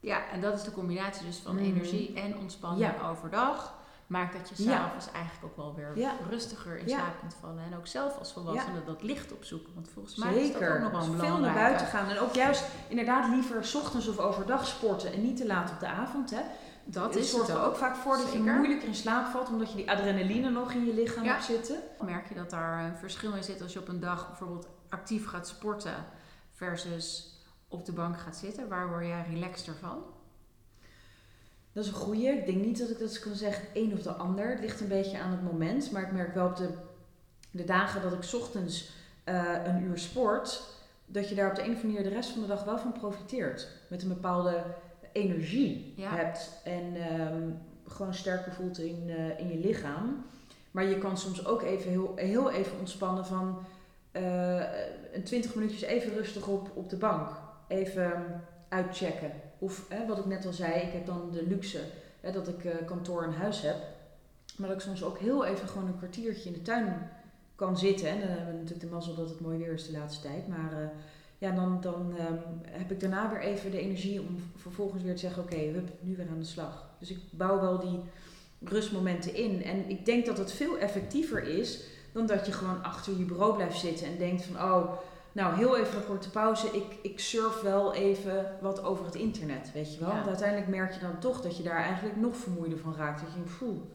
Ja, 0.00 0.30
en 0.30 0.40
dat 0.40 0.54
is 0.54 0.62
de 0.62 0.72
combinatie 0.72 1.26
dus 1.26 1.36
van 1.36 1.54
mm. 1.54 1.62
energie 1.62 2.14
en 2.14 2.38
ontspanning 2.38 3.02
overdag 3.02 3.81
maakt 4.12 4.32
dat 4.32 4.48
je 4.48 4.54
s'avonds 4.54 5.06
ja. 5.06 5.12
eigenlijk 5.12 5.44
ook 5.44 5.56
wel 5.56 5.74
weer 5.74 6.12
rustiger 6.28 6.78
in 6.78 6.88
slaap 6.88 7.18
kunt 7.20 7.36
vallen. 7.40 7.64
En 7.64 7.76
ook 7.76 7.86
zelf 7.86 8.18
als 8.18 8.32
volwassene 8.32 8.84
dat 8.84 9.02
licht 9.02 9.32
opzoeken. 9.32 9.74
Want 9.74 9.88
volgens 9.88 10.16
mij 10.16 10.34
is 10.34 10.52
dat 10.52 10.62
ook 10.62 10.78
nog 10.78 10.90
wel 10.90 11.00
belangrijk. 11.00 11.32
Veel 11.32 11.38
naar 11.38 11.54
buiten 11.54 11.86
gaan. 11.86 12.08
En 12.08 12.18
ook 12.18 12.34
juist 12.34 12.64
inderdaad 12.88 13.28
liever 13.28 13.64
s 13.64 13.74
ochtends 13.74 14.08
of 14.08 14.18
overdag 14.18 14.66
sporten 14.66 15.12
en 15.12 15.22
niet 15.22 15.36
te 15.36 15.46
laat 15.46 15.70
op 15.70 15.80
de 15.80 15.86
avond. 15.86 16.30
Hè. 16.30 16.40
Dat 16.84 17.14
het 17.14 17.26
zorgt 17.26 17.48
er 17.48 17.64
ook 17.64 17.76
vaak 17.76 17.96
voor 17.96 18.16
dat 18.16 18.32
je 18.32 18.38
moeilijker 18.38 18.88
in 18.88 18.94
slaap 18.94 19.26
valt, 19.26 19.48
omdat 19.48 19.70
je 19.70 19.76
die 19.76 19.90
adrenaline 19.90 20.50
nog 20.50 20.72
in 20.72 20.86
je 20.86 20.94
lichaam 20.94 21.24
hebt 21.24 21.44
zitten. 21.44 21.76
Merk 22.04 22.28
je 22.28 22.34
dat 22.34 22.50
daar 22.50 22.84
een 22.84 22.96
verschil 22.96 23.32
in 23.32 23.44
zit 23.44 23.62
als 23.62 23.72
je 23.72 23.78
op 23.78 23.88
een 23.88 24.00
dag 24.00 24.28
bijvoorbeeld 24.28 24.68
actief 24.88 25.26
gaat 25.26 25.48
sporten 25.48 26.04
versus 26.50 27.36
op 27.68 27.84
de 27.84 27.92
bank 27.92 28.18
gaat 28.18 28.36
zitten? 28.36 28.68
Waar 28.68 28.88
word 28.88 29.06
jij 29.06 29.26
relaxter 29.30 29.74
van? 29.74 30.02
Dat 31.72 31.84
is 31.84 31.90
een 31.90 31.96
goeie. 31.96 32.28
Ik 32.28 32.46
denk 32.46 32.64
niet 32.64 32.78
dat 32.78 32.90
ik 32.90 32.98
dat 32.98 33.18
kan 33.18 33.34
zeggen, 33.34 33.64
een 33.74 33.92
of 33.92 34.02
de 34.02 34.12
ander. 34.12 34.50
Het 34.50 34.60
ligt 34.60 34.80
een 34.80 34.88
beetje 34.88 35.18
aan 35.18 35.30
het 35.30 35.42
moment. 35.42 35.90
Maar 35.90 36.02
ik 36.02 36.12
merk 36.12 36.34
wel 36.34 36.46
op 36.46 36.56
de, 36.56 36.68
de 37.50 37.64
dagen 37.64 38.02
dat 38.02 38.12
ik 38.12 38.40
ochtends 38.40 38.90
uh, 39.24 39.54
een 39.64 39.82
uur 39.82 39.98
sport, 39.98 40.62
dat 41.06 41.28
je 41.28 41.34
daar 41.34 41.50
op 41.50 41.54
de 41.56 41.62
een 41.62 41.70
of 41.70 41.74
andere 41.74 41.92
manier 41.92 42.10
de 42.10 42.14
rest 42.14 42.30
van 42.30 42.40
de 42.40 42.48
dag 42.48 42.64
wel 42.64 42.78
van 42.78 42.92
profiteert. 42.92 43.68
Met 43.88 44.02
een 44.02 44.08
bepaalde 44.08 44.64
energie 45.12 45.94
hebt. 46.00 46.50
En 46.64 47.16
um, 47.20 47.58
gewoon 47.86 48.14
sterker 48.14 48.52
voelt 48.52 48.78
in, 48.78 49.02
uh, 49.06 49.38
in 49.38 49.48
je 49.48 49.58
lichaam. 49.58 50.24
Maar 50.70 50.84
je 50.84 50.98
kan 50.98 51.18
soms 51.18 51.46
ook 51.46 51.62
even 51.62 51.90
heel, 51.90 52.12
heel 52.16 52.50
even 52.50 52.78
ontspannen 52.78 53.26
van 53.26 53.58
uh, 54.12 54.62
een 55.12 55.22
20 55.24 55.54
minuutjes 55.54 55.82
even 55.82 56.12
rustig 56.12 56.46
op, 56.46 56.70
op 56.74 56.88
de 56.88 56.96
bank. 56.96 57.30
Even 57.68 58.42
uitchecken. 58.68 59.32
Of 59.62 59.84
hè, 59.88 60.06
wat 60.06 60.18
ik 60.18 60.26
net 60.26 60.46
al 60.46 60.52
zei, 60.52 60.80
ik 60.80 60.92
heb 60.92 61.06
dan 61.06 61.30
de 61.30 61.46
luxe 61.46 61.80
hè, 62.20 62.32
dat 62.32 62.48
ik 62.48 62.64
uh, 62.64 62.72
kantoor 62.86 63.22
en 63.22 63.32
huis 63.32 63.60
heb. 63.60 63.76
Maar 64.56 64.68
dat 64.68 64.76
ik 64.76 64.82
soms 64.82 65.04
ook 65.04 65.18
heel 65.18 65.44
even 65.44 65.68
gewoon 65.68 65.86
een 65.86 65.96
kwartiertje 65.96 66.48
in 66.48 66.52
de 66.52 66.62
tuin 66.62 67.10
kan 67.54 67.78
zitten. 67.78 68.08
En 68.08 68.18
dan 68.18 68.28
hebben 68.28 68.46
we 68.46 68.52
natuurlijk 68.52 68.80
de 68.80 68.94
mazzel 68.94 69.14
dat 69.14 69.28
het 69.28 69.40
mooi 69.40 69.58
weer 69.58 69.72
is 69.72 69.86
de 69.86 69.92
laatste 69.92 70.28
tijd. 70.28 70.48
Maar 70.48 70.72
uh, 70.72 70.86
ja, 71.38 71.50
dan, 71.50 71.80
dan 71.80 72.14
um, 72.20 72.40
heb 72.64 72.90
ik 72.90 73.00
daarna 73.00 73.30
weer 73.30 73.40
even 73.40 73.70
de 73.70 73.80
energie 73.80 74.20
om 74.20 74.50
vervolgens 74.56 75.02
weer 75.02 75.14
te 75.14 75.20
zeggen: 75.20 75.42
oké, 75.42 75.54
okay, 75.54 75.66
hup, 75.66 75.88
nu 76.00 76.16
weer 76.16 76.28
aan 76.30 76.38
de 76.38 76.44
slag. 76.44 76.90
Dus 76.98 77.10
ik 77.10 77.18
bouw 77.30 77.60
wel 77.60 77.78
die 77.78 78.00
rustmomenten 78.60 79.34
in. 79.34 79.62
En 79.62 79.88
ik 79.88 80.04
denk 80.04 80.26
dat 80.26 80.38
het 80.38 80.52
veel 80.52 80.78
effectiever 80.78 81.42
is 81.42 81.84
dan 82.12 82.26
dat 82.26 82.46
je 82.46 82.52
gewoon 82.52 82.82
achter 82.82 83.18
je 83.18 83.24
bureau 83.24 83.54
blijft 83.54 83.78
zitten 83.78 84.06
en 84.06 84.18
denkt 84.18 84.44
van 84.44 84.56
oh, 84.56 84.92
nou 85.32 85.56
heel 85.56 85.78
even 85.78 85.98
een 85.98 86.06
korte 86.06 86.30
pauze. 86.30 86.66
Ik, 86.66 86.98
ik 87.02 87.18
surf 87.20 87.60
wel 87.60 87.94
even 87.94 88.56
wat 88.60 88.84
over 88.84 89.04
het 89.04 89.14
internet, 89.14 89.72
weet 89.72 89.94
je 89.94 90.00
wel. 90.00 90.08
Want 90.08 90.26
uiteindelijk 90.26 90.68
merk 90.68 90.92
je 90.92 91.00
dan 91.00 91.18
toch 91.18 91.40
dat 91.40 91.56
je 91.56 91.62
daar 91.62 91.82
eigenlijk 91.82 92.16
nog 92.16 92.36
vermoeider 92.36 92.78
van 92.78 92.94
raakt. 92.96 93.20
Dat 93.20 93.28
je 93.28 93.34
denkt, 93.34 93.50
voel. 93.50 93.90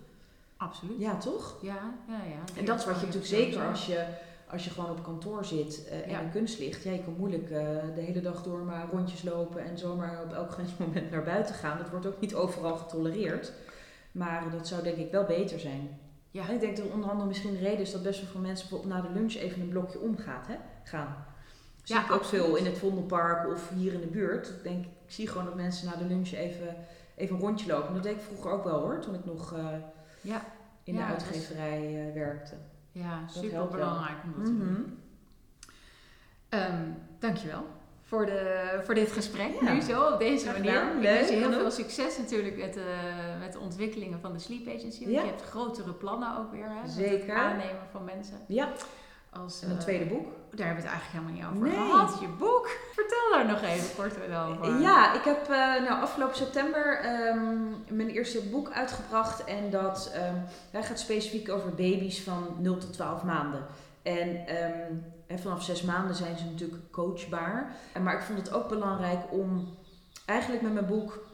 Absoluut. 0.58 1.00
Ja, 1.00 1.18
toch? 1.18 1.58
Ja, 1.62 1.94
ja, 2.08 2.14
ja. 2.30 2.60
En 2.60 2.66
dat 2.66 2.80
is 2.80 2.86
wat 2.86 2.96
je 3.00 3.06
natuurlijk 3.06 3.34
zeker 3.34 3.68
als 3.68 3.86
je, 3.86 4.06
als 4.50 4.64
je 4.64 4.70
gewoon 4.70 4.90
op 4.90 5.04
kantoor 5.04 5.46
zit 5.46 5.88
uh, 5.88 6.14
en 6.14 6.24
een 6.24 6.32
kunst 6.32 6.60
ligt. 6.60 6.84
Ja, 6.84 6.92
je 6.92 7.04
kan 7.04 7.16
moeilijk 7.18 7.50
uh, 7.50 7.60
de 7.96 8.02
hele 8.02 8.22
dag 8.22 8.44
door 8.44 8.60
maar 8.60 8.88
rondjes 8.92 9.24
lopen 9.24 9.66
en 9.66 9.78
zomaar 9.78 10.24
op 10.24 10.34
elk 10.34 10.58
moment 10.80 11.12
naar 11.12 11.24
buiten 11.24 11.56
gaan. 11.56 11.78
Dat 11.78 11.90
wordt 11.90 12.06
ook 12.06 12.20
niet 12.20 12.36
overal 12.36 12.78
getolereerd. 12.78 13.54
Maar 14.12 14.44
dat 14.52 14.68
zou 14.68 14.84
denk 14.84 14.98
ik 14.98 15.12
wel 15.12 15.24
beter 15.24 15.60
zijn. 15.60 16.00
Ja. 16.32 16.50
Ik 16.50 16.60
denk 16.60 16.78
dat 16.78 16.92
onder 16.94 17.10
andere 17.10 17.28
misschien 17.28 17.54
de 17.54 17.60
reden 17.60 17.80
is 17.80 17.92
dat 17.92 18.04
best 18.04 18.22
wel 18.22 18.30
veel 18.30 18.42
mensen 18.42 18.70
bijvoorbeeld 18.70 19.02
na 19.02 19.08
de 19.08 19.20
lunch 19.20 19.36
even 19.36 19.62
een 19.62 19.70
blokje 19.70 20.00
omgaat, 20.00 20.48
hè, 20.48 20.56
gaan. 20.88 21.26
Zie 21.84 21.96
ja, 21.96 22.04
ik 22.04 22.12
ook 22.12 22.26
veel 22.26 22.56
in 22.56 22.66
het 22.66 22.78
Vondelpark 22.78 23.48
of 23.52 23.70
hier 23.70 23.94
in 23.94 24.02
de 24.02 24.08
buurt. 24.08 24.48
Ik 24.48 24.64
denk, 24.64 24.86
ik 24.86 24.92
zie 25.12 25.28
gewoon 25.28 25.46
dat 25.46 25.56
mensen 25.56 25.88
na 25.88 25.96
de 25.96 26.06
lunch 26.06 26.32
even, 26.32 26.76
even 27.16 27.36
een 27.36 27.42
rondje 27.42 27.68
lopen. 27.68 27.94
dat 27.94 28.04
deed 28.04 28.16
ik 28.16 28.22
vroeger 28.22 28.52
ook 28.52 28.64
wel 28.64 28.80
hoor, 28.80 29.00
toen 29.00 29.16
ik 29.16 29.26
nog 29.26 29.54
uh, 29.54 29.66
ja. 30.22 30.42
in 30.84 30.96
de 30.96 31.04
uitgeverij 31.04 32.08
uh, 32.08 32.14
werkte. 32.14 32.56
Ja, 32.92 33.28
super 33.28 33.68
belangrijk 33.68 34.18
om 34.24 34.34
dat 34.36 34.46
te 34.46 34.58
doen. 34.58 34.68
Mm 34.68 35.06
um, 36.50 36.96
dankjewel 37.20 37.66
voor, 38.02 38.26
de, 38.26 38.82
voor 38.84 38.96
dit 38.96 39.12
gesprek. 39.12 39.62
Nu 39.62 39.82
zo, 39.82 40.04
op 40.04 40.20
deze 40.20 40.52
manier. 40.52 40.96
Ik 40.96 41.02
wens 41.02 41.30
je 41.30 41.36
heel 41.36 41.52
veel 41.52 41.72
succes 41.72 42.18
natuurlijk 42.18 42.58
met 42.58 42.74
de, 42.74 42.96
met 43.40 43.54
de 43.54 43.60
ontwikkelingen 43.60 44.20
van 44.20 44.34
de 44.34 44.40
Sleep 44.40 44.68
Agency. 44.68 45.04
Want 45.04 45.16
je 45.16 45.26
hebt 45.26 45.42
grotere 45.42 45.94
plannen 45.94 46.38
ook 46.38 46.52
weer. 46.52 46.70
Hè, 46.70 46.90
Zeker. 46.90 47.36
Het 47.36 47.44
aannemen 47.44 47.88
van 47.92 48.04
mensen. 48.04 48.38
Ja. 48.48 48.72
Als, 49.30 49.62
en 49.62 49.70
een 49.70 49.76
uh, 49.76 49.82
tweede 49.82 50.06
boek? 50.06 50.28
Daar 50.52 50.66
hebben 50.66 50.84
we 50.84 50.90
het 50.90 51.00
eigenlijk 51.00 51.12
helemaal 51.12 51.34
niet 51.34 51.66
over 51.66 51.80
nee. 51.80 51.92
gehad. 51.92 52.20
Je 52.20 52.28
boek. 52.28 52.70
Vertel 53.00 53.32
daar 53.32 53.46
nog 53.46 53.62
even 53.62 53.96
kort 53.96 54.16
over. 54.16 54.80
Ja, 54.80 55.14
ik 55.14 55.24
heb 55.24 55.42
uh, 55.50 55.58
nou, 55.58 56.02
afgelopen 56.02 56.36
september 56.36 57.06
um, 57.28 57.76
mijn 57.90 58.10
eerste 58.10 58.42
boek 58.42 58.72
uitgebracht. 58.72 59.44
En 59.44 59.70
dat 59.70 60.12
um, 60.74 60.82
gaat 60.84 61.00
specifiek 61.00 61.50
over 61.50 61.70
baby's 61.70 62.22
van 62.22 62.56
0 62.60 62.78
tot 62.78 62.94
12 62.94 63.24
maanden. 63.24 63.66
En 64.02 64.30
um, 64.30 65.04
en 65.28 65.40
vanaf 65.40 65.64
zes 65.64 65.82
maanden 65.82 66.16
zijn 66.16 66.38
ze 66.38 66.46
natuurlijk 66.46 66.92
coachbaar. 66.92 67.76
Maar 68.04 68.14
ik 68.14 68.22
vond 68.22 68.38
het 68.38 68.54
ook 68.54 68.70
belangrijk 68.70 69.20
om 69.30 69.78
eigenlijk 70.26 70.62
met 70.62 70.74
mijn 70.74 70.86
boek 70.86 71.27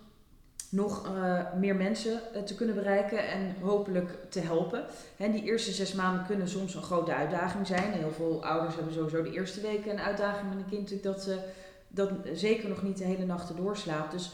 nog 0.73 1.15
uh, 1.15 1.39
meer 1.59 1.75
mensen 1.75 2.21
uh, 2.35 2.41
te 2.41 2.55
kunnen 2.55 2.75
bereiken 2.75 3.27
en 3.27 3.55
hopelijk 3.61 4.09
te 4.29 4.39
helpen. 4.39 4.85
Hè, 5.17 5.31
die 5.31 5.43
eerste 5.43 5.71
zes 5.71 5.93
maanden 5.93 6.25
kunnen 6.25 6.49
soms 6.49 6.75
een 6.75 6.81
grote 6.81 7.13
uitdaging 7.13 7.67
zijn. 7.67 7.91
Heel 7.91 8.11
veel 8.11 8.45
ouders 8.45 8.75
hebben 8.75 8.93
sowieso 8.93 9.23
de 9.23 9.31
eerste 9.31 9.61
weken 9.61 9.91
een 9.91 9.99
uitdaging 9.99 10.49
met 10.49 10.57
een 10.57 10.69
kind 10.69 11.03
dat 11.03 11.23
ze 11.23 11.39
dat 11.87 12.09
zeker 12.33 12.69
nog 12.69 12.83
niet 12.83 12.97
de 12.97 13.03
hele 13.03 13.25
nacht 13.25 13.57
doorslaapt. 13.57 14.11
Dus 14.11 14.31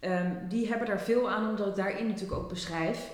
um, 0.00 0.38
die 0.48 0.68
hebben 0.68 0.86
daar 0.86 1.00
veel 1.00 1.30
aan, 1.30 1.48
omdat 1.48 1.66
ik 1.66 1.76
daarin 1.76 2.06
natuurlijk 2.06 2.40
ook 2.40 2.48
beschrijf. 2.48 3.10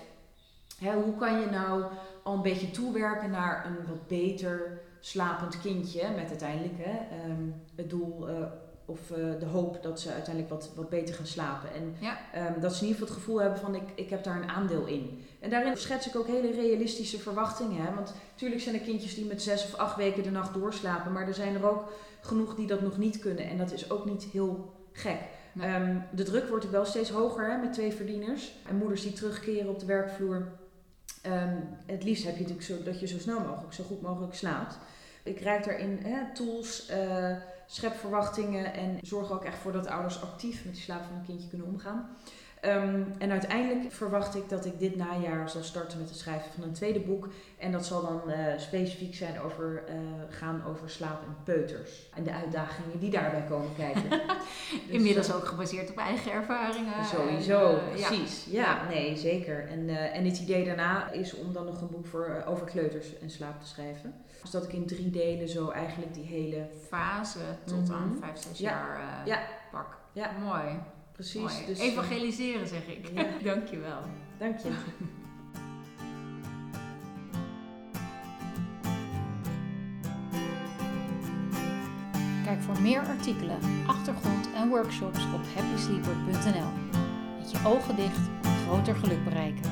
Hè, 0.79 0.93
hoe 0.93 1.17
kan 1.17 1.41
je 1.41 1.47
nou 1.47 1.85
al 2.23 2.35
een 2.35 2.43
beetje 2.43 2.71
toewerken 2.71 3.31
naar 3.31 3.67
een 3.67 3.87
wat 3.87 4.07
beter 4.07 4.81
slapend 5.01 5.61
kindje 5.61 6.09
met 6.17 6.29
uiteindelijk 6.29 6.79
hè, 6.79 7.17
ehm, 7.17 7.43
het 7.75 7.91
doel 7.91 8.29
uh, 8.29 8.35
of 8.91 9.11
uh, 9.11 9.17
de 9.41 9.47
hoop 9.47 9.83
dat 9.83 10.01
ze 10.01 10.13
uiteindelijk 10.13 10.55
wat, 10.55 10.71
wat 10.75 10.89
beter 10.89 11.15
gaan 11.15 11.27
slapen. 11.27 11.69
En 11.75 11.83
um, 12.55 12.61
dat 12.61 12.75
ze 12.75 12.81
in 12.81 12.87
ieder 12.87 13.01
geval 13.01 13.07
het 13.07 13.25
gevoel 13.25 13.41
hebben 13.41 13.59
van 13.59 13.75
ik, 13.75 13.83
ik 13.95 14.11
heb 14.11 14.25
daar 14.25 14.37
een 14.37 14.49
aandeel 14.49 14.87
in. 14.87 15.25
En 15.41 15.51
daarin 15.51 15.77
schets 15.77 16.09
ik 16.09 16.17
ook 16.17 16.27
hele 16.27 16.51
realistische 16.51 17.19
verwachtingen. 17.19 17.85
Hè? 17.85 17.95
Want 17.95 18.15
natuurlijk 18.31 18.61
zijn 18.61 18.75
er 18.75 18.81
kindjes 18.81 19.15
die 19.15 19.25
met 19.25 19.43
zes 19.43 19.65
of 19.65 19.75
acht 19.75 19.97
weken 19.97 20.23
de 20.23 20.31
nacht 20.31 20.55
doorslapen. 20.55 21.13
Maar 21.13 21.27
er 21.27 21.35
zijn 21.35 21.55
er 21.55 21.71
ook 21.71 21.93
genoeg 22.21 22.55
die 22.55 22.67
dat 22.67 22.81
nog 22.81 22.99
niet 22.99 23.19
kunnen. 23.19 23.49
En 23.49 23.59
dat 23.59 23.73
is 23.73 23.91
ook 23.91 24.05
niet 24.05 24.23
heel 24.23 24.73
gek. 24.93 25.21
Um, 25.63 26.05
de 26.13 26.23
druk 26.23 26.49
wordt 26.49 26.71
wel 26.71 26.85
steeds 26.85 27.11
hoger 27.11 27.51
hè, 27.51 27.57
met 27.57 27.73
twee 27.73 27.93
verdieners. 27.93 28.53
En 28.69 28.77
moeders 28.77 29.03
die 29.03 29.13
terugkeren 29.13 29.71
op 29.71 29.79
de 29.79 29.87
werkvloer. 29.87 30.49
Um, 31.27 31.69
het 31.87 32.05
liefst 32.05 32.25
heb 32.25 32.35
je 32.35 32.41
natuurlijk 32.41 32.67
zo, 32.67 32.83
dat 32.83 33.01
je 33.01 33.07
zo 33.07 33.19
snel 33.19 33.41
mogelijk, 33.41 33.73
zo 33.73 33.85
goed 33.85 34.03
mogelijk 34.03 34.35
slaapt. 34.35 34.79
Ik 35.29 35.41
rijd 35.41 35.65
daarin 35.65 35.99
hè, 36.03 36.35
tools, 36.35 36.91
uh, 36.91 37.37
schep 37.67 37.95
verwachtingen 37.95 38.75
en 38.75 38.99
zorg 39.03 39.33
ook 39.33 39.45
echt 39.45 39.59
voor 39.59 39.73
dat 39.73 39.87
ouders 39.87 40.23
actief 40.23 40.65
met 40.65 40.75
die 40.75 40.83
slaap 40.83 41.05
van 41.05 41.17
een 41.17 41.25
kindje 41.25 41.49
kunnen 41.49 41.67
omgaan. 41.67 42.17
Um, 42.65 43.15
en 43.19 43.31
uiteindelijk 43.31 43.93
verwacht 43.93 44.35
ik 44.35 44.49
dat 44.49 44.65
ik 44.65 44.79
dit 44.79 44.97
najaar 44.97 45.51
zal 45.51 45.63
starten 45.63 45.99
met 45.99 46.09
het 46.09 46.19
schrijven 46.19 46.51
van 46.53 46.63
een 46.63 46.73
tweede 46.73 47.01
boek. 47.01 47.29
En 47.59 47.73
dat 47.73 47.87
zal 47.87 48.03
dan 48.03 48.23
uh, 48.27 48.37
specifiek 48.57 49.15
zijn 49.15 49.41
over, 49.41 49.85
uh, 49.89 49.95
gaan 50.29 50.63
over 50.69 50.91
slaap 50.91 51.23
en 51.23 51.37
peuters. 51.45 52.11
En 52.15 52.25
de 52.25 52.33
uitdagingen 52.33 52.99
die 52.99 53.11
daarbij 53.11 53.45
komen 53.49 53.75
kijken. 53.77 54.09
dus, 54.11 54.19
Inmiddels 54.89 55.33
ook 55.33 55.45
gebaseerd 55.45 55.91
op 55.91 55.97
eigen 55.97 56.33
ervaringen. 56.33 57.05
Sowieso, 57.05 57.71
en, 57.71 57.91
precies. 57.91 58.47
Ja. 58.51 58.63
ja. 58.63 58.89
nee, 58.89 59.17
zeker. 59.17 59.69
En, 59.69 59.89
en 59.89 60.25
het 60.25 60.39
idee 60.39 60.65
daarna 60.65 61.11
is 61.11 61.35
om 61.35 61.53
dan 61.53 61.65
nog 61.65 61.81
een 61.81 61.91
boek 61.91 62.07
voor, 62.07 62.43
over 62.47 62.67
kleuters 62.67 63.19
en 63.19 63.31
slaap 63.31 63.61
te 63.61 63.67
schrijven. 63.67 64.15
Dus 64.43 64.51
dat 64.51 64.65
ik 64.65 64.73
in 64.73 64.87
drie 64.87 65.11
delen 65.11 65.49
zo 65.49 65.71
eigenlijk 65.71 66.15
die 66.15 66.25
hele 66.25 66.69
fase 66.89 67.39
tot 67.65 67.79
mm 67.79 67.85
-hmm. 67.85 67.95
aan 67.95 68.17
vijf, 68.21 68.39
zes 68.39 68.59
ja. 68.59 68.71
jaar 68.71 68.99
uh, 68.99 69.27
ja. 69.27 69.41
pak. 69.71 69.97
Ja. 70.13 70.31
Mooi. 70.31 70.81
Precies. 71.13 71.41
Mooi. 71.41 71.67
Dus, 71.67 71.79
Evangeliseren 71.79 72.69
zeg 72.69 72.87
ik. 72.87 73.11
Ja. 73.15 73.27
Dankjewel. 73.55 74.01
Dank 74.39 74.59
je. 74.59 74.71
Kijk 82.45 82.63
voor 82.63 82.81
meer 82.83 83.01
artikelen, 83.01 83.59
achtergrond 83.87 84.49
en 84.55 84.69
workshops 84.69 85.25
op 85.25 85.41
happysleeper.nl. 85.55 86.71
Met 87.39 87.51
je 87.51 87.59
ogen 87.65 87.97
dicht, 87.97 88.29
groter 88.67 88.95
geluk 88.95 89.25
bereiken. 89.25 89.71